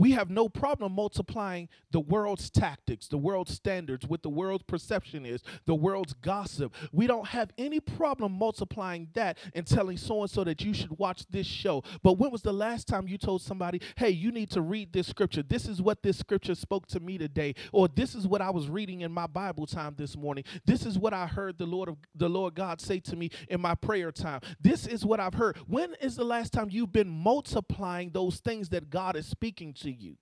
We 0.00 0.12
have 0.12 0.30
no 0.30 0.48
problem 0.48 0.94
multiplying 0.94 1.68
the 1.90 2.00
world's 2.00 2.48
tactics, 2.48 3.06
the 3.06 3.18
world's 3.18 3.52
standards, 3.52 4.06
what 4.06 4.22
the 4.22 4.30
world's 4.30 4.62
perception 4.62 5.26
is, 5.26 5.42
the 5.66 5.74
world's 5.74 6.14
gossip. 6.14 6.74
We 6.90 7.06
don't 7.06 7.26
have 7.26 7.50
any 7.58 7.80
problem 7.80 8.32
multiplying 8.32 9.08
that 9.12 9.36
and 9.54 9.66
telling 9.66 9.98
so 9.98 10.22
and 10.22 10.30
so 10.30 10.42
that 10.44 10.62
you 10.62 10.72
should 10.72 10.98
watch 10.98 11.26
this 11.28 11.46
show. 11.46 11.84
But 12.02 12.14
when 12.14 12.30
was 12.30 12.40
the 12.40 12.50
last 12.50 12.88
time 12.88 13.08
you 13.08 13.18
told 13.18 13.42
somebody, 13.42 13.82
hey, 13.96 14.08
you 14.08 14.32
need 14.32 14.50
to 14.52 14.62
read 14.62 14.94
this 14.94 15.06
scripture? 15.06 15.42
This 15.42 15.68
is 15.68 15.82
what 15.82 16.02
this 16.02 16.16
scripture 16.16 16.54
spoke 16.54 16.86
to 16.86 17.00
me 17.00 17.18
today, 17.18 17.54
or 17.70 17.86
this 17.86 18.14
is 18.14 18.26
what 18.26 18.40
I 18.40 18.48
was 18.48 18.70
reading 18.70 19.02
in 19.02 19.12
my 19.12 19.26
Bible 19.26 19.66
time 19.66 19.96
this 19.98 20.16
morning. 20.16 20.44
This 20.64 20.86
is 20.86 20.98
what 20.98 21.12
I 21.12 21.26
heard 21.26 21.58
the 21.58 21.66
Lord 21.66 21.90
of 21.90 21.98
the 22.14 22.30
Lord 22.30 22.54
God 22.54 22.80
say 22.80 23.00
to 23.00 23.16
me 23.16 23.28
in 23.50 23.60
my 23.60 23.74
prayer 23.74 24.12
time. 24.12 24.40
This 24.62 24.86
is 24.86 25.04
what 25.04 25.20
I've 25.20 25.34
heard. 25.34 25.58
When 25.66 25.94
is 26.00 26.16
the 26.16 26.24
last 26.24 26.54
time 26.54 26.68
you've 26.70 26.90
been 26.90 27.10
multiplying 27.10 28.12
those 28.14 28.38
things 28.38 28.70
that 28.70 28.88
God 28.88 29.14
is 29.14 29.26
speaking 29.26 29.74
to 29.74 29.89
you? 29.90 30.16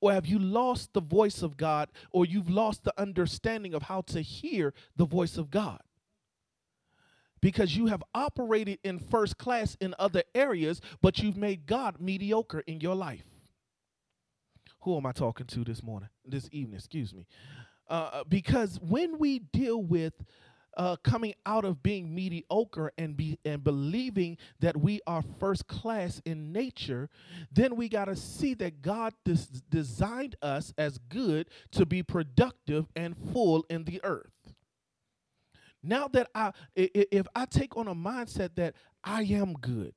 Or 0.00 0.12
have 0.12 0.26
you 0.26 0.38
lost 0.38 0.94
the 0.94 1.00
voice 1.00 1.42
of 1.42 1.56
God, 1.56 1.88
or 2.10 2.26
you've 2.26 2.50
lost 2.50 2.82
the 2.82 2.92
understanding 3.00 3.72
of 3.72 3.84
how 3.84 4.00
to 4.02 4.20
hear 4.20 4.74
the 4.96 5.04
voice 5.04 5.38
of 5.38 5.50
God? 5.50 5.80
Because 7.40 7.76
you 7.76 7.86
have 7.86 8.02
operated 8.14 8.78
in 8.82 8.98
first 8.98 9.38
class 9.38 9.76
in 9.80 9.94
other 9.98 10.22
areas, 10.34 10.80
but 11.00 11.18
you've 11.20 11.36
made 11.36 11.66
God 11.66 12.00
mediocre 12.00 12.60
in 12.60 12.80
your 12.80 12.94
life. 12.94 13.24
Who 14.80 14.96
am 14.96 15.06
I 15.06 15.12
talking 15.12 15.46
to 15.46 15.62
this 15.62 15.82
morning, 15.82 16.08
this 16.24 16.48
evening? 16.50 16.78
Excuse 16.78 17.14
me. 17.14 17.26
Uh, 17.88 18.24
because 18.28 18.80
when 18.80 19.18
we 19.18 19.38
deal 19.38 19.80
with 19.80 20.14
uh, 20.76 20.96
coming 20.96 21.34
out 21.46 21.64
of 21.64 21.82
being 21.82 22.14
mediocre 22.14 22.92
and 22.96 23.16
be 23.16 23.38
and 23.44 23.62
believing 23.62 24.38
that 24.60 24.76
we 24.76 25.00
are 25.06 25.22
first 25.38 25.66
class 25.66 26.20
in 26.24 26.52
nature, 26.52 27.08
then 27.50 27.76
we 27.76 27.88
got 27.88 28.06
to 28.06 28.16
see 28.16 28.54
that 28.54 28.82
God 28.82 29.14
des- 29.24 29.60
designed 29.68 30.36
us 30.42 30.72
as 30.78 30.98
good 30.98 31.48
to 31.72 31.84
be 31.86 32.02
productive 32.02 32.86
and 32.96 33.16
full 33.32 33.64
in 33.68 33.84
the 33.84 34.00
earth. 34.04 34.30
Now 35.82 36.08
that 36.08 36.28
I, 36.34 36.52
if 36.76 37.26
I 37.34 37.44
take 37.44 37.76
on 37.76 37.88
a 37.88 37.94
mindset 37.94 38.54
that 38.54 38.74
I 39.02 39.22
am 39.22 39.54
good, 39.54 39.94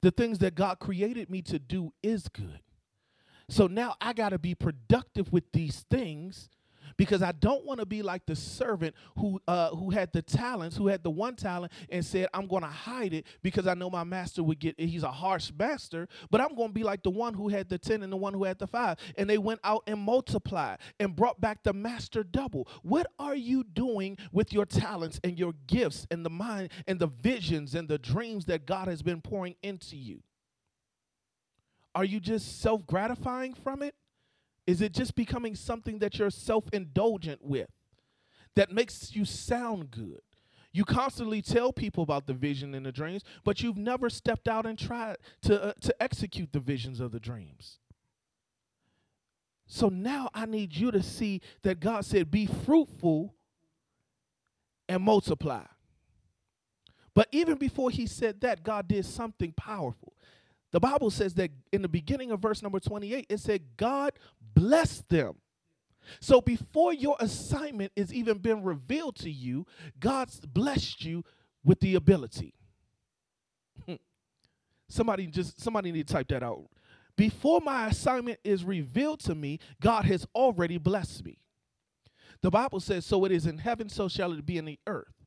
the 0.00 0.10
things 0.10 0.38
that 0.38 0.54
God 0.54 0.78
created 0.78 1.28
me 1.28 1.42
to 1.42 1.58
do 1.58 1.92
is 2.02 2.28
good. 2.28 2.60
So 3.48 3.66
now 3.66 3.96
I 4.00 4.12
got 4.12 4.30
to 4.30 4.38
be 4.38 4.54
productive 4.54 5.32
with 5.32 5.44
these 5.52 5.84
things 5.90 6.48
because 6.96 7.22
I 7.22 7.32
don't 7.32 7.64
want 7.64 7.80
to 7.80 7.86
be 7.86 8.02
like 8.02 8.26
the 8.26 8.36
servant 8.36 8.94
who 9.18 9.40
uh, 9.48 9.70
who 9.70 9.90
had 9.90 10.12
the 10.12 10.22
talents, 10.22 10.76
who 10.76 10.88
had 10.88 11.02
the 11.02 11.10
one 11.10 11.36
talent, 11.36 11.72
and 11.90 12.04
said, 12.04 12.28
"I'm 12.34 12.46
going 12.46 12.62
to 12.62 12.68
hide 12.68 13.14
it 13.14 13.26
because 13.42 13.66
I 13.66 13.74
know 13.74 13.90
my 13.90 14.04
master 14.04 14.42
would 14.42 14.58
get." 14.58 14.78
He's 14.78 15.02
a 15.02 15.10
harsh 15.10 15.52
master, 15.58 16.08
but 16.30 16.40
I'm 16.40 16.54
going 16.54 16.68
to 16.68 16.74
be 16.74 16.82
like 16.82 17.02
the 17.02 17.10
one 17.10 17.34
who 17.34 17.48
had 17.48 17.68
the 17.68 17.78
ten 17.78 18.02
and 18.02 18.12
the 18.12 18.16
one 18.16 18.34
who 18.34 18.44
had 18.44 18.58
the 18.58 18.66
five, 18.66 18.98
and 19.16 19.28
they 19.28 19.38
went 19.38 19.60
out 19.64 19.82
and 19.86 20.00
multiplied 20.00 20.78
and 20.98 21.14
brought 21.14 21.40
back 21.40 21.62
the 21.62 21.72
master 21.72 22.22
double. 22.22 22.68
What 22.82 23.06
are 23.18 23.36
you 23.36 23.64
doing 23.64 24.18
with 24.32 24.52
your 24.52 24.66
talents 24.66 25.20
and 25.24 25.38
your 25.38 25.54
gifts 25.66 26.06
and 26.10 26.24
the 26.24 26.30
mind 26.30 26.70
and 26.86 26.98
the 26.98 27.06
visions 27.06 27.74
and 27.74 27.88
the 27.88 27.98
dreams 27.98 28.46
that 28.46 28.66
God 28.66 28.88
has 28.88 29.02
been 29.02 29.20
pouring 29.20 29.56
into 29.62 29.96
you? 29.96 30.22
Are 31.94 32.04
you 32.04 32.20
just 32.20 32.60
self 32.60 32.86
gratifying 32.86 33.54
from 33.54 33.82
it? 33.82 33.94
Is 34.66 34.80
it 34.80 34.92
just 34.92 35.14
becoming 35.14 35.54
something 35.54 35.98
that 35.98 36.18
you're 36.18 36.30
self 36.30 36.64
indulgent 36.72 37.44
with 37.44 37.70
that 38.54 38.70
makes 38.70 39.14
you 39.14 39.24
sound 39.24 39.90
good? 39.90 40.20
You 40.72 40.84
constantly 40.84 41.42
tell 41.42 41.72
people 41.72 42.02
about 42.02 42.26
the 42.26 42.32
vision 42.32 42.74
and 42.74 42.86
the 42.86 42.92
dreams, 42.92 43.22
but 43.44 43.62
you've 43.62 43.76
never 43.76 44.08
stepped 44.08 44.48
out 44.48 44.64
and 44.64 44.78
tried 44.78 45.18
to, 45.42 45.62
uh, 45.62 45.72
to 45.82 46.02
execute 46.02 46.52
the 46.52 46.60
visions 46.60 46.98
of 46.98 47.12
the 47.12 47.20
dreams. 47.20 47.78
So 49.66 49.88
now 49.88 50.30
I 50.32 50.46
need 50.46 50.74
you 50.74 50.90
to 50.90 51.02
see 51.02 51.40
that 51.62 51.80
God 51.80 52.04
said, 52.04 52.30
Be 52.30 52.46
fruitful 52.46 53.34
and 54.88 55.02
multiply. 55.02 55.64
But 57.14 57.28
even 57.32 57.58
before 57.58 57.90
he 57.90 58.06
said 58.06 58.40
that, 58.40 58.62
God 58.62 58.88
did 58.88 59.04
something 59.04 59.52
powerful. 59.52 60.14
The 60.72 60.80
Bible 60.80 61.10
says 61.10 61.34
that 61.34 61.50
in 61.70 61.82
the 61.82 61.88
beginning 61.88 62.30
of 62.30 62.40
verse 62.40 62.62
number 62.62 62.80
28, 62.80 63.26
it 63.28 63.40
said, 63.40 63.62
God 63.76 64.12
blessed 64.54 65.08
them. 65.08 65.36
So 66.20 66.40
before 66.40 66.92
your 66.92 67.16
assignment 67.20 67.92
is 67.94 68.12
even 68.12 68.38
been 68.38 68.62
revealed 68.62 69.16
to 69.16 69.30
you, 69.30 69.66
God's 70.00 70.40
blessed 70.40 71.04
you 71.04 71.24
with 71.64 71.78
the 71.80 71.94
ability. 71.94 72.54
Hmm. 73.86 73.94
somebody 74.88 75.26
just 75.26 75.60
somebody 75.60 75.92
need 75.92 76.08
to 76.08 76.12
type 76.12 76.28
that 76.28 76.42
out. 76.42 76.66
Before 77.16 77.60
my 77.60 77.88
assignment 77.88 78.38
is 78.42 78.64
revealed 78.64 79.20
to 79.20 79.34
me, 79.34 79.60
God 79.80 80.04
has 80.06 80.26
already 80.34 80.78
blessed 80.78 81.24
me. 81.24 81.38
The 82.40 82.50
Bible 82.50 82.80
says, 82.80 83.06
So 83.06 83.24
it 83.24 83.32
is 83.32 83.46
in 83.46 83.58
heaven, 83.58 83.88
so 83.88 84.08
shall 84.08 84.32
it 84.32 84.44
be 84.44 84.58
in 84.58 84.64
the 84.64 84.78
earth. 84.86 85.21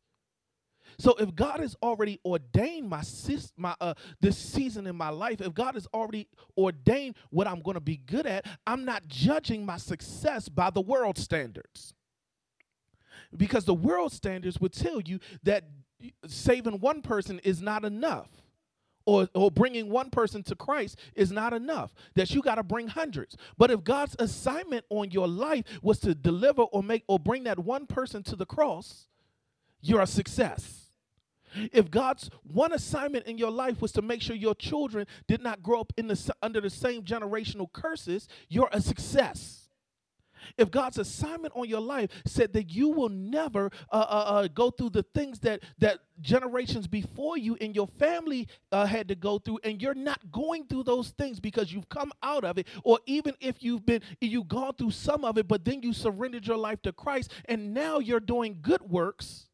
So 0.98 1.16
if 1.20 1.36
God 1.36 1.60
has 1.60 1.76
already 1.82 2.20
ordained 2.26 2.89
my 2.89 3.02
sis, 3.02 3.52
my 3.58 3.76
uh 3.82 3.93
this 4.22 4.38
season 4.38 4.88
in 4.88 4.96
my 4.96 5.10
life, 5.10 5.41
if 5.41 5.54
God 5.54 5.76
has 5.76 5.88
already 5.93 6.28
ordained 6.58 7.16
what 7.30 7.48
I'm 7.48 7.62
going 7.62 7.76
to 7.76 7.82
be 7.82 7.98
good 7.98 8.26
at, 8.26 8.46
I'm 8.66 8.86
not 8.86 9.08
judging 9.08 9.66
my 9.66 9.78
success 9.78 10.50
by 10.50 10.70
the 10.70 10.82
world 10.82 11.18
standards. 11.18 11.93
Because 13.36 13.66
the 13.66 13.74
world 13.74 14.12
standards 14.14 14.60
would 14.60 14.74
tell 14.74 15.02
you 15.02 15.20
that 15.43 15.66
saving 16.28 16.80
one 16.80 17.02
person 17.02 17.39
is 17.39 17.62
not 17.62 17.84
enough. 17.86 18.30
Or, 19.08 19.30
or 19.36 19.52
bringing 19.52 19.91
one 19.91 20.10
person 20.10 20.41
to 20.46 20.56
Christ 20.56 20.98
is 21.14 21.32
not 21.32 21.54
enough, 21.54 21.93
that 22.16 22.32
you 22.32 22.41
got 22.41 22.56
to 22.56 22.64
bring 22.64 22.88
hundreds. 22.88 23.38
But 23.56 23.70
if 23.70 23.84
God's 23.84 24.16
assignment 24.18 24.84
on 24.89 25.12
your 25.12 25.28
life 25.28 25.64
was 25.84 26.00
to 26.00 26.16
deliver 26.16 26.64
or 26.64 26.82
make 26.82 27.04
or 27.08 27.20
bring 27.20 27.43
that 27.43 27.60
one 27.60 27.86
person 27.86 28.24
to 28.24 28.36
the 28.36 28.48
cross, 28.48 29.06
you're 29.80 30.02
a 30.02 30.08
success. 30.08 30.85
If 31.72 31.91
God's 31.91 32.30
one 32.43 32.74
assignment 32.74 33.26
in 33.26 33.38
your 33.38 33.51
life 33.51 33.82
was 33.82 33.91
to 33.93 34.01
make 34.01 34.22
sure 34.22 34.36
your 34.36 34.56
children 34.56 35.08
did 35.28 35.41
not 35.41 35.64
grow 35.64 35.82
up 35.82 35.93
in 35.97 36.08
the 36.08 36.36
under 36.41 36.62
the 36.62 36.70
same 36.70 37.03
generational 37.03 37.72
curses, 37.72 38.28
you're 38.49 38.70
a 38.72 38.82
success. 38.82 39.66
If 40.58 40.72
God's 40.72 40.97
assignment 40.97 41.53
on 41.56 41.68
your 41.68 41.82
life 41.82 42.10
said 42.26 42.53
that 42.53 42.72
you 42.72 42.89
will 42.89 43.10
never 43.10 43.72
uh, 43.91 43.95
uh, 43.95 44.26
uh, 44.28 44.47
go 44.47 44.70
through 44.70 44.91
the 44.91 45.03
things 45.03 45.39
that 45.39 45.62
that 45.80 45.99
generations 46.22 46.88
before 46.88 47.38
you 47.38 47.58
and 47.60 47.76
your 47.76 47.88
family 47.88 48.47
uh, 48.72 48.86
had 48.86 49.08
to 49.08 49.16
go 49.16 49.39
through, 49.39 49.60
and 49.64 49.82
you're 49.82 49.95
not 49.95 50.32
going 50.32 50.66
through 50.68 50.84
those 50.84 51.10
things 51.10 51.39
because 51.39 51.74
you've 51.74 51.89
come 51.89 52.12
out 52.24 52.43
of 52.43 52.58
it, 52.58 52.68
or 52.84 52.99
even 53.06 53.34
if 53.39 53.64
you've 53.64 53.86
been 53.86 54.01
you've 54.22 54.47
gone 54.47 54.74
through 54.76 54.91
some 54.91 55.26
of 55.26 55.38
it, 55.38 55.47
but 55.47 55.66
then 55.66 55.82
you 55.82 55.93
surrendered 55.93 56.45
your 56.45 56.58
life 56.58 56.82
to 56.84 56.93
Christ, 56.93 57.32
and 57.45 57.74
now 57.74 57.99
you're 57.99 58.20
doing 58.20 58.60
good 58.62 58.82
works 58.82 59.47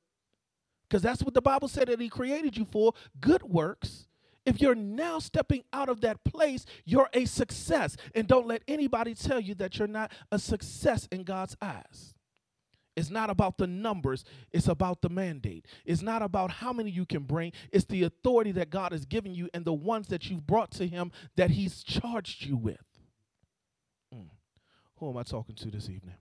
because 0.92 1.02
that's 1.02 1.24
what 1.24 1.34
the 1.34 1.42
Bible 1.42 1.70
said 1.70 1.88
that 1.88 2.02
He 2.02 2.10
created 2.10 2.58
you 2.58 2.66
for 2.66 2.92
good 3.22 3.44
works. 3.44 4.08
If 4.46 4.60
you're 4.60 4.76
now 4.76 5.20
stepping 5.20 5.64
out 5.72 5.88
of 5.88 6.02
that 6.02 6.22
place, 6.26 6.66
you're 6.84 7.10
a 7.14 7.24
success. 7.24 7.96
And 8.14 8.28
don't 8.28 8.46
let 8.46 8.62
anybody 8.68 9.14
tell 9.14 9.40
you 9.40 9.56
that 9.56 9.80
you're 9.80 9.88
not 9.88 10.12
a 10.34 10.38
success 10.38 11.08
in 11.10 11.24
God's 11.24 11.56
eyes. 11.62 12.14
It's 12.98 13.10
not 13.10 13.30
about 13.30 13.58
the 13.58 13.68
numbers, 13.68 14.26
it's 14.52 14.68
about 14.68 15.02
the 15.02 15.08
mandate. 15.08 15.66
It's 15.86 16.02
not 16.02 16.22
about 16.22 16.52
how 16.52 16.74
many 16.74 16.92
you 16.92 17.06
can 17.06 17.24
bring, 17.24 17.54
it's 17.72 17.86
the 17.86 18.04
authority 18.04 18.52
that 18.52 18.70
God 18.70 18.92
has 18.92 19.06
given 19.06 19.34
you 19.34 19.48
and 19.54 19.64
the 19.64 19.72
ones 19.72 20.08
that 20.08 20.30
you've 20.30 20.46
brought 20.46 20.72
to 20.72 20.88
Him 20.88 21.14
that 21.38 21.52
He's 21.52 21.84
charged 21.84 22.46
you 22.46 22.58
with. 22.58 22.84
Mm. 24.14 24.28
Who 24.98 25.10
am 25.10 25.16
I 25.16 25.24
talking 25.24 25.56
to 25.56 25.72
this 25.72 25.90
evening? 25.90 26.16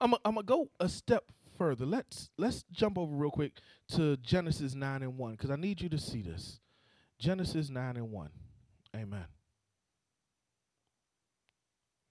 I'm 0.00 0.14
going 0.24 0.36
to 0.36 0.42
go 0.42 0.70
a 0.80 0.88
step 0.88 1.24
further. 1.60 1.84
Let's 1.84 2.30
let's 2.38 2.64
jump 2.72 2.96
over 2.96 3.14
real 3.14 3.30
quick 3.30 3.52
to 3.90 4.16
Genesis 4.16 4.74
9 4.74 5.02
and 5.02 5.18
1 5.18 5.32
because 5.32 5.50
I 5.50 5.56
need 5.56 5.82
you 5.82 5.90
to 5.90 5.98
see 5.98 6.22
this. 6.22 6.58
Genesis 7.18 7.68
9 7.68 7.98
and 7.98 8.10
1. 8.10 8.30
Amen. 8.96 9.26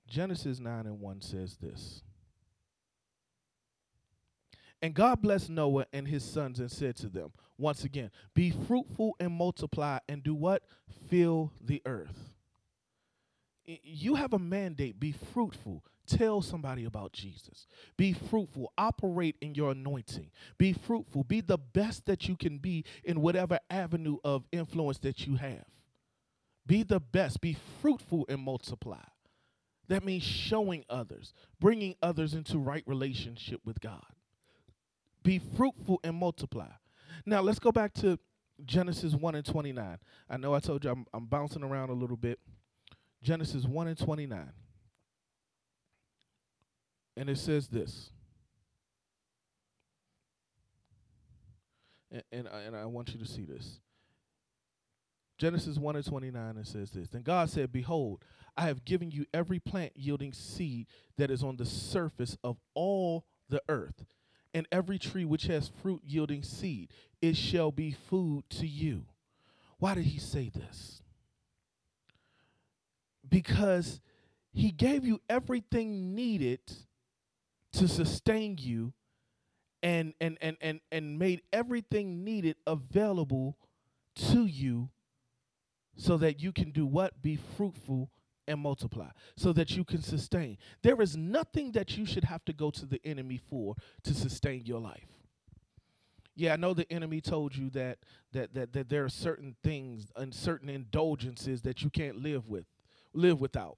Genesis 0.07 0.59
9 0.59 0.85
and 0.85 0.99
1 0.99 1.21
says 1.21 1.57
this. 1.57 2.03
And 4.83 4.93
God 4.93 5.19
blessed 5.19 5.49
Noah 5.49 5.87
and 5.91 6.07
his 6.07 6.23
sons 6.23 6.59
and 6.59 6.69
said 6.69 6.95
to 6.97 7.07
them, 7.07 7.31
once 7.57 7.83
again, 7.83 8.11
be 8.35 8.51
fruitful 8.51 9.15
and 9.19 9.33
multiply 9.33 9.97
and 10.07 10.23
do 10.23 10.35
what? 10.35 10.61
Fill 11.09 11.51
the 11.59 11.81
earth. 11.87 12.29
You 13.65 14.13
have 14.13 14.33
a 14.33 14.39
mandate, 14.39 14.99
be 14.99 15.11
fruitful. 15.11 15.83
Tell 16.09 16.41
somebody 16.41 16.85
about 16.85 17.13
Jesus. 17.13 17.67
Be 17.95 18.13
fruitful. 18.13 18.73
Operate 18.77 19.35
in 19.41 19.53
your 19.53 19.71
anointing. 19.71 20.31
Be 20.57 20.73
fruitful. 20.73 21.23
Be 21.23 21.41
the 21.41 21.59
best 21.59 22.07
that 22.07 22.27
you 22.27 22.35
can 22.35 22.57
be 22.57 22.83
in 23.03 23.21
whatever 23.21 23.59
avenue 23.69 24.17
of 24.23 24.45
influence 24.51 24.97
that 24.99 25.27
you 25.27 25.35
have. 25.35 25.65
Be 26.65 26.81
the 26.81 26.99
best. 26.99 27.41
Be 27.41 27.57
fruitful 27.81 28.25
and 28.27 28.41
multiply. 28.41 29.03
That 29.87 30.03
means 30.03 30.23
showing 30.23 30.83
others, 30.89 31.33
bringing 31.59 31.95
others 32.01 32.33
into 32.33 32.57
right 32.57 32.83
relationship 32.87 33.61
with 33.63 33.79
God. 33.79 34.05
Be 35.23 35.39
fruitful 35.39 35.99
and 36.03 36.15
multiply. 36.15 36.69
Now 37.25 37.41
let's 37.41 37.59
go 37.59 37.71
back 37.71 37.93
to 37.95 38.17
Genesis 38.65 39.13
1 39.13 39.35
and 39.35 39.45
29. 39.45 39.97
I 40.27 40.37
know 40.37 40.55
I 40.55 40.59
told 40.59 40.83
you 40.83 40.91
I'm, 40.91 41.05
I'm 41.13 41.25
bouncing 41.25 41.63
around 41.63 41.89
a 41.89 41.93
little 41.93 42.17
bit. 42.17 42.39
Genesis 43.21 43.65
1 43.65 43.87
and 43.87 43.97
29. 43.97 44.51
And 47.17 47.29
it 47.29 47.37
says 47.37 47.67
this. 47.67 48.11
And, 52.11 52.23
and, 52.31 52.47
I- 52.47 52.61
and 52.61 52.75
I 52.75 52.85
want 52.85 53.13
you 53.13 53.19
to 53.19 53.25
see 53.25 53.43
this. 53.43 53.79
Genesis 55.37 55.77
1 55.77 55.95
and 55.95 56.05
29, 56.05 56.57
it 56.57 56.67
says 56.67 56.91
this. 56.91 57.13
And 57.13 57.23
God 57.23 57.49
said, 57.49 57.71
Behold, 57.71 58.23
I 58.57 58.63
have 58.63 58.83
given 58.83 59.09
you 59.09 59.25
every 59.33 59.59
plant 59.59 59.93
yielding 59.95 60.33
seed 60.33 60.87
that 61.17 61.31
is 61.31 61.43
on 61.43 61.55
the 61.55 61.65
surface 61.65 62.37
of 62.43 62.57
all 62.73 63.25
the 63.47 63.61
earth, 63.69 64.03
and 64.53 64.67
every 64.71 64.99
tree 64.99 65.23
which 65.23 65.43
has 65.43 65.69
fruit 65.81 66.01
yielding 66.05 66.43
seed. 66.43 66.91
It 67.21 67.37
shall 67.37 67.71
be 67.71 67.91
food 67.91 68.43
to 68.51 68.67
you. 68.67 69.05
Why 69.77 69.95
did 69.95 70.05
he 70.05 70.19
say 70.19 70.49
this? 70.53 71.01
Because 73.27 74.01
he 74.51 74.71
gave 74.71 75.05
you 75.05 75.21
everything 75.29 76.15
needed 76.15 76.59
to 77.73 77.87
sustain 77.87 78.57
you 78.59 78.93
and 79.81 80.13
and 80.19 80.37
and 80.41 80.57
and, 80.61 80.81
and 80.91 81.19
made 81.19 81.41
everything 81.53 82.23
needed 82.23 82.57
available 82.67 83.57
to 84.15 84.45
you 84.45 84.89
so 85.95 86.17
that 86.17 86.41
you 86.41 86.51
can 86.51 86.71
do 86.71 86.85
what? 86.85 87.21
Be 87.21 87.37
fruitful 87.57 88.09
and 88.47 88.59
multiply, 88.59 89.09
so 89.37 89.53
that 89.53 89.75
you 89.77 89.83
can 89.83 90.01
sustain. 90.01 90.57
There 90.81 90.99
is 91.01 91.15
nothing 91.15 91.71
that 91.73 91.97
you 91.97 92.05
should 92.05 92.23
have 92.23 92.43
to 92.45 92.53
go 92.53 92.71
to 92.71 92.85
the 92.85 92.99
enemy 93.05 93.37
for 93.37 93.75
to 94.03 94.13
sustain 94.13 94.65
your 94.65 94.79
life. 94.79 95.07
Yeah, 96.35 96.53
I 96.53 96.55
know 96.55 96.73
the 96.73 96.91
enemy 96.91 97.21
told 97.21 97.55
you 97.55 97.69
that 97.71 97.99
that 98.31 98.53
that, 98.53 98.73
that 98.73 98.89
there 98.89 99.03
are 99.03 99.09
certain 99.09 99.55
things 99.63 100.07
and 100.15 100.33
certain 100.33 100.69
indulgences 100.69 101.61
that 101.63 101.83
you 101.83 101.89
can't 101.89 102.17
live 102.17 102.47
with, 102.47 102.65
live 103.13 103.39
without. 103.39 103.77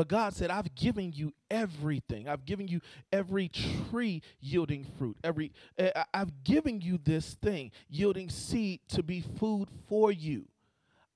But 0.00 0.08
God 0.08 0.34
said, 0.34 0.48
I've 0.48 0.74
given 0.74 1.12
you 1.12 1.34
everything. 1.50 2.26
I've 2.26 2.46
given 2.46 2.66
you 2.66 2.80
every 3.12 3.50
tree 3.90 4.22
yielding 4.40 4.86
fruit. 4.96 5.18
Every 5.22 5.52
uh, 5.78 6.04
I've 6.14 6.42
given 6.42 6.80
you 6.80 6.98
this 7.04 7.34
thing 7.34 7.70
yielding 7.90 8.30
seed 8.30 8.80
to 8.94 9.02
be 9.02 9.20
food 9.20 9.68
for 9.90 10.10
you. 10.10 10.46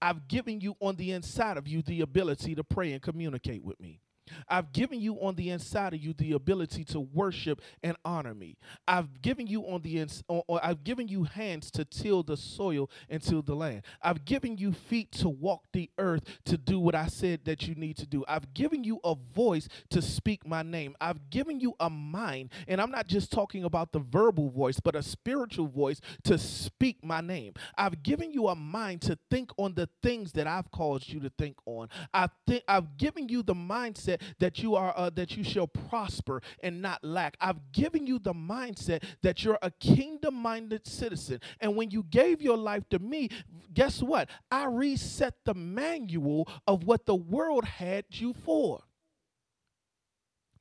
I've 0.03 0.28
given 0.28 0.61
you 0.61 0.76
on 0.80 0.97
the 0.97 1.12
inside 1.12 1.57
of 1.57 1.66
you 1.66 1.80
the 1.80 2.03
ability 2.03 2.57
to 2.57 2.62
pray 2.62 2.93
and 2.93 3.01
communicate 3.01 3.64
with 3.64 3.80
me. 3.80 4.03
I've 4.49 4.72
given 4.72 5.01
you 5.01 5.14
on 5.20 5.35
the 5.35 5.51
inside 5.51 5.95
of 5.95 6.01
you 6.01 6.12
the 6.12 6.33
ability 6.33 6.85
to 6.87 7.01
worship 7.01 7.61
and 7.83 7.97
honor 8.05 8.35
me. 8.35 8.57
I've 8.87 9.22
given 9.22 9.47
you 9.47 9.62
on 9.62 9.83
the 9.83 10.01
ins- 10.01 10.22
or, 10.29 10.45
or 10.47 10.61
I've 10.64 10.85
given 10.85 11.09
you 11.09 11.25
hands 11.25 11.70
to 11.72 11.85
till 11.85 12.22
the 12.22 12.37
soil 12.37 12.91
and 13.09 13.22
till 13.22 13.43
the 13.43 13.55
land. 13.55 13.83
I've 14.03 14.25
given 14.25 14.57
you 14.57 14.72
feet 14.72 15.12
to 15.12 15.29
walk 15.29 15.64
the 15.72 15.91
earth 15.99 16.22
to 16.47 16.57
do 16.57 16.79
what 16.79 16.95
I 16.95 17.07
said 17.07 17.45
that 17.45 17.66
you 17.66 17.75
need 17.75 17.97
to 17.99 18.07
do. 18.07 18.25
I've 18.29 18.55
given 18.55 18.85
you 18.85 19.01
a 19.05 19.14
voice 19.14 19.68
to 19.91 20.03
speak 20.03 20.47
my 20.47 20.62
name. 20.62 20.95
I've 21.01 21.31
given 21.31 21.61
you 21.61 21.75
a 21.81 21.91
mind, 21.91 22.51
and 22.68 22.81
I'm 22.81 22.91
not 22.91 23.07
just 23.07 23.31
talking 23.33 23.64
about 23.64 23.93
the 23.93 24.01
verbal 24.01 24.51
voice, 24.51 24.81
but 24.81 24.95
a 24.97 25.03
spiritual 25.03 25.66
voice 25.68 26.01
to 26.25 26.39
speak 26.39 27.05
my 27.05 27.20
name. 27.20 27.55
I've 27.77 28.03
given 28.03 28.33
you 28.33 28.49
a 28.49 28.55
mind 28.55 29.03
to 29.03 29.18
think 29.31 29.51
on 29.59 29.75
the 29.75 29.89
things 30.03 30.33
that 30.33 30.47
I've 30.47 30.70
caused 30.70 31.09
you 31.09 31.20
to 31.20 31.31
think 31.39 31.57
on. 31.66 31.89
I've 32.12 32.31
thi- 32.47 32.62
I've 32.68 32.97
given 32.97 33.29
you 33.29 33.43
the 33.43 33.55
mindset 33.55 34.13
that 34.38 34.58
you 34.62 34.74
are 34.74 34.92
uh, 34.96 35.10
that 35.10 35.36
you 35.36 35.44
shall 35.44 35.66
prosper 35.66 36.42
and 36.62 36.82
not 36.82 37.02
lack. 37.04 37.36
I've 37.40 37.72
given 37.72 38.06
you 38.06 38.18
the 38.18 38.34
mindset 38.34 39.04
that 39.22 39.44
you're 39.44 39.58
a 39.62 39.70
kingdom-minded 39.70 40.86
citizen. 40.86 41.40
And 41.60 41.76
when 41.76 41.90
you 41.90 42.04
gave 42.04 42.42
your 42.42 42.56
life 42.56 42.88
to 42.90 42.98
me, 42.98 43.28
guess 43.72 44.02
what? 44.02 44.28
I 44.50 44.66
reset 44.66 45.34
the 45.44 45.54
manual 45.54 46.48
of 46.66 46.84
what 46.84 47.06
the 47.06 47.14
world 47.14 47.64
had 47.64 48.04
you 48.10 48.34
for. 48.34 48.82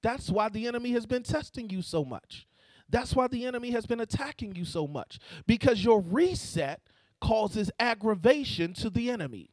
That's 0.01 0.29
why 0.29 0.49
the 0.49 0.67
enemy 0.67 0.91
has 0.91 1.05
been 1.05 1.23
testing 1.23 1.69
you 1.69 1.81
so 1.81 2.03
much. 2.03 2.45
That's 2.89 3.15
why 3.15 3.27
the 3.27 3.45
enemy 3.45 3.71
has 3.71 3.85
been 3.85 4.01
attacking 4.01 4.55
you 4.55 4.65
so 4.65 4.85
much 4.85 5.17
because 5.47 5.83
your 5.83 6.01
reset 6.01 6.81
causes 7.21 7.71
aggravation 7.79 8.73
to 8.73 8.89
the 8.89 9.09
enemy. 9.09 9.49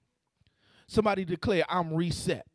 Somebody 0.88 1.24
declare, 1.24 1.64
I'm 1.68 1.94
reset. 1.94 2.46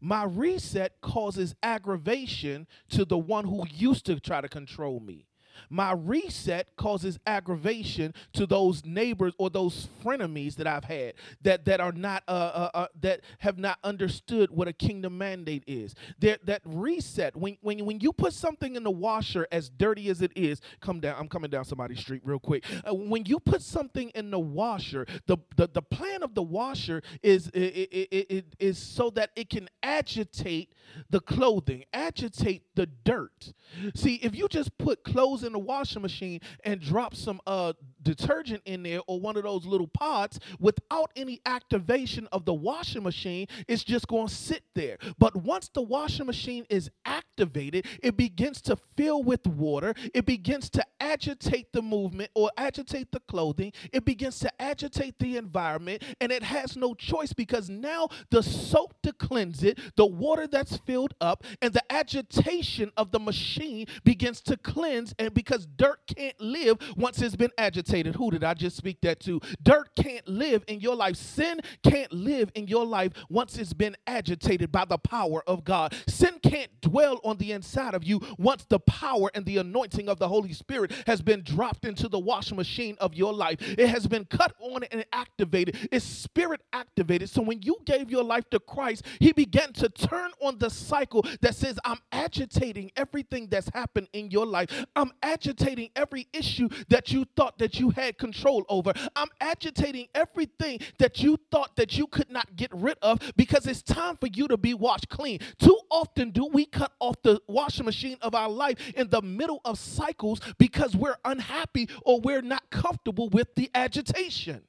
My 0.00 0.24
reset 0.24 1.00
causes 1.00 1.54
aggravation 1.62 2.66
to 2.90 3.04
the 3.04 3.18
one 3.18 3.46
who 3.46 3.66
used 3.72 4.06
to 4.06 4.20
try 4.20 4.40
to 4.40 4.48
control 4.48 5.00
me. 5.00 5.26
My 5.70 5.92
reset 5.92 6.74
causes 6.76 7.18
aggravation 7.26 8.14
to 8.34 8.46
those 8.46 8.84
neighbors 8.84 9.34
or 9.38 9.50
those 9.50 9.88
frenemies 10.04 10.56
that 10.56 10.66
I've 10.66 10.84
had 10.84 11.14
that 11.42 11.64
that 11.66 11.80
are 11.80 11.92
not 11.92 12.22
uh, 12.28 12.30
uh, 12.30 12.70
uh, 12.74 12.86
that 13.00 13.20
have 13.38 13.58
not 13.58 13.78
understood 13.84 14.50
what 14.50 14.68
a 14.68 14.72
kingdom 14.72 15.18
mandate 15.18 15.64
is. 15.66 15.94
That 16.20 16.44
that 16.46 16.62
reset 16.64 17.36
when 17.36 17.56
when 17.60 17.84
when 17.84 18.00
you 18.00 18.12
put 18.12 18.32
something 18.32 18.76
in 18.76 18.82
the 18.84 18.90
washer 18.90 19.46
as 19.52 19.68
dirty 19.68 20.08
as 20.10 20.22
it 20.22 20.32
is, 20.36 20.60
come 20.80 21.00
down. 21.00 21.16
I'm 21.18 21.28
coming 21.28 21.50
down 21.50 21.64
somebody's 21.64 22.00
street 22.00 22.22
real 22.24 22.38
quick. 22.38 22.64
Uh, 22.88 22.94
when 22.94 23.24
you 23.26 23.38
put 23.40 23.62
something 23.62 24.10
in 24.10 24.30
the 24.30 24.38
washer, 24.38 25.06
the 25.26 25.38
the, 25.56 25.68
the 25.68 25.82
plan 25.82 26.22
of 26.22 26.34
the 26.34 26.42
washer 26.42 27.02
is 27.22 27.50
i- 27.54 27.58
i- 27.58 27.88
i- 27.92 28.08
i- 28.12 28.26
it 28.30 28.46
is 28.58 28.78
so 28.78 29.10
that 29.10 29.30
it 29.36 29.48
can 29.50 29.68
agitate 29.82 30.72
the 31.10 31.20
clothing, 31.20 31.84
agitate 31.92 32.62
the 32.74 32.86
dirt. 32.86 33.52
See, 33.94 34.16
if 34.16 34.34
you 34.34 34.48
just 34.48 34.76
put 34.78 35.04
clothes 35.04 35.43
in 35.44 35.52
the 35.52 35.58
washing 35.58 36.02
machine 36.02 36.40
and 36.64 36.80
drop 36.80 37.14
some 37.14 37.40
uh 37.46 37.72
detergent 38.04 38.62
in 38.64 38.82
there 38.82 39.00
or 39.06 39.20
one 39.20 39.36
of 39.36 39.42
those 39.42 39.66
little 39.66 39.88
pods 39.88 40.38
without 40.60 41.10
any 41.16 41.40
activation 41.46 42.28
of 42.30 42.44
the 42.44 42.54
washing 42.54 43.02
machine, 43.02 43.46
it's 43.66 43.82
just 43.82 44.06
going 44.06 44.28
to 44.28 44.34
sit 44.34 44.62
there. 44.74 44.98
But 45.18 45.36
once 45.36 45.68
the 45.72 45.82
washing 45.82 46.26
machine 46.26 46.66
is 46.68 46.90
activated, 47.04 47.86
it 48.02 48.16
begins 48.16 48.60
to 48.62 48.76
fill 48.96 49.22
with 49.22 49.46
water. 49.46 49.94
It 50.12 50.26
begins 50.26 50.70
to 50.70 50.84
agitate 51.00 51.72
the 51.72 51.82
movement 51.82 52.30
or 52.34 52.50
agitate 52.56 53.10
the 53.10 53.20
clothing. 53.20 53.72
It 53.92 54.04
begins 54.04 54.38
to 54.40 54.62
agitate 54.62 55.18
the 55.18 55.36
environment, 55.36 56.02
and 56.20 56.30
it 56.30 56.42
has 56.42 56.76
no 56.76 56.94
choice 56.94 57.32
because 57.32 57.70
now 57.70 58.08
the 58.30 58.42
soap 58.42 58.94
to 59.02 59.12
cleanse 59.12 59.62
it, 59.62 59.78
the 59.96 60.06
water 60.06 60.46
that's 60.46 60.76
filled 60.78 61.14
up, 61.20 61.44
and 61.62 61.72
the 61.72 61.92
agitation 61.92 62.92
of 62.96 63.10
the 63.10 63.20
machine 63.20 63.86
begins 64.04 64.40
to 64.42 64.56
cleanse. 64.56 65.14
And 65.18 65.32
because 65.32 65.66
dirt 65.66 66.00
can't 66.06 66.38
live 66.40 66.78
once 66.96 67.22
it's 67.22 67.36
been 67.36 67.52
agitated, 67.58 67.93
who 68.02 68.30
did 68.30 68.44
I 68.44 68.54
just 68.54 68.76
speak 68.76 69.00
that 69.02 69.20
to? 69.20 69.40
Dirt 69.62 69.90
can't 69.96 70.26
live 70.26 70.64
in 70.66 70.80
your 70.80 70.96
life. 70.96 71.16
Sin 71.16 71.60
can't 71.82 72.12
live 72.12 72.50
in 72.54 72.66
your 72.66 72.84
life 72.84 73.12
once 73.28 73.56
it's 73.56 73.72
been 73.72 73.96
agitated 74.06 74.72
by 74.72 74.84
the 74.84 74.98
power 74.98 75.42
of 75.46 75.64
God. 75.64 75.94
Sin 76.08 76.38
can't 76.42 76.70
dwell 76.80 77.20
on 77.24 77.36
the 77.38 77.52
inside 77.52 77.94
of 77.94 78.04
you 78.04 78.20
once 78.38 78.64
the 78.68 78.80
power 78.80 79.30
and 79.34 79.46
the 79.46 79.58
anointing 79.58 80.08
of 80.08 80.18
the 80.18 80.28
Holy 80.28 80.52
Spirit 80.52 80.92
has 81.06 81.22
been 81.22 81.42
dropped 81.42 81.84
into 81.84 82.08
the 82.08 82.18
washing 82.18 82.56
machine 82.56 82.96
of 83.00 83.14
your 83.14 83.32
life. 83.32 83.58
It 83.60 83.88
has 83.88 84.06
been 84.06 84.24
cut 84.24 84.54
on 84.60 84.84
and 84.84 85.04
activated. 85.12 85.88
It's 85.92 86.04
spirit 86.04 86.60
activated. 86.72 87.30
So 87.30 87.42
when 87.42 87.62
you 87.62 87.76
gave 87.84 88.10
your 88.10 88.24
life 88.24 88.48
to 88.50 88.60
Christ, 88.60 89.04
He 89.20 89.32
began 89.32 89.72
to 89.74 89.88
turn 89.88 90.30
on 90.40 90.58
the 90.58 90.70
cycle 90.70 91.24
that 91.40 91.54
says, 91.54 91.78
I'm 91.84 91.98
agitating 92.12 92.92
everything 92.96 93.48
that's 93.48 93.68
happened 93.74 94.08
in 94.12 94.30
your 94.30 94.46
life. 94.46 94.86
I'm 94.96 95.12
agitating 95.22 95.90
every 95.96 96.28
issue 96.32 96.68
that 96.88 97.12
you 97.12 97.26
thought 97.36 97.58
that 97.58 97.78
you 97.78 97.83
had 97.90 98.18
control 98.18 98.64
over. 98.68 98.92
I'm 99.16 99.28
agitating 99.40 100.08
everything 100.14 100.80
that 100.98 101.22
you 101.22 101.38
thought 101.50 101.76
that 101.76 101.96
you 101.96 102.06
could 102.06 102.30
not 102.30 102.56
get 102.56 102.70
rid 102.74 102.98
of 103.02 103.20
because 103.36 103.66
it's 103.66 103.82
time 103.82 104.16
for 104.16 104.26
you 104.26 104.48
to 104.48 104.56
be 104.56 104.74
washed 104.74 105.08
clean. 105.08 105.40
Too 105.58 105.78
often 105.90 106.30
do 106.30 106.46
we 106.46 106.66
cut 106.66 106.92
off 107.00 107.16
the 107.22 107.40
washing 107.48 107.86
machine 107.86 108.16
of 108.22 108.34
our 108.34 108.48
life 108.48 108.78
in 108.94 109.08
the 109.10 109.22
middle 109.22 109.60
of 109.64 109.78
cycles 109.78 110.40
because 110.58 110.96
we're 110.96 111.16
unhappy 111.24 111.88
or 112.04 112.20
we're 112.20 112.42
not 112.42 112.70
comfortable 112.70 113.28
with 113.28 113.54
the 113.54 113.70
agitation. 113.74 114.62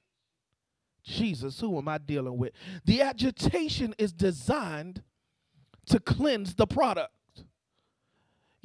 Jesus, 1.03 1.59
who 1.59 1.77
am 1.77 1.87
I 1.87 1.99
dealing 1.99 2.37
with? 2.37 2.53
The 2.85 3.01
agitation 3.01 3.93
is 3.97 4.11
designed 4.11 5.03
to 5.87 5.99
cleanse 5.99 6.55
the 6.55 6.65
product. 6.65 7.11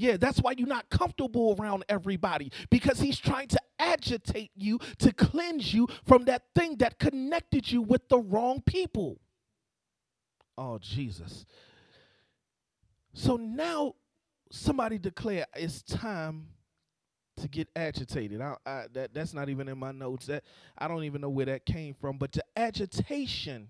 Yeah, 0.01 0.17
that's 0.17 0.39
why 0.39 0.55
you're 0.57 0.67
not 0.67 0.89
comfortable 0.89 1.55
around 1.61 1.85
everybody 1.87 2.51
because 2.71 3.01
he's 3.01 3.19
trying 3.19 3.49
to 3.49 3.61
agitate 3.79 4.51
you 4.57 4.79
to 4.99 5.13
cleanse 5.13 5.75
you 5.75 5.89
from 6.07 6.25
that 6.25 6.45
thing 6.55 6.77
that 6.77 6.99
connected 6.99 7.71
you 7.71 7.83
with 7.83 8.09
the 8.09 8.19
wrong 8.19 8.63
people. 8.65 9.21
Oh, 10.57 10.79
Jesus. 10.79 11.45
So 13.13 13.37
now 13.37 13.95
somebody 14.51 14.97
declare 14.97 15.45
it's 15.55 15.83
time 15.83 16.47
to 17.37 17.47
get 17.47 17.69
agitated. 17.77 18.41
I, 18.41 18.57
I, 18.65 18.85
that, 18.95 19.13
that's 19.13 19.35
not 19.35 19.51
even 19.51 19.69
in 19.69 19.77
my 19.77 19.93
notes. 19.93 20.25
That 20.25 20.45
I 20.79 20.89
don't 20.89 21.05
even 21.05 21.21
know 21.21 21.29
where 21.29 21.47
that 21.47 21.67
came 21.67 21.93
from. 21.93 22.17
But 22.17 22.33
the 22.33 22.45
agitation, 22.57 23.69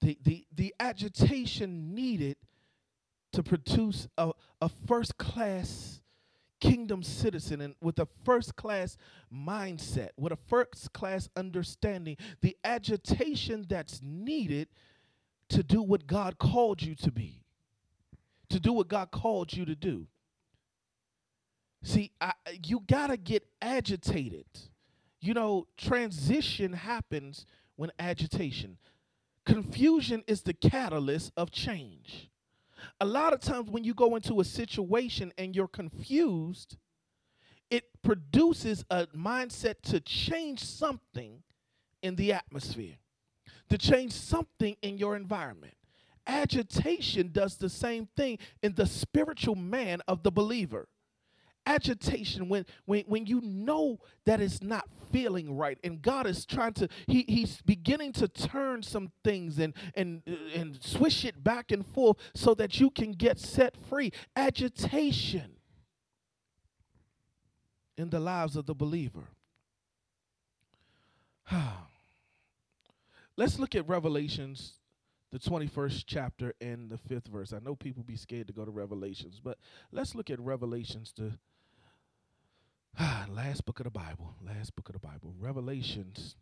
the 0.00 0.16
the 0.22 0.46
the 0.54 0.72
agitation 0.78 1.96
needed 1.96 2.36
to 3.36 3.42
produce 3.42 4.08
a, 4.16 4.32
a 4.62 4.70
first 4.86 5.18
class 5.18 6.00
kingdom 6.58 7.02
citizen 7.02 7.60
and 7.60 7.74
with 7.82 7.98
a 7.98 8.08
first 8.24 8.56
class 8.56 8.96
mindset, 9.30 10.08
with 10.16 10.32
a 10.32 10.38
first 10.48 10.90
class 10.94 11.28
understanding, 11.36 12.16
the 12.40 12.56
agitation 12.64 13.66
that's 13.68 14.00
needed 14.02 14.68
to 15.50 15.62
do 15.62 15.82
what 15.82 16.06
God 16.06 16.38
called 16.38 16.80
you 16.80 16.94
to 16.94 17.12
be, 17.12 17.42
to 18.48 18.58
do 18.58 18.72
what 18.72 18.88
God 18.88 19.10
called 19.10 19.52
you 19.52 19.66
to 19.66 19.74
do. 19.74 20.06
See, 21.82 22.12
I, 22.18 22.32
you 22.64 22.80
got 22.86 23.08
to 23.08 23.18
get 23.18 23.44
agitated. 23.60 24.46
You 25.20 25.34
know, 25.34 25.66
transition 25.76 26.72
happens 26.72 27.44
when 27.76 27.92
agitation. 27.98 28.78
Confusion 29.44 30.24
is 30.26 30.40
the 30.40 30.54
catalyst 30.54 31.32
of 31.36 31.50
change. 31.50 32.30
A 33.00 33.04
lot 33.04 33.32
of 33.32 33.40
times 33.40 33.70
when 33.70 33.84
you 33.84 33.94
go 33.94 34.16
into 34.16 34.40
a 34.40 34.44
situation 34.44 35.32
and 35.36 35.54
you're 35.54 35.68
confused, 35.68 36.76
it 37.70 37.84
produces 38.02 38.84
a 38.90 39.06
mindset 39.08 39.82
to 39.82 40.00
change 40.00 40.64
something 40.64 41.42
in 42.02 42.16
the 42.16 42.32
atmosphere, 42.32 42.96
to 43.68 43.76
change 43.76 44.12
something 44.12 44.76
in 44.82 44.96
your 44.96 45.16
environment. 45.16 45.74
Agitation 46.26 47.30
does 47.32 47.56
the 47.56 47.68
same 47.68 48.08
thing 48.16 48.38
in 48.62 48.74
the 48.74 48.86
spiritual 48.86 49.54
man 49.54 50.00
of 50.08 50.22
the 50.22 50.30
believer 50.30 50.88
agitation 51.66 52.48
when 52.48 52.64
when 52.84 53.04
when 53.06 53.26
you 53.26 53.40
know 53.42 53.98
that 54.24 54.40
it's 54.40 54.62
not 54.62 54.88
feeling 55.12 55.56
right 55.56 55.78
and 55.84 56.02
god 56.02 56.26
is 56.26 56.44
trying 56.44 56.72
to 56.72 56.88
he 57.06 57.24
he's 57.28 57.60
beginning 57.62 58.12
to 58.12 58.26
turn 58.28 58.82
some 58.82 59.10
things 59.22 59.58
and 59.58 59.74
and 59.94 60.22
and 60.54 60.78
swish 60.82 61.24
it 61.24 61.42
back 61.42 61.70
and 61.70 61.86
forth 61.86 62.16
so 62.34 62.54
that 62.54 62.80
you 62.80 62.90
can 62.90 63.12
get 63.12 63.38
set 63.38 63.76
free. 63.88 64.12
Agitation 64.34 65.52
in 67.96 68.10
the 68.10 68.20
lives 68.20 68.56
of 68.56 68.66
the 68.66 68.74
believer. 68.74 69.28
Let's 73.36 73.58
look 73.58 73.74
at 73.74 73.88
revelations 73.88 74.74
the 75.32 75.38
21st 75.38 76.04
chapter 76.06 76.54
and 76.60 76.88
the 76.88 76.96
fifth 76.96 77.26
verse. 77.26 77.52
I 77.52 77.58
know 77.58 77.74
people 77.74 78.02
be 78.02 78.16
scared 78.16 78.46
to 78.46 78.52
go 78.52 78.64
to 78.64 78.70
revelations 78.70 79.40
but 79.42 79.58
let's 79.92 80.14
look 80.14 80.30
at 80.30 80.40
revelations 80.40 81.12
the 81.16 81.32
last 83.28 83.64
book 83.66 83.80
of 83.80 83.84
the 83.84 83.90
Bible, 83.90 84.34
last 84.44 84.74
book 84.74 84.88
of 84.88 84.94
the 84.94 84.98
Bible, 84.98 85.34
Revelations, 85.38 86.36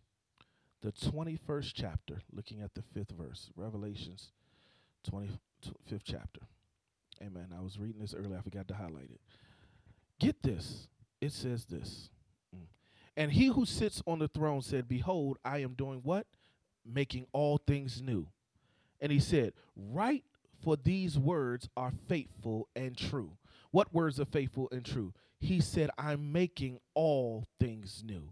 the 0.83 0.93
21st 0.93 1.73
chapter, 1.75 2.21
looking 2.33 2.61
at 2.61 2.75
the 2.75 2.83
fifth 2.83 3.11
verse, 3.11 3.51
Revelations 3.57 4.31
25th 5.11 6.03
chapter. 6.05 6.41
Amen. 7.23 7.49
I 7.57 7.61
was 7.61 7.79
reading 7.79 8.01
this 8.01 8.15
earlier, 8.15 8.39
I 8.39 8.43
forgot 8.43 8.69
to 8.69 8.75
highlight 8.75 9.11
it. 9.11 9.21
Get 10.19 10.43
this. 10.43 10.89
It 11.21 11.33
says 11.33 11.65
this. 11.65 12.11
Mm. 12.55 12.67
And 13.17 13.33
he 13.33 13.47
who 13.47 13.67
sits 13.67 14.03
on 14.07 14.19
the 14.19 14.29
throne 14.29 14.63
said, 14.63 14.89
Behold, 14.89 15.39
I 15.45 15.59
am 15.59 15.75
doing 15.75 16.01
what? 16.03 16.27
Making 16.87 17.27
all 17.33 17.59
things 17.59 18.01
new. 18.01 18.29
And 19.01 19.11
he 19.11 19.21
said, 19.21 19.53
Write, 19.77 20.25
for 20.63 20.77
these 20.77 21.19
words 21.19 21.69
are 21.77 21.93
faithful 22.09 22.69
and 22.75 22.97
true. 22.97 23.33
What 23.71 23.93
words 23.93 24.21
are 24.21 24.25
faithful 24.25 24.69
and 24.71 24.85
true? 24.85 25.13
He 25.45 25.61
said, 25.61 25.91
I'm 25.99 26.33
making 26.33 26.81
all 26.95 27.45
things 27.61 28.03
new. 28.03 28.31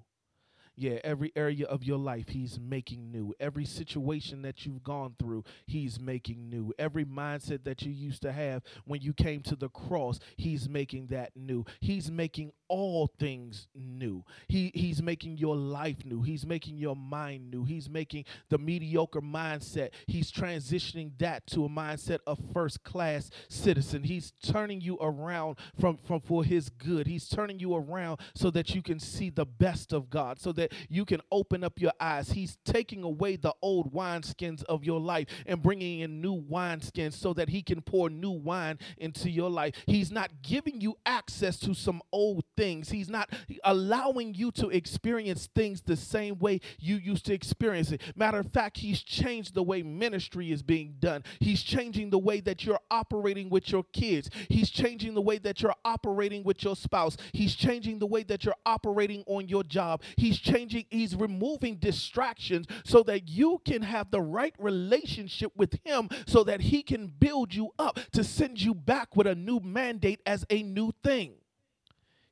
Yeah, 0.75 0.99
every 1.05 1.31
area 1.37 1.67
of 1.67 1.85
your 1.85 1.99
life, 1.99 2.29
He's 2.29 2.59
making 2.59 3.13
new. 3.13 3.35
Every 3.39 3.67
situation 3.67 4.41
that 4.43 4.65
you've 4.65 4.83
gone 4.83 5.17
through, 5.19 5.45
He's 5.67 6.01
making 6.01 6.49
new. 6.49 6.73
Every 6.79 7.05
mindset 7.05 7.65
that 7.65 7.83
you 7.83 7.93
used 7.93 8.23
to 8.23 8.33
have 8.33 8.63
when 8.87 9.03
you 9.03 9.13
came 9.13 9.43
to 9.43 9.57
the 9.57 9.69
cross, 9.69 10.19
He's 10.37 10.71
making 10.71 11.09
that 11.09 11.33
new. 11.37 11.67
He's 11.81 12.11
making 12.11 12.53
all 12.73 13.07
things 13.19 13.69
new. 13.75 14.25
He, 14.49 14.73
he's 14.75 15.03
making 15.03 15.37
your 15.37 15.55
life 15.55 16.07
new. 16.07 16.23
He's 16.23 16.47
making 16.47 16.79
your 16.79 16.97
mind 16.97 17.51
new. 17.51 17.67
He's 17.67 17.91
making 17.91 18.25
the 18.49 18.57
mediocre 18.57 19.21
mindset. 19.21 19.91
He's 20.07 20.33
transitioning 20.33 21.11
that 21.19 21.47
to 21.49 21.67
a 21.67 21.69
mindset 21.69 22.21
of 22.27 22.39
first 22.55 22.83
class 22.83 23.29
citizen. 23.51 24.05
He's 24.05 24.33
turning 24.43 24.81
you 24.81 24.97
around 25.03 25.59
from, 25.79 25.99
from 25.99 26.23
for 26.23 26.45
his 26.45 26.71
good. 26.71 27.07
He's 27.07 27.29
turning 27.29 27.59
you 27.59 27.75
around 27.75 28.21
so 28.35 28.51
that 28.53 28.75
you 28.75 28.81
can 28.81 28.99
see 28.99 29.29
the 29.29 29.45
best 29.45 29.93
of 29.93 30.09
God, 30.09 30.41
so 30.41 30.51
that 30.53 30.73
you 30.89 31.05
can 31.05 31.21
open 31.31 31.63
up 31.63 31.79
your 31.79 31.93
eyes. 32.01 32.33
He's 32.33 32.57
taking 32.65 33.03
away 33.03 33.37
the 33.37 33.53
old 33.61 33.93
wineskins 33.93 34.65
of 34.65 34.83
your 34.83 34.99
life 34.99 35.27
and 35.45 35.63
bringing 35.63 36.01
in 36.01 36.23
new 36.23 36.41
wineskins 36.41 37.13
so 37.13 37.35
that 37.35 37.51
he 37.51 37.61
can 37.61 37.83
pour 37.83 38.09
new 38.09 38.31
wine 38.31 38.79
into 38.97 39.29
your 39.29 39.51
life. 39.51 39.75
He's 39.85 40.11
not 40.11 40.31
giving 40.41 40.81
you 40.81 40.97
access 41.05 41.59
to 41.59 41.75
some 41.75 42.01
old 42.11 42.45
things. 42.57 42.62
He's 42.63 43.09
not 43.09 43.29
allowing 43.65 44.35
you 44.35 44.53
to 44.53 44.69
experience 44.69 45.49
things 45.53 45.81
the 45.81 45.97
same 45.97 46.39
way 46.39 46.61
you 46.79 46.97
used 46.97 47.27
to 47.27 47.35
experience 47.35 47.91
it. 47.91 48.01
Matter 48.15 48.39
of 48.39 48.53
fact, 48.53 48.79
he's 48.79 49.03
changed 49.03 49.55
the 49.55 49.63
way 49.65 49.83
ministry 49.83 50.53
is 50.53 50.63
being 50.63 50.95
done. 51.01 51.25
He's 51.41 51.63
changing 51.63 52.11
the 52.11 52.19
way 52.19 52.41
that 52.41 52.65
you're 52.65 52.79
operating 52.91 53.51
with 53.51 53.73
your 53.73 53.83
kids. 53.93 54.31
He's 54.49 54.71
changing 54.71 55.15
the 55.15 55.21
way 55.21 55.39
that 55.39 55.61
you're 55.61 55.75
operating 55.85 56.45
with 56.45 56.63
your 56.63 56.77
spouse. 56.77 57.17
He's 57.33 57.57
changing 57.57 57.99
the 57.99 58.07
way 58.07 58.23
that 58.23 58.45
you're 58.45 58.55
operating 58.65 59.25
on 59.27 59.49
your 59.49 59.65
job. 59.65 60.03
He's 60.17 60.39
changing, 60.39 60.87
he's 60.91 61.17
removing 61.17 61.77
distractions 61.77 62.67
so 62.85 63.03
that 63.05 63.29
you 63.29 63.61
can 63.65 63.83
have 63.83 64.13
the 64.13 64.21
right 64.21 64.55
relationship 64.59 65.51
with 65.57 65.81
him 65.85 66.09
so 66.27 66.45
that 66.45 66.61
he 66.61 66.83
can 66.85 67.09
build 67.09 67.53
you 67.53 67.71
up 67.79 67.99
to 68.13 68.23
send 68.23 68.61
you 68.61 68.73
back 68.73 69.17
with 69.17 69.27
a 69.27 69.35
new 69.35 69.59
mandate 69.59 70.21
as 70.25 70.47
a 70.49 70.63
new 70.63 70.93
thing. 71.03 71.35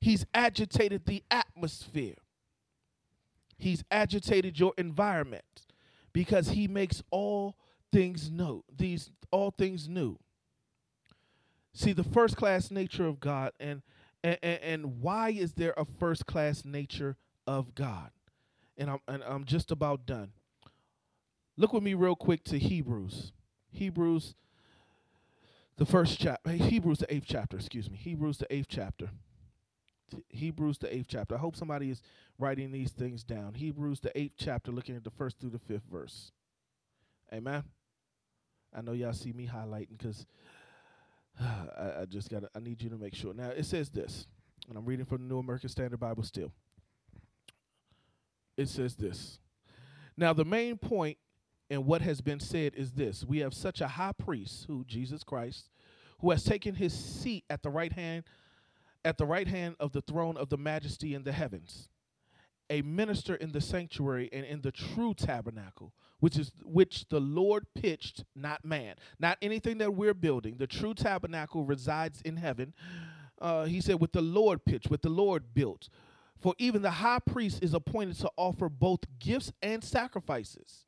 He's 0.00 0.24
agitated 0.32 1.04
the 1.04 1.22
atmosphere. 1.30 2.16
He's 3.58 3.84
agitated 3.90 4.58
your 4.58 4.72
environment 4.78 5.66
because 6.12 6.50
he 6.50 6.66
makes 6.66 7.02
all 7.10 7.56
things 7.92 8.30
new. 8.30 8.64
These 8.74 9.10
all 9.30 9.50
things 9.50 9.88
new. 9.88 10.18
See 11.74 11.92
the 11.92 12.04
first 12.04 12.36
class 12.36 12.70
nature 12.70 13.06
of 13.06 13.20
God 13.20 13.52
and 13.60 13.82
and, 14.22 14.38
and 14.42 15.00
why 15.00 15.30
is 15.30 15.54
there 15.54 15.74
a 15.76 15.84
first 15.84 16.26
class 16.26 16.64
nature 16.64 17.16
of 17.46 17.74
God? 17.74 18.10
And 18.76 18.90
I'm 18.90 19.00
and 19.06 19.22
I'm 19.22 19.44
just 19.44 19.70
about 19.70 20.06
done. 20.06 20.32
Look 21.56 21.74
with 21.74 21.82
me 21.82 21.92
real 21.92 22.16
quick 22.16 22.44
to 22.44 22.58
Hebrews. 22.58 23.32
Hebrews 23.70 24.34
the 25.76 25.86
first 25.86 26.18
chapter 26.18 26.50
Hebrews 26.50 26.98
the 26.98 27.06
8th 27.06 27.24
chapter, 27.26 27.56
excuse 27.58 27.90
me. 27.90 27.98
Hebrews 27.98 28.38
the 28.38 28.46
8th 28.46 28.66
chapter. 28.68 29.10
Hebrews 30.28 30.78
the 30.78 30.94
eighth 30.94 31.06
chapter. 31.08 31.34
I 31.34 31.38
hope 31.38 31.56
somebody 31.56 31.90
is 31.90 32.02
writing 32.38 32.72
these 32.72 32.90
things 32.90 33.24
down. 33.24 33.54
Hebrews 33.54 34.00
the 34.00 34.16
eighth 34.18 34.34
chapter, 34.38 34.72
looking 34.72 34.96
at 34.96 35.04
the 35.04 35.10
first 35.10 35.38
through 35.38 35.50
the 35.50 35.58
fifth 35.58 35.84
verse. 35.90 36.32
Amen. 37.32 37.64
I 38.74 38.82
know 38.82 38.92
y'all 38.92 39.12
see 39.12 39.32
me 39.32 39.48
highlighting 39.52 39.98
because 39.98 40.26
I, 41.40 42.02
I, 42.02 42.04
just 42.06 42.30
got. 42.30 42.44
I 42.54 42.60
need 42.60 42.82
you 42.82 42.90
to 42.90 42.96
make 42.96 43.14
sure. 43.14 43.34
Now 43.34 43.50
it 43.50 43.64
says 43.64 43.90
this, 43.90 44.26
and 44.68 44.76
I'm 44.76 44.84
reading 44.84 45.04
from 45.04 45.18
the 45.18 45.34
New 45.34 45.38
American 45.38 45.68
Standard 45.68 46.00
Bible. 46.00 46.22
Still, 46.22 46.52
it 48.56 48.68
says 48.68 48.96
this. 48.96 49.38
Now 50.16 50.32
the 50.32 50.44
main 50.44 50.76
point 50.76 51.18
in 51.68 51.86
what 51.86 52.02
has 52.02 52.20
been 52.20 52.40
said 52.40 52.74
is 52.74 52.92
this: 52.92 53.24
we 53.24 53.38
have 53.38 53.54
such 53.54 53.80
a 53.80 53.88
high 53.88 54.12
priest, 54.12 54.64
who 54.66 54.84
Jesus 54.86 55.24
Christ, 55.24 55.70
who 56.20 56.30
has 56.30 56.44
taken 56.44 56.74
his 56.74 56.92
seat 56.92 57.44
at 57.48 57.62
the 57.62 57.70
right 57.70 57.92
hand 57.92 58.24
at 59.04 59.18
the 59.18 59.26
right 59.26 59.48
hand 59.48 59.76
of 59.80 59.92
the 59.92 60.02
throne 60.02 60.36
of 60.36 60.48
the 60.48 60.58
majesty 60.58 61.14
in 61.14 61.24
the 61.24 61.32
heavens 61.32 61.88
a 62.68 62.82
minister 62.82 63.34
in 63.34 63.50
the 63.50 63.60
sanctuary 63.60 64.28
and 64.32 64.46
in 64.46 64.60
the 64.60 64.70
true 64.70 65.12
tabernacle 65.12 65.92
which 66.20 66.38
is 66.38 66.52
which 66.62 67.06
the 67.08 67.18
lord 67.18 67.66
pitched 67.74 68.24
not 68.36 68.64
man. 68.64 68.94
Not 69.18 69.38
anything 69.42 69.78
that 69.78 69.94
we're 69.94 70.14
building. 70.14 70.56
The 70.58 70.66
true 70.66 70.94
tabernacle 70.94 71.64
resides 71.64 72.20
in 72.22 72.36
heaven. 72.36 72.74
Uh, 73.40 73.64
he 73.64 73.80
said 73.80 74.00
with 74.00 74.12
the 74.12 74.20
lord 74.20 74.64
pitched 74.64 74.90
with 74.90 75.02
the 75.02 75.08
lord 75.08 75.54
built. 75.54 75.88
For 76.38 76.54
even 76.58 76.82
the 76.82 76.90
high 76.90 77.18
priest 77.18 77.62
is 77.62 77.74
appointed 77.74 78.18
to 78.20 78.30
offer 78.36 78.68
both 78.68 79.00
gifts 79.18 79.52
and 79.62 79.82
sacrifices. 79.82 80.86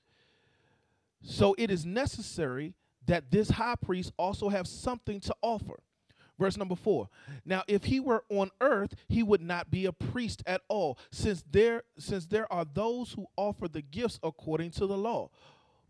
So 1.22 1.54
it 1.58 1.70
is 1.70 1.84
necessary 1.84 2.74
that 3.06 3.30
this 3.30 3.50
high 3.50 3.74
priest 3.74 4.12
also 4.16 4.48
have 4.48 4.66
something 4.66 5.20
to 5.20 5.34
offer. 5.42 5.82
Verse 6.42 6.56
number 6.56 6.74
four. 6.74 7.08
Now, 7.44 7.62
if 7.68 7.84
he 7.84 8.00
were 8.00 8.24
on 8.28 8.50
earth, 8.60 8.96
he 9.06 9.22
would 9.22 9.40
not 9.40 9.70
be 9.70 9.86
a 9.86 9.92
priest 9.92 10.42
at 10.44 10.60
all, 10.66 10.98
since 11.12 11.44
there 11.48 11.84
since 11.96 12.26
there 12.26 12.52
are 12.52 12.64
those 12.64 13.12
who 13.12 13.26
offer 13.36 13.68
the 13.68 13.80
gifts 13.80 14.18
according 14.24 14.72
to 14.72 14.88
the 14.88 14.98
law, 14.98 15.30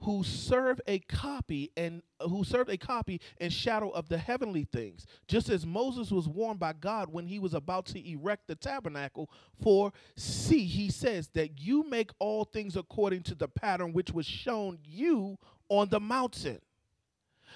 who 0.01 0.23
serve 0.23 0.79
a 0.87 0.99
copy 0.99 1.71
and 1.75 2.03
who 2.21 2.45
serve 2.45 2.69
a 2.69 2.77
copy 2.77 3.19
and 3.41 3.51
shadow 3.51 3.89
of 3.89 4.11
the 4.11 4.19
heavenly 4.19 4.65
things, 4.65 5.07
just 5.27 5.49
as 5.49 5.65
Moses 5.65 6.11
was 6.11 6.29
warned 6.29 6.61
by 6.61 6.75
God 6.75 7.11
when 7.11 7.27
he 7.27 7.39
was 7.39 7.55
about 7.55 7.87
to 7.87 8.07
erect 8.07 8.47
the 8.47 8.55
tabernacle. 8.55 9.31
For 9.63 9.91
see, 10.17 10.67
he 10.67 10.91
says 10.91 11.29
that 11.29 11.63
you 11.63 11.89
make 11.89 12.11
all 12.19 12.45
things 12.45 12.77
according 12.77 13.23
to 13.23 13.35
the 13.35 13.49
pattern 13.49 13.95
which 13.95 14.13
was 14.13 14.27
shown 14.27 14.81
you 14.85 15.39
on 15.71 15.89
the 15.89 16.01
mountain. 16.01 16.61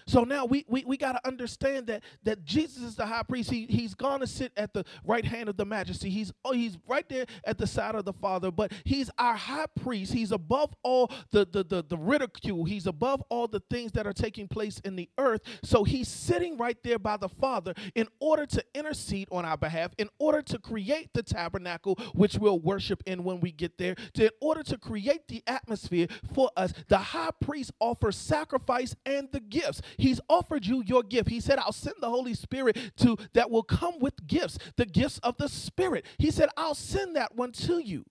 So 0.07 0.25
now 0.25 0.45
we 0.45 0.65
we, 0.69 0.85
we 0.85 0.97
got 0.97 1.13
to 1.13 1.27
understand 1.27 1.87
that 1.89 2.03
that 2.25 2.45
Jesus 2.45 2.83
is 2.83 2.95
the 2.97 3.07
high 3.07 3.23
priest. 3.23 3.51
He 3.51 3.67
he's 3.69 3.95
gone 3.95 4.21
to 4.21 4.27
sit 4.27 4.53
at 4.57 4.75
the 4.75 4.85
right 5.05 5.25
hand 5.25 5.49
of 5.49 5.57
the 5.57 5.65
majesty. 5.65 6.11
He's 6.11 6.33
oh, 6.45 6.53
he's 6.53 6.79
right 6.87 7.09
there 7.09 7.27
at 7.45 7.59
the 7.59 7.67
side 7.67 7.95
of 7.95 8.05
the 8.05 8.13
Father, 8.13 8.51
but 8.51 8.73
he's 8.85 9.11
our 9.19 9.35
high 9.35 9.67
priest. 9.83 10.13
He's 10.13 10.33
above 10.33 10.75
all 10.83 11.11
the 11.31 11.47
the 11.51 11.65
the, 11.65 11.85
the 11.89 11.97
ridicule. 11.97 12.65
He's 12.65 12.87
above 12.87 13.23
all 13.31 13.49
the 13.49 13.63
things 13.71 13.93
that 13.93 14.07
are 14.07 14.13
taking 14.13 14.49
place 14.49 14.81
in 14.85 14.97
the 14.97 15.09
earth. 15.19 15.43
So 15.63 15.85
he's 15.85 16.09
sitting 16.09 16.57
right 16.57 16.79
there 16.85 16.99
by 16.99 17.17
the 17.17 17.29
Father 17.29 17.75
in 17.95 18.07
order 18.21 18.47
to 18.47 18.65
intercede 18.75 19.29
on 19.33 19.45
our 19.45 19.57
behalf, 19.57 19.93
in 19.99 20.09
order 20.19 20.43
to 20.43 20.59
create 20.59 21.11
the 21.15 21.23
tabernacle 21.23 21.97
which 22.15 22.39
we'll 22.39 22.61
worship 22.61 23.03
in 23.07 23.25
when 23.25 23.41
we 23.41 23.51
get 23.51 23.79
there, 23.79 23.95
to 24.15 24.27
in 24.27 24.31
order 24.41 24.63
to 24.63 24.77
create 24.77 25.29
the 25.29 25.43
atmosphere 25.47 26.09
for 26.35 26.51
us. 26.57 26.73
The 26.89 26.99
high 26.99 27.31
priest 27.41 27.73
offers 27.81 28.17
sacrifice 28.17 28.95
and 29.05 29.29
the 29.33 29.41
gifts. 29.41 29.81
He's 29.99 30.21
offered 30.29 30.67
you 30.67 30.83
your 30.85 31.03
gift. 31.03 31.29
He 31.29 31.41
said, 31.41 31.59
I'll 31.59 31.73
send 31.73 31.97
the 32.01 32.11
Holy 32.11 32.35
Spirit 32.35 32.79
to 32.99 33.17
that 33.35 33.51
will 33.51 33.63
come 33.63 33.99
with 33.99 34.27
gifts, 34.27 34.59
the 34.77 34.87
gifts 34.87 35.19
of 35.19 35.37
the 35.37 35.49
Spirit. 35.49 36.07
He 36.19 36.31
said, 36.31 36.49
I'll 36.57 36.75
send 36.75 37.17
that 37.17 37.35
one 37.35 37.53
to 37.53 37.79
you. 37.79 38.05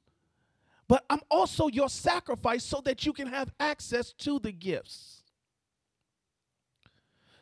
But 0.88 1.04
I'm 1.10 1.22
also 1.32 1.68
your 1.68 1.90
sacrifice 1.90 2.64
so 2.64 2.82
that 2.86 3.06
you 3.06 3.14
can 3.14 3.28
have 3.28 3.52
access 3.60 4.14
to 4.20 4.40
the 4.40 4.52
gifts. 4.52 5.24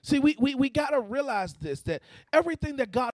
See, 0.01 0.19
we, 0.19 0.35
we, 0.39 0.55
we 0.55 0.69
got 0.69 0.89
to 0.89 0.99
realize 0.99 1.53
this 1.53 1.81
that 1.81 2.01
everything 2.31 2.77
that 2.77 2.91
God 2.91 3.11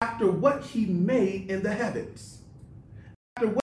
after 0.00 0.30
what 0.30 0.62
he 0.62 0.86
made 0.86 1.50
in 1.50 1.62
the 1.62 1.72
heavens, 1.72 2.42
after 3.36 3.48
what 3.48 3.62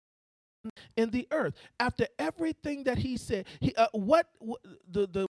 in 0.95 1.09
the 1.09 1.27
earth, 1.31 1.55
after 1.79 2.07
everything 2.19 2.83
that 2.83 2.97
he 2.97 3.17
said, 3.17 3.45
he, 3.59 3.73
uh, 3.75 3.87
what 3.93 4.27
wh- 4.45 4.61
the, 4.91 5.07
the 5.07 5.27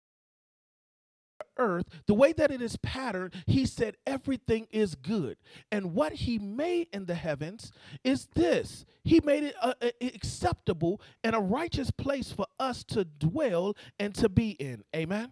earth, 1.57 1.85
the 2.05 2.13
way 2.13 2.33
that 2.33 2.51
it 2.51 2.61
is 2.61 2.77
patterned, 2.77 3.33
he 3.45 3.65
said 3.65 3.97
everything 4.05 4.67
is 4.71 4.95
good. 4.95 5.37
And 5.71 5.93
what 5.93 6.13
he 6.13 6.39
made 6.39 6.87
in 6.93 7.05
the 7.05 7.15
heavens 7.15 7.71
is 8.03 8.27
this 8.35 8.85
he 9.03 9.21
made 9.23 9.43
it 9.43 9.55
uh, 9.61 9.73
uh, 9.81 9.89
acceptable 10.01 11.01
and 11.23 11.35
a 11.35 11.39
righteous 11.39 11.91
place 11.91 12.31
for 12.31 12.45
us 12.59 12.83
to 12.85 13.05
dwell 13.05 13.75
and 13.99 14.13
to 14.15 14.29
be 14.29 14.51
in. 14.51 14.83
Amen. 14.95 15.31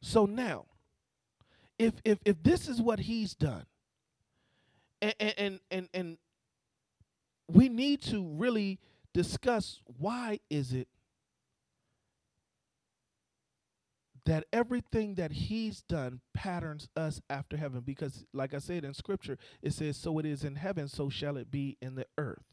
So 0.00 0.26
now, 0.26 0.66
if 1.78 1.94
if 2.04 2.18
if 2.24 2.42
this 2.42 2.68
is 2.68 2.80
what 2.80 3.00
he's 3.00 3.34
done, 3.34 3.66
and 5.00 5.14
and 5.20 5.60
and 5.70 5.88
and 5.94 6.18
we 7.48 7.68
need 7.68 8.02
to 8.02 8.24
really 8.24 8.78
discuss 9.12 9.80
why 9.98 10.40
is 10.48 10.72
it 10.72 10.88
that 14.24 14.44
everything 14.52 15.14
that 15.16 15.32
he's 15.32 15.82
done 15.82 16.20
patterns 16.32 16.88
us 16.96 17.20
after 17.28 17.56
heaven 17.56 17.80
because 17.80 18.24
like 18.32 18.54
i 18.54 18.58
said 18.58 18.84
in 18.84 18.94
scripture 18.94 19.36
it 19.62 19.72
says 19.72 19.96
so 19.96 20.18
it 20.18 20.26
is 20.26 20.44
in 20.44 20.54
heaven 20.54 20.88
so 20.88 21.08
shall 21.08 21.36
it 21.36 21.50
be 21.50 21.76
in 21.80 21.94
the 21.94 22.06
earth. 22.18 22.44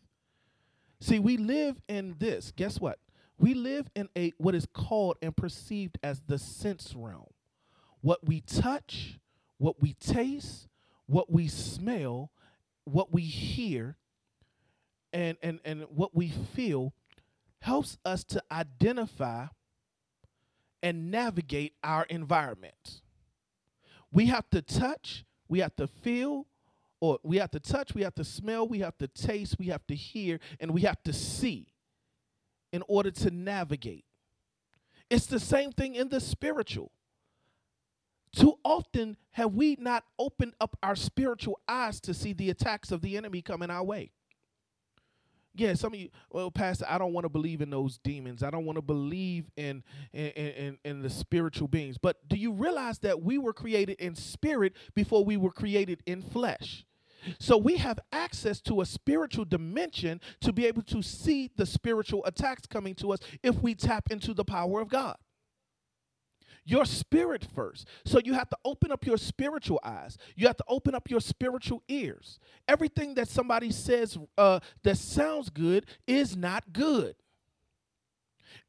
See 1.01 1.19
we 1.19 1.37
live 1.37 1.81
in 1.87 2.15
this. 2.19 2.51
Guess 2.55 2.79
what? 2.79 2.99
We 3.37 3.53
live 3.53 3.89
in 3.95 4.09
a 4.17 4.33
what 4.37 4.55
is 4.55 4.67
called 4.73 5.17
and 5.21 5.35
perceived 5.35 5.97
as 6.03 6.21
the 6.27 6.37
sense 6.37 6.93
realm. 6.95 7.27
What 8.01 8.25
we 8.25 8.41
touch 8.41 9.19
what 9.59 9.81
we 9.81 9.93
taste 9.93 10.67
what 11.05 11.31
we 11.31 11.47
smell 11.47 12.31
what 12.85 13.13
we 13.13 13.21
hear 13.21 13.97
and 15.13 15.37
and 15.43 15.59
and 15.65 15.83
what 15.89 16.15
we 16.15 16.29
feel 16.29 16.93
helps 17.61 17.97
us 18.05 18.23
to 18.23 18.41
identify 18.51 19.45
and 20.81 21.11
navigate 21.11 21.73
our 21.83 22.03
environment. 22.03 23.01
We 24.11 24.27
have 24.27 24.49
to 24.51 24.61
touch, 24.61 25.25
we 25.47 25.59
have 25.59 25.75
to 25.75 25.87
feel, 25.87 26.47
or 27.01 27.19
we 27.23 27.37
have 27.37 27.51
to 27.51 27.59
touch, 27.59 27.93
we 27.93 28.01
have 28.03 28.15
to 28.15 28.23
smell, 28.23 28.67
we 28.67 28.79
have 28.79 28.97
to 28.97 29.07
taste, 29.07 29.57
we 29.59 29.67
have 29.67 29.85
to 29.87 29.95
hear, 29.95 30.39
and 30.59 30.71
we 30.71 30.81
have 30.81 31.01
to 31.03 31.13
see 31.13 31.67
in 32.71 32.83
order 32.87 33.11
to 33.11 33.31
navigate. 33.31 34.05
It's 35.09 35.25
the 35.25 35.39
same 35.39 35.71
thing 35.71 35.95
in 35.95 36.09
the 36.09 36.19
spiritual. 36.19 36.91
Too 38.35 38.59
often 38.63 39.17
have 39.31 39.55
we 39.55 39.75
not 39.79 40.03
opened 40.19 40.53
up 40.61 40.77
our 40.83 40.95
spiritual 40.95 41.59
eyes 41.67 41.99
to 42.01 42.13
see 42.13 42.33
the 42.33 42.49
attacks 42.49 42.91
of 42.91 43.01
the 43.01 43.17
enemy 43.17 43.41
coming 43.41 43.71
our 43.71 43.83
way. 43.83 44.11
Yeah, 45.59 45.73
some 45.73 45.93
of 45.93 45.99
you, 45.99 46.09
well, 46.31 46.49
Pastor, 46.51 46.85
I 46.87 46.97
don't 46.97 47.11
want 47.11 47.25
to 47.25 47.29
believe 47.29 47.61
in 47.61 47.69
those 47.69 47.97
demons. 47.97 48.43
I 48.43 48.49
don't 48.49 48.65
want 48.65 48.77
to 48.77 48.81
believe 48.81 49.51
in 49.57 49.83
in, 50.13 50.29
in 50.29 50.77
in 50.85 51.01
the 51.01 51.09
spiritual 51.09 51.67
beings. 51.67 51.97
But 51.97 52.27
do 52.29 52.37
you 52.37 52.53
realize 52.53 52.99
that 52.99 53.21
we 53.21 53.37
were 53.37 53.51
created 53.53 53.99
in 53.99 54.15
spirit 54.15 54.73
before 54.95 55.25
we 55.25 55.35
were 55.35 55.51
created 55.51 56.01
in 56.05 56.21
flesh? 56.21 56.85
So 57.39 57.57
we 57.57 57.75
have 57.75 57.99
access 58.13 58.61
to 58.61 58.79
a 58.79 58.85
spiritual 58.85 59.43
dimension 59.43 60.21
to 60.39 60.53
be 60.53 60.65
able 60.65 60.83
to 60.83 61.01
see 61.01 61.51
the 61.57 61.65
spiritual 61.65 62.23
attacks 62.25 62.65
coming 62.65 62.95
to 62.95 63.11
us 63.11 63.19
if 63.43 63.61
we 63.61 63.75
tap 63.75 64.09
into 64.09 64.33
the 64.33 64.45
power 64.45 64.79
of 64.79 64.87
God 64.87 65.17
your 66.65 66.85
spirit 66.85 67.45
first. 67.55 67.87
So 68.05 68.19
you 68.23 68.33
have 68.33 68.49
to 68.49 68.57
open 68.65 68.91
up 68.91 69.05
your 69.05 69.17
spiritual 69.17 69.79
eyes. 69.83 70.17
You 70.35 70.47
have 70.47 70.57
to 70.57 70.65
open 70.67 70.95
up 70.95 71.09
your 71.09 71.19
spiritual 71.19 71.83
ears. 71.87 72.39
Everything 72.67 73.15
that 73.15 73.27
somebody 73.27 73.71
says 73.71 74.17
uh, 74.37 74.59
that 74.83 74.97
sounds 74.97 75.49
good 75.49 75.85
is 76.07 76.35
not 76.35 76.71
good. 76.73 77.15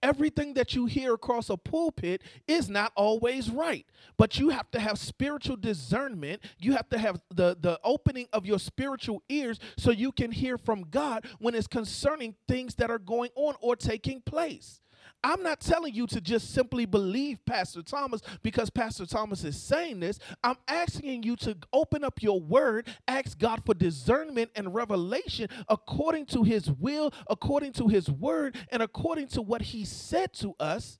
Everything 0.02 0.54
that 0.54 0.74
you 0.74 0.86
hear 0.86 1.14
across 1.14 1.50
a 1.50 1.56
pulpit 1.56 2.22
is 2.46 2.68
not 2.68 2.92
always 2.96 3.50
right, 3.50 3.86
but 4.16 4.38
you 4.38 4.48
have 4.48 4.70
to 4.70 4.80
have 4.80 4.98
spiritual 4.98 5.56
discernment. 5.56 6.42
You 6.58 6.72
have 6.72 6.88
to 6.90 6.98
have 6.98 7.20
the, 7.28 7.56
the 7.60 7.78
opening 7.84 8.26
of 8.32 8.46
your 8.46 8.58
spiritual 8.58 9.22
ears 9.28 9.58
so 9.76 9.90
you 9.90 10.12
can 10.12 10.32
hear 10.32 10.56
from 10.56 10.86
God 10.90 11.26
when 11.38 11.54
it's 11.54 11.66
concerning 11.66 12.34
things 12.48 12.74
that 12.76 12.90
are 12.90 12.98
going 12.98 13.30
on 13.34 13.54
or 13.60 13.76
taking 13.76 14.22
place. 14.22 14.80
I'm 15.22 15.42
not 15.42 15.60
telling 15.60 15.94
you 15.94 16.06
to 16.08 16.20
just 16.20 16.54
simply 16.54 16.86
believe 16.86 17.44
Pastor 17.44 17.82
Thomas 17.82 18.22
because 18.42 18.70
Pastor 18.70 19.06
Thomas 19.06 19.44
is 19.44 19.60
saying 19.60 20.00
this. 20.00 20.18
I'm 20.42 20.56
asking 20.66 21.22
you 21.24 21.36
to 21.36 21.56
open 21.72 22.04
up 22.04 22.22
your 22.22 22.40
word, 22.40 22.88
ask 23.06 23.38
God 23.38 23.62
for 23.64 23.74
discernment 23.74 24.50
and 24.56 24.74
revelation 24.74 25.48
according 25.68 26.26
to 26.26 26.42
his 26.42 26.70
will, 26.70 27.12
according 27.28 27.72
to 27.74 27.88
his 27.88 28.08
word, 28.08 28.56
and 28.70 28.82
according 28.82 29.28
to 29.28 29.42
what 29.42 29.62
he 29.62 29.84
said 29.84 30.32
to 30.34 30.54
us. 30.58 30.98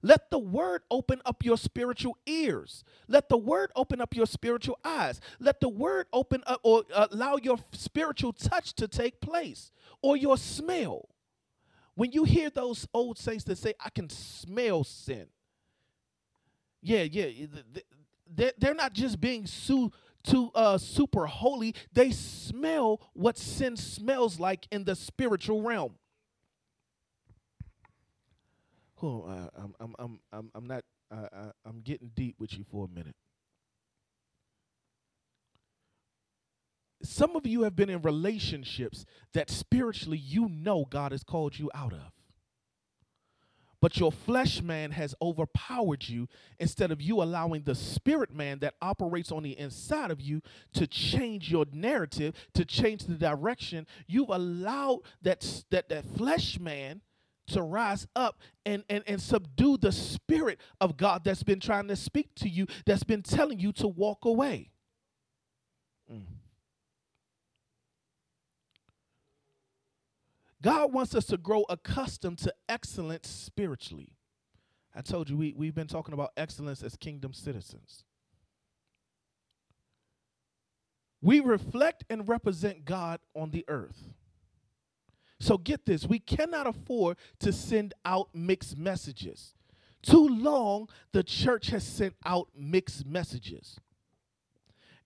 Let 0.00 0.30
the 0.30 0.38
word 0.38 0.82
open 0.90 1.20
up 1.26 1.44
your 1.44 1.58
spiritual 1.58 2.16
ears. 2.24 2.84
Let 3.08 3.28
the 3.28 3.36
word 3.36 3.72
open 3.74 4.00
up 4.00 4.14
your 4.14 4.26
spiritual 4.26 4.78
eyes. 4.84 5.20
Let 5.40 5.60
the 5.60 5.68
word 5.68 6.06
open 6.12 6.42
up 6.46 6.60
or 6.62 6.84
allow 6.94 7.36
your 7.36 7.58
spiritual 7.72 8.32
touch 8.32 8.74
to 8.74 8.86
take 8.86 9.20
place 9.20 9.72
or 10.00 10.16
your 10.16 10.36
smell. 10.36 11.08
When 11.98 12.12
you 12.12 12.22
hear 12.22 12.48
those 12.48 12.86
old 12.94 13.18
saints 13.18 13.42
that 13.46 13.58
say, 13.58 13.74
I 13.84 13.90
can 13.90 14.08
smell 14.08 14.84
sin. 14.84 15.26
Yeah, 16.80 17.02
yeah. 17.02 17.44
They're, 18.56 18.74
not 18.74 18.92
just 18.92 19.20
being 19.20 19.46
su- 19.46 19.90
too 20.22 20.52
uh, 20.54 20.78
super 20.78 21.26
holy, 21.26 21.74
they 21.92 22.12
smell 22.12 23.00
what 23.14 23.36
sin 23.36 23.76
smells 23.76 24.38
like 24.38 24.68
in 24.70 24.84
the 24.84 24.94
spiritual 24.94 25.62
realm. 25.62 25.96
Oh, 29.02 29.22
uh, 29.22 29.60
I'm, 29.60 29.74
I'm, 29.98 30.20
I'm, 30.32 30.50
I'm, 30.54 30.66
not, 30.68 30.84
uh, 31.10 31.50
I'm 31.66 31.80
getting 31.80 32.12
deep 32.14 32.36
with 32.38 32.56
you 32.56 32.64
for 32.70 32.84
a 32.84 32.88
minute. 32.88 33.16
Some 37.02 37.36
of 37.36 37.46
you 37.46 37.62
have 37.62 37.76
been 37.76 37.90
in 37.90 38.02
relationships 38.02 39.04
that 39.32 39.50
spiritually 39.50 40.18
you 40.18 40.48
know 40.48 40.84
God 40.88 41.12
has 41.12 41.22
called 41.22 41.58
you 41.58 41.70
out 41.74 41.92
of. 41.92 42.12
But 43.80 43.98
your 43.98 44.10
flesh 44.10 44.60
man 44.60 44.90
has 44.90 45.14
overpowered 45.22 46.08
you 46.08 46.28
instead 46.58 46.90
of 46.90 47.00
you 47.00 47.22
allowing 47.22 47.62
the 47.62 47.76
spirit 47.76 48.34
man 48.34 48.58
that 48.58 48.74
operates 48.82 49.30
on 49.30 49.44
the 49.44 49.56
inside 49.56 50.10
of 50.10 50.20
you 50.20 50.42
to 50.74 50.86
change 50.86 51.50
your 51.50 51.64
narrative, 51.72 52.34
to 52.54 52.64
change 52.64 53.04
the 53.04 53.14
direction. 53.14 53.86
You've 54.08 54.30
allowed 54.30 55.02
that, 55.22 55.62
that, 55.70 55.88
that 55.90 56.04
flesh 56.16 56.58
man 56.58 57.02
to 57.48 57.62
rise 57.62 58.06
up 58.16 58.40
and, 58.66 58.84
and, 58.90 59.04
and 59.06 59.22
subdue 59.22 59.78
the 59.78 59.92
spirit 59.92 60.60
of 60.80 60.96
God 60.96 61.22
that's 61.24 61.44
been 61.44 61.60
trying 61.60 61.88
to 61.88 61.96
speak 61.96 62.34
to 62.36 62.48
you, 62.48 62.66
that's 62.84 63.04
been 63.04 63.22
telling 63.22 63.60
you 63.60 63.72
to 63.74 63.88
walk 63.88 64.24
away. 64.24 64.70
Mm. 66.12 66.22
God 70.62 70.92
wants 70.92 71.14
us 71.14 71.26
to 71.26 71.36
grow 71.36 71.64
accustomed 71.68 72.38
to 72.38 72.52
excellence 72.68 73.28
spiritually. 73.28 74.12
I 74.94 75.02
told 75.02 75.30
you 75.30 75.36
we, 75.36 75.54
we've 75.56 75.74
been 75.74 75.86
talking 75.86 76.14
about 76.14 76.32
excellence 76.36 76.82
as 76.82 76.96
kingdom 76.96 77.32
citizens. 77.32 78.04
We 81.20 81.40
reflect 81.40 82.04
and 82.10 82.28
represent 82.28 82.84
God 82.84 83.20
on 83.34 83.50
the 83.50 83.64
earth. 83.68 84.10
So 85.40 85.56
get 85.56 85.86
this 85.86 86.04
we 86.04 86.18
cannot 86.18 86.66
afford 86.66 87.16
to 87.40 87.52
send 87.52 87.94
out 88.04 88.28
mixed 88.34 88.76
messages. 88.76 89.54
Too 90.02 90.28
long, 90.28 90.88
the 91.12 91.22
church 91.22 91.68
has 91.68 91.84
sent 91.84 92.14
out 92.24 92.48
mixed 92.56 93.06
messages 93.06 93.78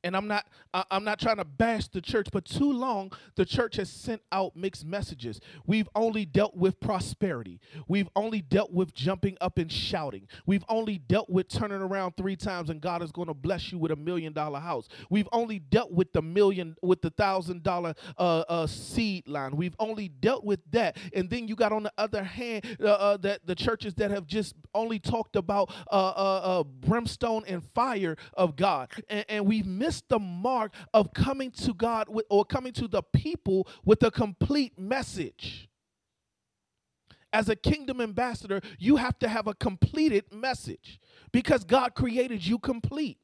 and 0.05 0.17
I'm 0.17 0.27
not 0.29 0.47
I- 0.75 0.85
I'm 0.91 1.05
not 1.05 1.19
trying 1.21 1.37
to 1.37 1.45
bash 1.45 1.89
the 1.89 2.01
church, 2.01 2.29
but 2.33 2.45
too 2.45 2.73
long 2.73 3.13
the 3.37 3.45
church 3.45 3.77
has 3.77 3.91
sent 3.91 4.23
out 4.33 4.57
mixed 4.57 4.85
messages. 4.85 5.41
We've 5.67 5.89
only 5.95 6.25
dealt 6.25 6.57
with 6.57 6.81
prosperity. 6.81 7.61
We've 7.89 8.09
only 8.17 8.41
dealt 8.41 8.73
with 8.73 8.95
jumping 8.95 9.37
up 9.41 9.59
and 9.59 9.71
shouting. 9.71 10.29
We've 10.47 10.65
only 10.69 10.99
dealt 10.99 11.29
with 11.31 11.49
turning 11.49 11.81
around 11.83 12.17
three 12.17 12.37
times 12.37 12.71
and 12.71 12.81
God 12.81 13.03
is 13.03 13.13
going 13.13 13.29
to 13.29 13.35
bless 13.35 13.71
you 13.71 13.79
with 13.79 13.93
a 13.93 13.97
million 13.97 14.33
dollar 14.33 14.61
house. 14.61 14.89
We've 15.11 15.29
only 15.33 15.59
dealt 15.59 15.93
with 15.93 16.13
the 16.13 16.23
million 16.23 16.77
with 16.83 17.03
the 17.03 17.11
thousand 17.11 17.63
dollar 17.63 17.95
uh, 18.19 18.45
uh, 18.49 18.67
seed 18.67 19.29
line. 19.29 19.57
We've 19.57 19.77
only 19.79 20.09
dealt 20.09 20.45
with 20.45 20.61
that, 20.73 20.97
and 21.15 21.29
then 21.29 21.49
you 21.49 21.55
got 21.57 21.73
on 21.73 21.83
the 21.83 21.93
other 21.99 22.23
hand 22.25 22.65
uh, 22.81 22.87
uh, 22.87 23.17
that 23.19 23.47
the 23.47 23.55
churches 23.55 23.95
that 23.95 24.11
have 24.11 24.27
just 24.27 24.55
only 24.75 24.99
talked 24.99 25.37
about 25.37 25.71
uh, 25.91 25.95
uh, 25.95 26.61
uh, 26.61 26.63
brimstone 26.65 27.45
and 27.47 27.63
fire 27.75 28.17
of 28.35 28.57
God, 28.57 28.91
and, 29.09 29.25
and 29.29 29.47
we've 29.47 29.67
missed 29.67 29.92
the 30.01 30.19
mark 30.19 30.73
of 30.95 31.13
coming 31.13 31.51
to 31.51 31.75
God 31.75 32.09
with, 32.09 32.25
or 32.31 32.45
coming 32.45 32.73
to 32.75 32.89
the 32.89 33.03
people 33.03 33.69
with 33.85 34.03
a 34.03 34.11
complete 34.11 34.79
message. 34.79 35.69
As 37.33 37.49
a 37.49 37.57
kingdom 37.57 38.01
ambassador, 38.01 38.61
you 38.79 38.97
have 38.97 39.19
to 39.21 39.29
have 39.29 39.47
a 39.47 39.55
completed 39.55 40.25
message 40.33 41.01
because 41.33 41.65
God 41.65 41.95
created 41.95 42.47
you 42.47 42.59
complete. 42.59 43.19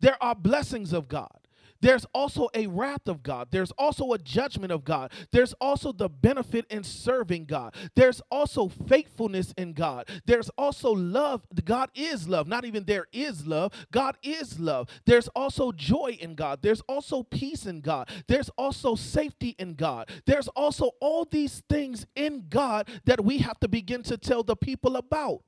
There 0.00 0.22
are 0.22 0.34
blessings 0.34 0.92
of 0.92 1.08
God. 1.08 1.47
There's 1.80 2.04
also 2.12 2.48
a 2.54 2.66
wrath 2.66 3.06
of 3.06 3.22
God. 3.22 3.48
There's 3.50 3.72
also 3.72 4.12
a 4.12 4.18
judgment 4.18 4.72
of 4.72 4.84
God. 4.84 5.12
There's 5.30 5.54
also 5.60 5.92
the 5.92 6.08
benefit 6.08 6.66
in 6.70 6.82
serving 6.82 7.44
God. 7.46 7.74
There's 7.94 8.20
also 8.30 8.68
faithfulness 8.68 9.54
in 9.56 9.72
God. 9.72 10.08
There's 10.26 10.50
also 10.58 10.90
love. 10.90 11.42
God 11.64 11.90
is 11.94 12.28
love. 12.28 12.48
Not 12.48 12.64
even 12.64 12.84
there 12.84 13.06
is 13.12 13.46
love. 13.46 13.72
God 13.92 14.16
is 14.22 14.58
love. 14.58 14.88
There's 15.06 15.28
also 15.28 15.72
joy 15.72 16.18
in 16.20 16.34
God. 16.34 16.60
There's 16.62 16.82
also 16.88 17.22
peace 17.22 17.66
in 17.66 17.80
God. 17.80 18.08
There's 18.26 18.50
also 18.50 18.94
safety 18.94 19.54
in 19.58 19.74
God. 19.74 20.08
There's 20.26 20.48
also 20.48 20.90
all 21.00 21.24
these 21.24 21.62
things 21.68 22.06
in 22.16 22.46
God 22.48 22.88
that 23.04 23.24
we 23.24 23.38
have 23.38 23.58
to 23.60 23.68
begin 23.68 24.02
to 24.04 24.16
tell 24.16 24.42
the 24.42 24.56
people 24.56 24.96
about. 24.96 25.42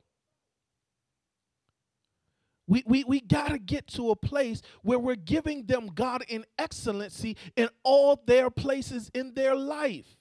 We, 2.70 2.84
we, 2.86 3.02
we 3.02 3.20
got 3.20 3.48
to 3.48 3.58
get 3.58 3.88
to 3.88 4.10
a 4.10 4.16
place 4.16 4.62
where 4.82 5.00
we're 5.00 5.16
giving 5.16 5.66
them 5.66 5.88
God 5.92 6.24
in 6.28 6.44
excellency 6.56 7.36
in 7.56 7.68
all 7.82 8.22
their 8.26 8.48
places 8.48 9.10
in 9.12 9.34
their 9.34 9.56
life. 9.56 10.16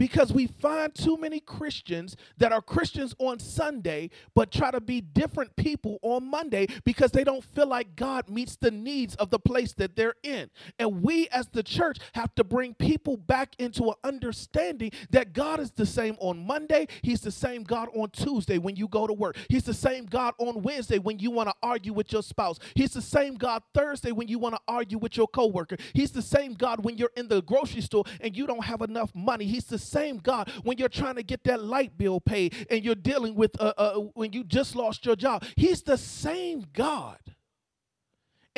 Because 0.00 0.32
we 0.32 0.46
find 0.46 0.94
too 0.94 1.18
many 1.18 1.40
Christians 1.40 2.16
that 2.38 2.52
are 2.52 2.62
Christians 2.62 3.14
on 3.18 3.38
Sunday, 3.38 4.08
but 4.34 4.50
try 4.50 4.70
to 4.70 4.80
be 4.80 5.02
different 5.02 5.54
people 5.56 5.98
on 6.00 6.24
Monday 6.24 6.68
because 6.86 7.10
they 7.12 7.22
don't 7.22 7.44
feel 7.44 7.66
like 7.66 7.96
God 7.96 8.30
meets 8.30 8.56
the 8.56 8.70
needs 8.70 9.14
of 9.16 9.28
the 9.28 9.38
place 9.38 9.74
that 9.74 9.96
they're 9.96 10.14
in. 10.22 10.48
And 10.78 11.02
we 11.02 11.28
as 11.28 11.48
the 11.48 11.62
church 11.62 11.98
have 12.14 12.34
to 12.36 12.44
bring 12.44 12.72
people 12.72 13.18
back 13.18 13.54
into 13.58 13.88
an 13.88 13.94
understanding 14.02 14.90
that 15.10 15.34
God 15.34 15.60
is 15.60 15.70
the 15.70 15.84
same 15.84 16.16
on 16.18 16.46
Monday, 16.46 16.88
He's 17.02 17.20
the 17.20 17.30
same 17.30 17.62
God 17.62 17.90
on 17.94 18.08
Tuesday 18.08 18.56
when 18.56 18.76
you 18.76 18.88
go 18.88 19.06
to 19.06 19.12
work, 19.12 19.36
He's 19.50 19.64
the 19.64 19.74
same 19.74 20.06
God 20.06 20.32
on 20.38 20.62
Wednesday 20.62 20.98
when 20.98 21.18
you 21.18 21.30
want 21.30 21.50
to 21.50 21.54
argue 21.62 21.92
with 21.92 22.10
your 22.10 22.22
spouse, 22.22 22.58
He's 22.74 22.94
the 22.94 23.02
same 23.02 23.34
God 23.34 23.62
Thursday 23.74 24.12
when 24.12 24.28
you 24.28 24.38
want 24.38 24.54
to 24.54 24.60
argue 24.66 24.96
with 24.96 25.18
your 25.18 25.28
coworker, 25.28 25.76
He's 25.92 26.12
the 26.12 26.22
same 26.22 26.54
God 26.54 26.86
when 26.86 26.96
you're 26.96 27.12
in 27.18 27.28
the 27.28 27.42
grocery 27.42 27.82
store 27.82 28.04
and 28.22 28.34
you 28.34 28.46
don't 28.46 28.64
have 28.64 28.80
enough 28.80 29.14
money, 29.14 29.44
He's 29.44 29.66
the 29.66 29.89
same 29.90 30.18
God 30.18 30.50
when 30.62 30.78
you're 30.78 30.88
trying 30.88 31.16
to 31.16 31.22
get 31.22 31.44
that 31.44 31.62
light 31.62 31.96
bill 31.98 32.20
paid 32.20 32.66
and 32.70 32.84
you're 32.84 32.94
dealing 32.94 33.34
with 33.34 33.60
uh, 33.60 33.72
uh, 33.76 33.94
when 34.14 34.32
you 34.32 34.44
just 34.44 34.76
lost 34.76 35.04
your 35.04 35.16
job. 35.16 35.44
He's 35.56 35.82
the 35.82 35.98
same 35.98 36.66
God. 36.72 37.18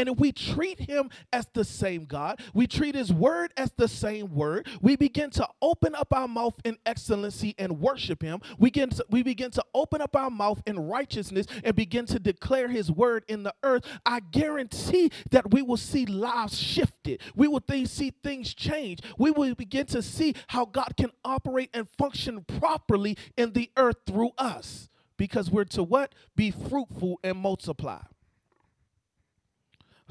And 0.02 0.08
if 0.08 0.18
we 0.18 0.32
treat 0.32 0.80
him 0.80 1.10
as 1.32 1.46
the 1.52 1.62
same 1.62 2.06
God, 2.06 2.40
we 2.54 2.66
treat 2.66 2.96
his 2.96 3.12
word 3.12 3.52
as 3.56 3.70
the 3.76 3.86
same 3.86 4.34
word, 4.34 4.66
we 4.80 4.96
begin 4.96 5.30
to 5.30 5.46
open 5.62 5.94
up 5.94 6.12
our 6.12 6.26
mouth 6.26 6.58
in 6.64 6.76
excellency 6.84 7.54
and 7.56 7.78
worship 7.78 8.20
him. 8.20 8.40
We 8.58 8.70
begin 8.70 8.90
to, 8.90 9.06
we 9.10 9.22
begin 9.22 9.52
to 9.52 9.64
open 9.72 10.00
up 10.00 10.16
our 10.16 10.28
mouth 10.28 10.60
in 10.66 10.88
righteousness 10.88 11.46
and 11.62 11.76
begin 11.76 12.06
to 12.06 12.18
declare 12.18 12.66
his 12.66 12.90
word 12.90 13.22
in 13.28 13.44
the 13.44 13.54
earth. 13.62 13.84
I 14.04 14.18
guarantee 14.18 15.12
that 15.30 15.52
we 15.52 15.62
will 15.62 15.76
see 15.76 16.04
lives 16.04 16.58
shifted. 16.58 17.20
We 17.36 17.46
will 17.46 17.60
th- 17.60 17.86
see 17.86 18.12
things 18.24 18.54
change. 18.54 19.02
We 19.18 19.30
will 19.30 19.54
begin 19.54 19.86
to 19.86 20.02
see 20.02 20.34
how 20.48 20.64
God 20.64 20.94
can 20.96 21.12
operate 21.24 21.70
and 21.72 21.88
function 21.88 22.42
properly 22.58 23.16
in 23.36 23.52
the 23.52 23.70
earth 23.76 23.98
through 24.04 24.32
us. 24.36 24.88
Because 25.16 25.48
we're 25.48 25.62
to 25.66 25.84
what? 25.84 26.12
Be 26.34 26.50
fruitful 26.50 27.20
and 27.22 27.38
multiply. 27.38 28.00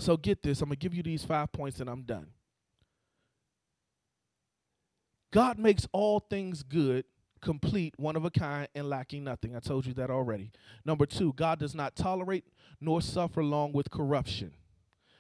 So 0.01 0.17
get 0.17 0.41
this. 0.41 0.61
I'm 0.61 0.69
going 0.69 0.77
to 0.77 0.79
give 0.79 0.95
you 0.95 1.03
these 1.03 1.23
five 1.23 1.51
points 1.51 1.79
and 1.79 1.87
I'm 1.87 2.01
done. 2.01 2.25
God 5.31 5.59
makes 5.59 5.87
all 5.91 6.19
things 6.19 6.63
good, 6.63 7.05
complete, 7.39 7.93
one 7.97 8.15
of 8.15 8.25
a 8.25 8.31
kind, 8.31 8.67
and 8.73 8.89
lacking 8.89 9.23
nothing. 9.23 9.55
I 9.55 9.59
told 9.59 9.85
you 9.85 9.93
that 9.93 10.09
already. 10.09 10.49
Number 10.85 11.05
two, 11.05 11.33
God 11.33 11.59
does 11.59 11.75
not 11.75 11.95
tolerate 11.95 12.45
nor 12.81 12.99
suffer 12.99 13.43
long 13.43 13.73
with 13.73 13.91
corruption. 13.91 14.53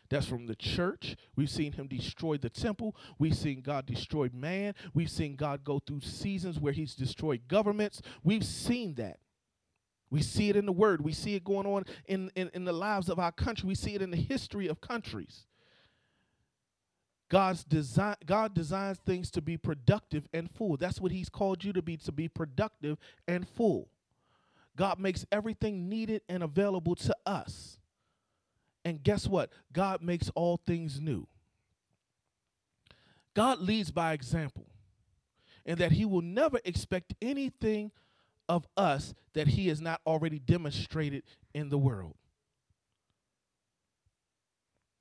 That's 0.09 0.25
from 0.25 0.47
the 0.47 0.55
church. 0.55 1.15
We've 1.35 1.49
seen 1.49 1.73
him 1.73 1.87
destroy 1.87 2.37
the 2.37 2.49
temple. 2.49 2.95
We've 3.19 3.37
seen 3.37 3.61
God 3.61 3.85
destroy 3.85 4.31
man. 4.33 4.73
We've 4.95 5.11
seen 5.11 5.35
God 5.35 5.63
go 5.63 5.77
through 5.77 6.01
seasons 6.01 6.59
where 6.59 6.73
he's 6.73 6.95
destroyed 6.95 7.41
governments. 7.47 8.01
We've 8.23 8.43
seen 8.43 8.95
that. 8.95 9.19
We 10.11 10.21
see 10.21 10.49
it 10.49 10.57
in 10.57 10.65
the 10.65 10.73
word. 10.73 11.01
We 11.01 11.13
see 11.13 11.35
it 11.35 11.43
going 11.43 11.65
on 11.65 11.85
in, 12.05 12.29
in, 12.35 12.51
in 12.53 12.65
the 12.65 12.73
lives 12.73 13.09
of 13.09 13.17
our 13.17 13.31
country. 13.31 13.67
We 13.67 13.75
see 13.75 13.95
it 13.95 14.01
in 14.01 14.11
the 14.11 14.17
history 14.17 14.67
of 14.67 14.81
countries. 14.81 15.45
God's 17.29 17.63
design 17.63 18.17
God 18.25 18.53
designs 18.53 18.99
things 19.05 19.31
to 19.31 19.41
be 19.41 19.55
productive 19.55 20.27
and 20.33 20.51
full. 20.51 20.75
That's 20.75 20.99
what 20.99 21.13
he's 21.13 21.29
called 21.29 21.63
you 21.63 21.71
to 21.71 21.81
be 21.81 21.95
to 21.95 22.11
be 22.11 22.27
productive 22.27 22.97
and 23.25 23.47
full. 23.47 23.87
God 24.75 24.99
makes 24.99 25.25
everything 25.31 25.87
needed 25.87 26.23
and 26.27 26.43
available 26.43 26.95
to 26.95 27.15
us. 27.25 27.79
And 28.83 29.01
guess 29.01 29.27
what? 29.27 29.49
God 29.71 30.01
makes 30.01 30.29
all 30.35 30.59
things 30.65 30.99
new. 30.99 31.25
God 33.33 33.59
leads 33.59 33.91
by 33.91 34.11
example, 34.11 34.65
and 35.65 35.77
that 35.77 35.93
he 35.93 36.03
will 36.03 36.21
never 36.21 36.59
expect 36.65 37.13
anything 37.21 37.91
of 38.51 38.67
us 38.75 39.13
that 39.33 39.47
he 39.47 39.69
has 39.69 39.79
not 39.79 40.01
already 40.05 40.37
demonstrated 40.37 41.23
in 41.53 41.69
the 41.69 41.77
world. 41.77 42.15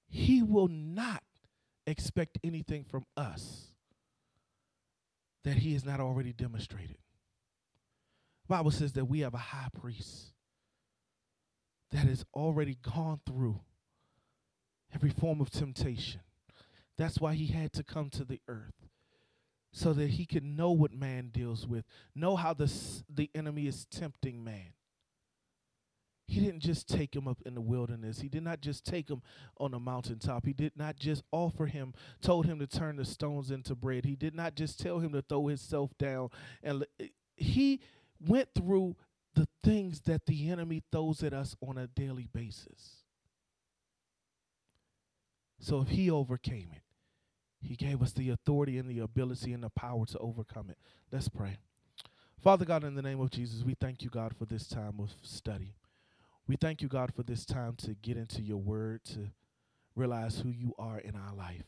He 0.09 0.41
will 0.41 0.69
not 0.69 1.25
expect 1.85 2.39
anything 2.45 2.85
from 2.85 3.07
us 3.17 3.73
that 5.43 5.57
he 5.57 5.73
has 5.73 5.85
not 5.85 5.99
already 5.99 6.33
demonstrated. 6.33 6.99
The 8.47 8.55
Bible 8.57 8.71
says 8.71 8.93
that 8.93 9.07
we 9.07 9.21
have 9.21 9.35
a 9.35 9.39
high 9.39 9.69
priest 9.77 10.33
that 11.91 12.07
has 12.07 12.25
already 12.33 12.79
gone 12.81 13.19
through 13.27 13.59
every 14.95 15.11
form 15.11 15.41
of 15.41 15.51
temptation. 15.51 16.21
That's 16.97 17.19
why 17.19 17.35
he 17.35 17.49
had 17.49 17.73
to 17.73 17.83
come 17.83 18.11
to 18.11 18.25
the 18.25 18.41
earth 18.47 18.87
so 19.73 19.93
that 19.93 20.11
he 20.11 20.27
could 20.27 20.45
know 20.45 20.71
what 20.71 20.93
man 20.93 21.31
deals 21.33 21.67
with, 21.67 21.85
know 22.15 22.37
how 22.37 22.53
the, 22.53 22.73
the 23.09 23.31
enemy 23.35 23.67
is 23.67 23.87
tempting 23.87 24.43
man. 24.43 24.73
He 26.27 26.39
didn't 26.39 26.61
just 26.61 26.89
take 26.89 27.15
him 27.15 27.27
up 27.27 27.39
in 27.45 27.57
the 27.57 27.61
wilderness. 27.61 28.21
He 28.21 28.29
did 28.29 28.45
not 28.45 28.61
just 28.61 28.85
take 28.85 29.11
him 29.11 29.21
on 29.59 29.75
a 29.75 29.81
mountaintop. 29.81 30.47
He 30.47 30.53
did 30.53 30.73
not 30.77 30.97
just 30.97 31.25
offer 31.33 31.67
him, 31.67 31.93
told 32.23 32.47
him 32.47 32.61
to 32.61 32.69
turn 32.69 32.97
the 32.97 33.05
stones 33.05 33.51
into 33.51 33.75
bread. 33.75 34.05
He 34.05 34.15
did 34.15 34.35
not 34.35 34.55
just 34.55 34.79
tell 34.79 35.01
him 35.01 35.13
to 35.13 35.23
throw 35.23 35.49
himself 35.49 35.91
down. 35.99 36.29
And 36.63 36.83
l- 36.83 36.87
eh, 37.01 37.09
he 37.35 37.81
went 38.21 38.49
through 38.55 38.95
the 39.35 39.49
things 39.65 40.03
that 40.03 40.27
the 40.27 40.51
enemy 40.51 40.85
throws 40.93 41.25
at 41.25 41.33
us 41.33 41.57
on 41.61 41.79
a 41.79 41.89
daily 41.89 42.29
basis. 42.33 43.05
So 45.59 45.81
if 45.81 45.89
he 45.89 46.11
overcame 46.11 46.69
it, 46.75 46.83
he 47.61 47.77
gave 47.77 48.03
us 48.03 48.13
the 48.13 48.31
authority 48.31 48.79
and 48.79 48.89
the 48.89 49.01
ability 49.01 49.53
and 49.53 49.63
the 49.63 49.71
power 49.71 50.07
to 50.07 50.19
overcome 50.19 50.71
it. 50.71 50.79
Let's 51.13 51.29
pray. 51.29 51.59
Father 52.43 52.65
God, 52.65 52.85
in 52.85 52.95
the 52.95 53.03
name 53.03 53.21
of 53.21 53.31
Jesus, 53.31 53.63
we 53.63 53.75
thank 53.75 54.03
you, 54.03 54.09
God, 54.09 54.35
for 54.35 54.47
this 54.47 54.67
time 54.67 54.99
of 54.99 55.13
study. 55.23 55.75
We 56.47 56.57
thank 56.57 56.81
you, 56.81 56.89
God, 56.89 57.13
for 57.15 57.23
this 57.23 57.45
time 57.45 57.77
to 57.83 57.95
get 57.95 58.17
into 58.17 58.41
your 58.41 58.57
word, 58.57 59.05
to 59.07 59.31
realize 59.95 60.39
who 60.39 60.49
you 60.49 60.73
are 60.79 60.99
in 60.99 61.15
our 61.15 61.35
life. 61.35 61.67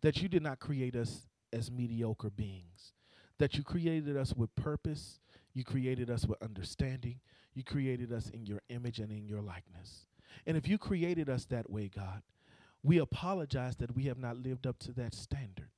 That 0.00 0.20
you 0.20 0.28
did 0.28 0.42
not 0.42 0.58
create 0.58 0.96
us 0.96 1.28
as 1.52 1.70
mediocre 1.70 2.30
beings, 2.30 2.92
that 3.38 3.54
you 3.54 3.62
created 3.62 4.16
us 4.16 4.34
with 4.34 4.54
purpose, 4.56 5.20
you 5.54 5.64
created 5.64 6.10
us 6.10 6.26
with 6.26 6.42
understanding, 6.42 7.20
you 7.54 7.62
created 7.62 8.12
us 8.12 8.28
in 8.30 8.44
your 8.46 8.60
image 8.70 8.98
and 8.98 9.12
in 9.12 9.26
your 9.26 9.40
likeness. 9.40 10.06
And 10.46 10.56
if 10.56 10.66
you 10.66 10.78
created 10.78 11.28
us 11.28 11.44
that 11.46 11.70
way, 11.70 11.88
God, 11.94 12.22
we 12.82 12.98
apologize 12.98 13.76
that 13.76 13.94
we 13.94 14.04
have 14.04 14.18
not 14.18 14.36
lived 14.36 14.66
up 14.66 14.78
to 14.80 14.92
that 14.92 15.14
standard. 15.14 15.68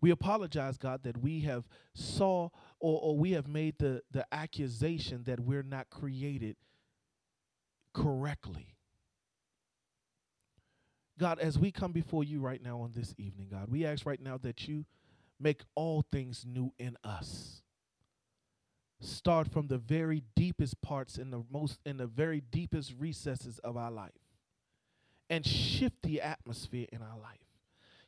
We 0.00 0.10
apologize, 0.10 0.76
God, 0.76 1.02
that 1.04 1.18
we 1.18 1.40
have 1.40 1.64
saw 1.94 2.50
or, 2.80 3.00
or 3.00 3.16
we 3.16 3.32
have 3.32 3.46
made 3.46 3.78
the, 3.78 4.02
the 4.10 4.26
accusation 4.32 5.24
that 5.24 5.40
we're 5.40 5.62
not 5.62 5.90
created 5.90 6.56
correctly. 7.92 8.74
God, 11.18 11.38
as 11.38 11.58
we 11.58 11.70
come 11.70 11.92
before 11.92 12.24
you 12.24 12.40
right 12.40 12.62
now 12.62 12.80
on 12.80 12.92
this 12.92 13.14
evening, 13.18 13.48
God, 13.50 13.68
we 13.70 13.86
ask 13.86 14.04
right 14.04 14.20
now 14.20 14.36
that 14.38 14.66
you 14.66 14.84
make 15.38 15.62
all 15.74 16.04
things 16.10 16.44
new 16.46 16.72
in 16.78 16.96
us. 17.04 17.62
Start 19.00 19.52
from 19.52 19.68
the 19.68 19.78
very 19.78 20.24
deepest 20.34 20.80
parts 20.80 21.18
in 21.18 21.30
the 21.30 21.44
most 21.50 21.78
in 21.84 21.98
the 21.98 22.06
very 22.06 22.40
deepest 22.40 22.94
recesses 22.98 23.58
of 23.60 23.76
our 23.76 23.90
life 23.90 24.23
and 25.30 25.46
shift 25.46 26.02
the 26.02 26.20
atmosphere 26.20 26.86
in 26.92 27.00
our 27.02 27.18
life. 27.18 27.38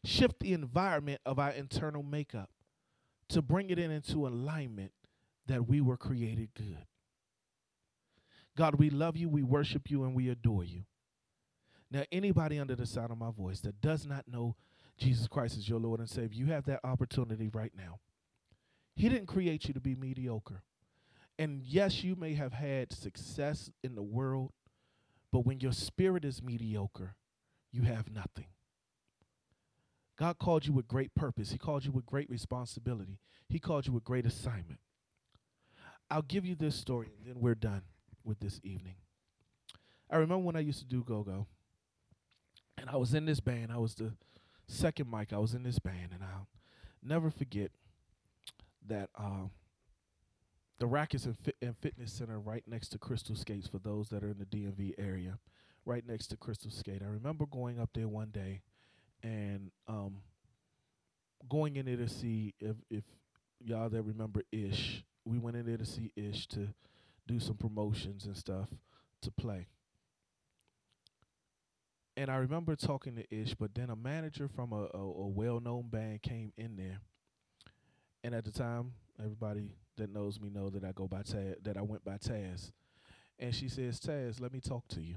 Shift 0.04 0.40
the 0.40 0.52
environment 0.52 1.20
of 1.26 1.38
our 1.38 1.50
internal 1.50 2.02
makeup 2.02 2.50
to 3.28 3.42
bring 3.42 3.70
it 3.70 3.78
in 3.78 3.90
into 3.90 4.26
alignment 4.26 4.92
that 5.46 5.66
we 5.66 5.80
were 5.80 5.96
created 5.96 6.50
good. 6.54 6.86
God, 8.56 8.76
we 8.76 8.90
love 8.90 9.16
you, 9.16 9.28
we 9.28 9.42
worship 9.42 9.90
you, 9.90 10.04
and 10.04 10.14
we 10.14 10.28
adore 10.28 10.64
you. 10.64 10.84
Now, 11.90 12.04
anybody 12.10 12.58
under 12.58 12.74
the 12.74 12.86
sound 12.86 13.12
of 13.12 13.18
my 13.18 13.30
voice 13.30 13.60
that 13.60 13.80
does 13.80 14.06
not 14.06 14.26
know 14.26 14.56
Jesus 14.96 15.28
Christ 15.28 15.56
as 15.58 15.68
your 15.68 15.78
Lord 15.78 16.00
and 16.00 16.08
Savior, 16.08 16.38
you 16.38 16.46
have 16.46 16.64
that 16.66 16.80
opportunity 16.84 17.48
right 17.48 17.72
now. 17.76 18.00
He 18.94 19.08
didn't 19.08 19.26
create 19.26 19.68
you 19.68 19.74
to 19.74 19.80
be 19.80 19.94
mediocre. 19.94 20.62
And 21.38 21.62
yes, 21.62 22.02
you 22.02 22.16
may 22.16 22.34
have 22.34 22.54
had 22.54 22.92
success 22.92 23.70
in 23.84 23.94
the 23.94 24.02
world, 24.02 24.52
but 25.32 25.40
when 25.40 25.60
your 25.60 25.72
spirit 25.72 26.24
is 26.24 26.42
mediocre, 26.42 27.14
you 27.72 27.82
have 27.82 28.10
nothing. 28.10 28.46
God 30.18 30.38
called 30.38 30.66
you 30.66 30.72
with 30.72 30.88
great 30.88 31.14
purpose. 31.14 31.50
He 31.50 31.58
called 31.58 31.84
you 31.84 31.92
with 31.92 32.06
great 32.06 32.30
responsibility. 32.30 33.18
He 33.48 33.58
called 33.58 33.86
you 33.86 33.92
with 33.92 34.04
great 34.04 34.24
assignment. 34.24 34.80
I'll 36.10 36.22
give 36.22 36.46
you 36.46 36.54
this 36.54 36.74
story 36.74 37.10
and 37.18 37.26
then 37.26 37.42
we're 37.42 37.54
done 37.54 37.82
with 38.24 38.40
this 38.40 38.60
evening. 38.62 38.96
I 40.10 40.16
remember 40.16 40.44
when 40.44 40.56
I 40.56 40.60
used 40.60 40.78
to 40.78 40.84
do 40.84 41.02
go 41.02 41.22
go, 41.22 41.46
and 42.78 42.88
I 42.88 42.96
was 42.96 43.14
in 43.14 43.26
this 43.26 43.40
band. 43.40 43.72
I 43.72 43.78
was 43.78 43.94
the 43.94 44.12
second 44.68 45.10
mic. 45.10 45.32
I 45.32 45.38
was 45.38 45.54
in 45.54 45.62
this 45.62 45.78
band, 45.78 46.10
and 46.12 46.22
I'll 46.22 46.46
never 47.02 47.30
forget 47.30 47.70
that 48.86 49.10
um, 49.18 49.50
the 50.78 50.86
Rackets 50.86 51.24
and, 51.24 51.36
Fit- 51.38 51.56
and 51.62 51.76
Fitness 51.78 52.12
Center 52.12 52.38
right 52.38 52.64
next 52.66 52.88
to 52.88 52.98
Crystal 52.98 53.34
Skates 53.34 53.66
for 53.66 53.78
those 53.78 54.08
that 54.10 54.22
are 54.22 54.30
in 54.30 54.38
the 54.38 54.44
DMV 54.44 54.94
area, 54.98 55.38
right 55.84 56.06
next 56.06 56.28
to 56.28 56.36
Crystal 56.36 56.70
Skate. 56.70 57.02
I 57.02 57.08
remember 57.08 57.46
going 57.46 57.80
up 57.80 57.90
there 57.94 58.08
one 58.08 58.30
day 58.30 58.60
and 59.22 59.70
um, 59.88 60.18
going 61.48 61.76
in 61.76 61.86
there 61.86 61.96
to 61.96 62.08
see 62.08 62.54
if, 62.60 62.76
if 62.90 63.04
y'all 63.64 63.88
that 63.88 64.02
remember 64.02 64.42
Ish. 64.52 65.04
We 65.24 65.38
went 65.38 65.56
in 65.56 65.66
there 65.66 65.78
to 65.78 65.86
see 65.86 66.12
Ish 66.14 66.46
to 66.48 66.68
do 67.26 67.40
some 67.40 67.56
promotions 67.56 68.26
and 68.26 68.36
stuff 68.36 68.68
to 69.22 69.30
play. 69.30 69.66
And 72.18 72.30
I 72.30 72.36
remember 72.36 72.76
talking 72.76 73.16
to 73.16 73.34
Ish, 73.34 73.54
but 73.54 73.74
then 73.74 73.90
a 73.90 73.96
manager 73.96 74.48
from 74.48 74.72
a, 74.72 74.88
a, 74.94 75.00
a 75.00 75.26
well 75.26 75.60
known 75.60 75.88
band 75.88 76.22
came 76.22 76.52
in 76.56 76.76
there. 76.76 77.00
And 78.24 78.34
at 78.34 78.44
the 78.44 78.50
time, 78.50 78.92
everybody 79.18 79.72
that 79.96 80.12
knows 80.12 80.40
me 80.40 80.50
know 80.50 80.70
that 80.70 80.84
I 80.84 80.92
go 80.92 81.06
by 81.08 81.22
Taz, 81.22 81.62
that 81.62 81.76
I 81.76 81.82
went 81.82 82.04
by 82.04 82.16
Taz. 82.16 82.72
And 83.38 83.54
she 83.54 83.68
says, 83.68 84.00
Taz, 84.00 84.40
let 84.40 84.52
me 84.52 84.60
talk 84.60 84.86
to 84.88 85.00
you. 85.00 85.16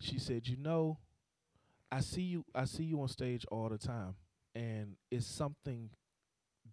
She 0.00 0.18
said, 0.18 0.46
You 0.46 0.56
know, 0.56 0.98
I 1.90 2.00
see 2.00 2.22
you 2.22 2.44
I 2.54 2.64
see 2.64 2.84
you 2.84 3.00
on 3.00 3.08
stage 3.08 3.44
all 3.50 3.68
the 3.68 3.78
time 3.78 4.14
and 4.54 4.96
it's 5.10 5.26
something 5.26 5.90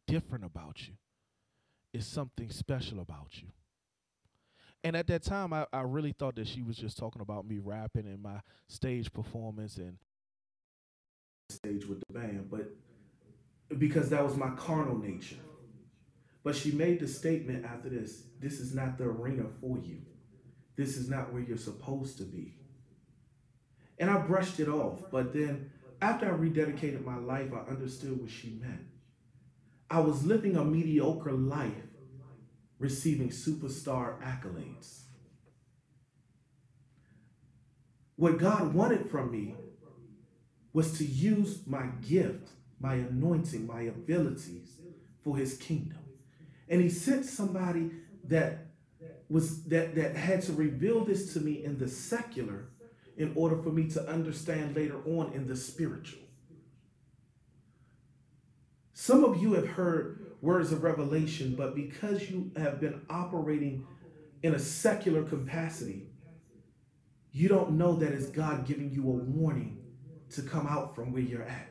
different 0.07 0.43
about 0.43 0.88
you. 0.88 0.93
It's 1.93 2.07
something 2.07 2.49
special 2.49 2.99
about 2.99 3.29
you. 3.41 3.47
And 4.83 4.95
at 4.95 5.07
that 5.07 5.23
time 5.23 5.53
I, 5.53 5.65
I 5.71 5.81
really 5.81 6.11
thought 6.11 6.36
that 6.36 6.47
she 6.47 6.61
was 6.61 6.77
just 6.77 6.97
talking 6.97 7.21
about 7.21 7.47
me 7.47 7.59
rapping 7.59 8.05
and 8.05 8.21
my 8.21 8.41
stage 8.67 9.11
performance 9.11 9.77
and 9.77 9.97
stage 11.49 11.86
with 11.86 12.01
the 12.07 12.13
band, 12.13 12.49
but 12.49 12.71
because 13.77 14.09
that 14.09 14.23
was 14.23 14.36
my 14.36 14.49
carnal 14.51 14.97
nature. 14.97 15.38
But 16.45 16.55
she 16.55 16.71
made 16.71 16.99
the 16.99 17.07
statement 17.07 17.65
after 17.65 17.89
this 17.89 18.27
this 18.39 18.59
is 18.59 18.75
not 18.75 18.99
the 18.99 19.05
arena 19.05 19.45
for 19.59 19.79
you. 19.79 20.03
This 20.77 20.95
is 20.95 21.09
not 21.09 21.33
where 21.33 21.41
you're 21.41 21.57
supposed 21.57 22.19
to 22.19 22.23
be. 22.23 22.53
And 23.97 24.11
I 24.11 24.19
brushed 24.19 24.59
it 24.59 24.69
off. 24.69 25.09
But 25.11 25.33
then 25.33 25.71
after 26.01 26.27
I 26.27 26.37
rededicated 26.37 27.03
my 27.03 27.17
life, 27.17 27.49
I 27.51 27.67
understood 27.71 28.21
what 28.21 28.29
she 28.29 28.59
meant. 28.61 28.85
I 29.89 29.99
was 30.01 30.23
living 30.23 30.55
a 30.55 30.63
mediocre 30.63 31.31
life, 31.31 31.71
receiving 32.77 33.29
superstar 33.29 34.21
accolades. 34.21 35.05
What 38.17 38.37
God 38.37 38.75
wanted 38.75 39.09
from 39.09 39.31
me 39.31 39.55
was 40.73 40.95
to 40.99 41.05
use 41.05 41.61
my 41.65 41.87
gift, 42.07 42.49
my 42.79 42.95
anointing, 42.95 43.65
my 43.65 43.81
abilities 43.83 44.77
for 45.23 45.37
his 45.37 45.57
kingdom. 45.57 46.04
And 46.70 46.82
he 46.82 46.89
sent 46.89 47.26
somebody 47.26 47.91
that 48.26 48.66
was 49.30 49.63
that 49.66 49.95
that 49.95 50.16
had 50.16 50.41
to 50.43 50.53
reveal 50.53 51.03
this 51.03 51.34
to 51.34 51.39
me 51.39 51.63
in 51.63 51.78
the 51.78 51.88
secular 51.88 52.70
in 53.18 53.32
order 53.36 53.57
for 53.61 53.70
me 53.70 53.88
to 53.89 54.07
understand 54.09 54.76
later 54.76 54.97
on 55.05 55.32
in 55.34 55.47
the 55.47 55.55
spiritual. 55.55 56.20
Some 58.93 59.24
of 59.24 59.41
you 59.41 59.53
have 59.53 59.68
heard 59.68 60.26
words 60.41 60.72
of 60.72 60.84
revelation, 60.84 61.55
but 61.55 61.76
because 61.76 62.30
you 62.30 62.51
have 62.57 62.80
been 62.80 63.01
operating 63.09 63.86
in 64.43 64.53
a 64.55 64.59
secular 64.59 65.24
capacity, 65.24 66.07
you 67.32 67.49
don't 67.49 67.72
know 67.72 67.95
that 67.95 68.13
it's 68.13 68.28
God 68.28 68.66
giving 68.66 68.91
you 68.91 69.03
a 69.03 69.13
warning 69.13 69.78
to 70.32 70.41
come 70.41 70.68
out 70.68 70.95
from 70.95 71.11
where 71.11 71.22
you're 71.22 71.43
at. 71.43 71.70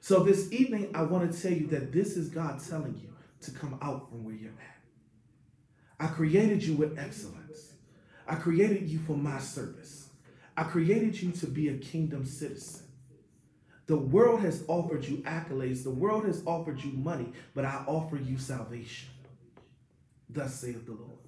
So 0.00 0.22
this 0.22 0.52
evening, 0.52 0.90
I 0.94 1.02
want 1.02 1.30
to 1.30 1.42
tell 1.42 1.52
you 1.52 1.66
that 1.68 1.92
this 1.92 2.16
is 2.16 2.28
God 2.28 2.60
telling 2.66 2.96
you 2.96 3.15
to 3.46 3.50
come 3.50 3.78
out 3.82 4.10
from 4.10 4.24
where 4.24 4.34
you're 4.34 4.50
at. 4.50 4.76
I 5.98 6.08
created 6.08 6.62
you 6.62 6.74
with 6.74 6.98
excellence. 6.98 7.72
I 8.28 8.34
created 8.34 8.88
you 8.88 8.98
for 8.98 9.16
my 9.16 9.38
service. 9.38 10.10
I 10.56 10.64
created 10.64 11.20
you 11.20 11.32
to 11.32 11.46
be 11.46 11.68
a 11.68 11.78
kingdom 11.78 12.24
citizen. 12.24 12.86
The 13.86 13.96
world 13.96 14.40
has 14.40 14.64
offered 14.66 15.04
you 15.04 15.18
accolades, 15.18 15.84
the 15.84 15.90
world 15.90 16.26
has 16.26 16.42
offered 16.44 16.82
you 16.82 16.92
money, 16.92 17.32
but 17.54 17.64
I 17.64 17.84
offer 17.86 18.16
you 18.16 18.36
salvation. 18.36 19.08
Thus 20.28 20.54
saith 20.54 20.84
the 20.86 20.92
Lord. 20.92 21.18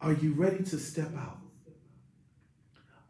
Are 0.00 0.12
you 0.12 0.34
ready 0.34 0.62
to 0.62 0.78
step 0.78 1.16
out? 1.16 1.38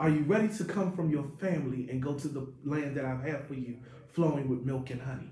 Are 0.00 0.08
you 0.08 0.22
ready 0.22 0.48
to 0.48 0.64
come 0.64 0.92
from 0.92 1.10
your 1.10 1.24
family 1.38 1.88
and 1.90 2.02
go 2.02 2.14
to 2.14 2.28
the 2.28 2.52
land 2.64 2.96
that 2.96 3.04
I've 3.04 3.46
for 3.46 3.54
you, 3.54 3.78
flowing 4.08 4.48
with 4.48 4.62
milk 4.64 4.90
and 4.90 5.02
honey? 5.02 5.30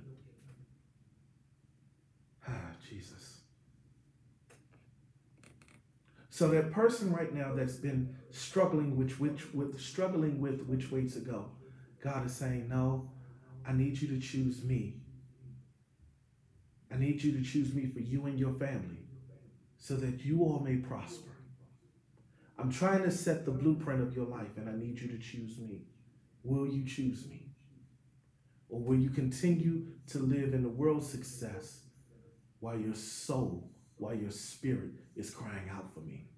Ah, 2.47 2.73
Jesus. 2.89 3.41
So 6.43 6.49
that 6.49 6.73
person 6.73 7.13
right 7.13 7.33
now 7.33 7.55
that's 7.55 7.77
been 7.77 8.17
struggling 8.31 8.97
with 8.97 9.21
which 9.21 9.55
with 9.55 9.81
struggling 9.81 10.41
with 10.41 10.63
which 10.63 10.91
way 10.91 11.07
to 11.07 11.21
go, 11.21 11.45
God 12.03 12.27
is 12.27 12.35
saying, 12.35 12.69
No, 12.69 13.13
I 13.65 13.73
need 13.73 14.03
you 14.03 14.09
to 14.09 14.19
choose 14.19 14.65
me. 14.65 14.97
I 16.93 16.97
need 16.97 17.23
you 17.23 17.31
to 17.39 17.45
choose 17.45 17.73
me 17.73 17.87
for 17.87 18.01
you 18.01 18.27
and 18.27 18.41
your 18.41 18.55
family 18.55 19.07
so 19.79 19.95
that 19.95 20.25
you 20.25 20.41
all 20.41 20.59
may 20.59 20.79
prosper. 20.79 21.31
I'm 22.59 22.73
trying 22.73 23.05
to 23.05 23.13
set 23.13 23.45
the 23.45 23.53
blueprint 23.53 24.03
of 24.03 24.17
your 24.17 24.27
life 24.27 24.57
and 24.57 24.69
I 24.69 24.73
need 24.73 25.01
you 25.01 25.07
to 25.17 25.19
choose 25.19 25.61
me. 25.61 25.83
Will 26.43 26.67
you 26.67 26.85
choose 26.85 27.25
me? 27.29 27.53
Or 28.69 28.81
will 28.81 28.99
you 28.99 29.11
continue 29.11 29.93
to 30.09 30.19
live 30.19 30.55
in 30.55 30.65
the 30.65 30.69
world's 30.69 31.09
success 31.09 31.85
while 32.59 32.77
your 32.77 32.97
soul, 32.97 33.71
while 33.97 34.17
your 34.17 34.33
spirit 34.33 34.91
is 35.15 35.31
crying 35.31 35.71
out 35.71 35.95
for 35.95 36.01
me? 36.01 36.31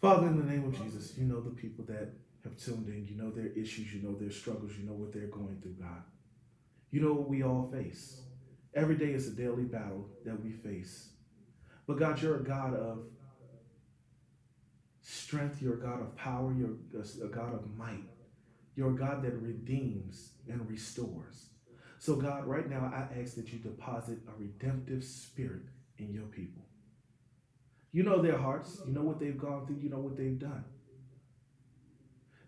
Father, 0.00 0.26
in 0.26 0.36
the 0.36 0.44
name 0.44 0.66
of 0.66 0.76
Jesus, 0.82 1.16
you 1.16 1.24
know 1.24 1.40
the 1.40 1.50
people 1.50 1.84
that 1.84 2.12
have 2.42 2.56
tuned 2.56 2.88
in, 2.88 3.06
you 3.06 3.14
know 3.16 3.30
their 3.30 3.52
issues, 3.52 3.94
you 3.94 4.02
know 4.02 4.16
their 4.16 4.32
struggles, 4.32 4.72
you 4.76 4.84
know 4.84 4.94
what 4.94 5.12
they're 5.12 5.28
going 5.28 5.56
through, 5.62 5.76
God. 5.80 6.02
You 6.90 7.00
know 7.00 7.12
what 7.12 7.28
we 7.28 7.44
all 7.44 7.70
face. 7.72 8.22
Every 8.74 8.96
day 8.96 9.12
is 9.12 9.28
a 9.28 9.30
daily 9.30 9.62
battle 9.62 10.08
that 10.24 10.42
we 10.42 10.50
face. 10.50 11.10
But 11.86 11.98
God, 11.98 12.20
you're 12.20 12.36
a 12.36 12.42
God 12.42 12.74
of 12.74 13.04
strength, 15.02 15.62
you're 15.62 15.74
a 15.74 15.80
God 15.80 16.00
of 16.00 16.16
power, 16.16 16.52
you're 16.52 16.76
a 17.24 17.28
God 17.28 17.54
of 17.54 17.76
might. 17.76 18.08
You're 18.74 18.90
a 18.90 18.96
God 18.96 19.22
that 19.22 19.34
redeems 19.34 20.30
and 20.48 20.68
restores. 20.68 21.46
So, 21.98 22.16
God, 22.16 22.46
right 22.46 22.68
now, 22.68 22.92
I 22.92 23.20
ask 23.20 23.36
that 23.36 23.52
you 23.52 23.58
deposit 23.58 24.18
a 24.26 24.40
redemptive 24.40 25.04
spirit 25.04 25.66
in 25.98 26.12
your 26.12 26.24
people. 26.24 26.62
You 27.92 28.02
know 28.02 28.22
their 28.22 28.38
hearts, 28.38 28.80
you 28.86 28.92
know 28.92 29.02
what 29.02 29.20
they've 29.20 29.38
gone 29.38 29.66
through, 29.66 29.76
you 29.76 29.90
know 29.90 29.98
what 29.98 30.16
they've 30.16 30.38
done. 30.38 30.64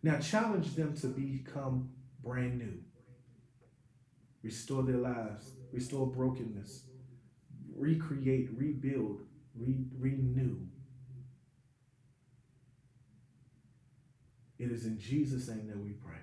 Now, 0.03 0.19
challenge 0.19 0.75
them 0.75 0.97
to 0.99 1.07
become 1.09 1.91
brand 2.23 2.59
new. 2.59 2.79
Restore 4.43 4.83
their 4.83 4.99
lives, 4.99 5.53
restore 5.73 6.07
brokenness, 6.07 6.85
recreate, 7.75 8.49
rebuild, 8.57 9.21
re- 9.55 9.87
renew. 9.99 10.59
It 14.59 14.71
is 14.71 14.87
in 14.87 14.99
Jesus' 14.99 15.49
name 15.49 15.67
that 15.69 15.79
we 15.79 15.93
pray. 15.93 16.21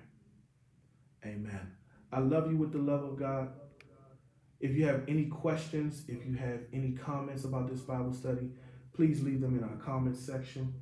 Amen. 1.24 1.72
I 2.12 2.20
love 2.20 2.50
you 2.50 2.56
with 2.56 2.72
the 2.72 2.78
love 2.78 3.04
of 3.04 3.18
God. 3.18 3.52
If 4.60 4.76
you 4.76 4.86
have 4.86 5.02
any 5.08 5.26
questions, 5.26 6.04
if 6.08 6.24
you 6.24 6.36
have 6.36 6.60
any 6.72 6.92
comments 6.92 7.44
about 7.44 7.68
this 7.68 7.80
Bible 7.80 8.12
study, 8.12 8.50
please 8.94 9.22
leave 9.22 9.40
them 9.40 9.56
in 9.56 9.64
our 9.64 9.76
comments 9.76 10.20
section. 10.20 10.74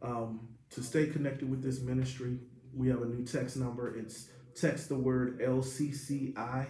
Um, 0.00 0.48
to 0.70 0.82
stay 0.82 1.06
connected 1.06 1.50
with 1.50 1.62
this 1.62 1.80
ministry, 1.80 2.38
we 2.74 2.88
have 2.88 3.00
a 3.02 3.06
new 3.06 3.24
text 3.24 3.56
number. 3.56 3.96
It's 3.96 4.28
text 4.54 4.88
the 4.88 4.96
word 4.96 5.40
LCCI 5.40 6.66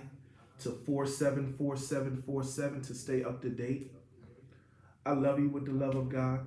to 0.61 0.71
474747 0.71 2.83
to 2.83 2.95
stay 2.95 3.25
up 3.25 3.41
to 3.43 3.49
date. 3.49 3.93
I 5.07 5.13
love 5.13 5.39
you 5.39 5.49
with 5.49 5.65
the 5.67 5.73
love 5.73 5.95
of 5.95 6.11
God. 6.11 6.47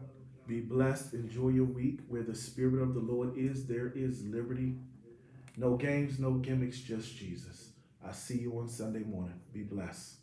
Be 0.51 0.59
blessed. 0.59 1.13
Enjoy 1.13 1.47
your 1.47 1.63
week. 1.63 1.99
Where 2.09 2.23
the 2.23 2.35
Spirit 2.35 2.81
of 2.81 2.93
the 2.93 2.99
Lord 2.99 3.37
is, 3.37 3.67
there 3.67 3.93
is 3.95 4.25
liberty. 4.25 4.75
No 5.55 5.77
games, 5.77 6.19
no 6.19 6.31
gimmicks, 6.33 6.81
just 6.81 7.15
Jesus. 7.15 7.69
I 8.05 8.11
see 8.11 8.39
you 8.39 8.59
on 8.59 8.67
Sunday 8.67 8.99
morning. 8.99 9.39
Be 9.53 9.63
blessed. 9.63 10.15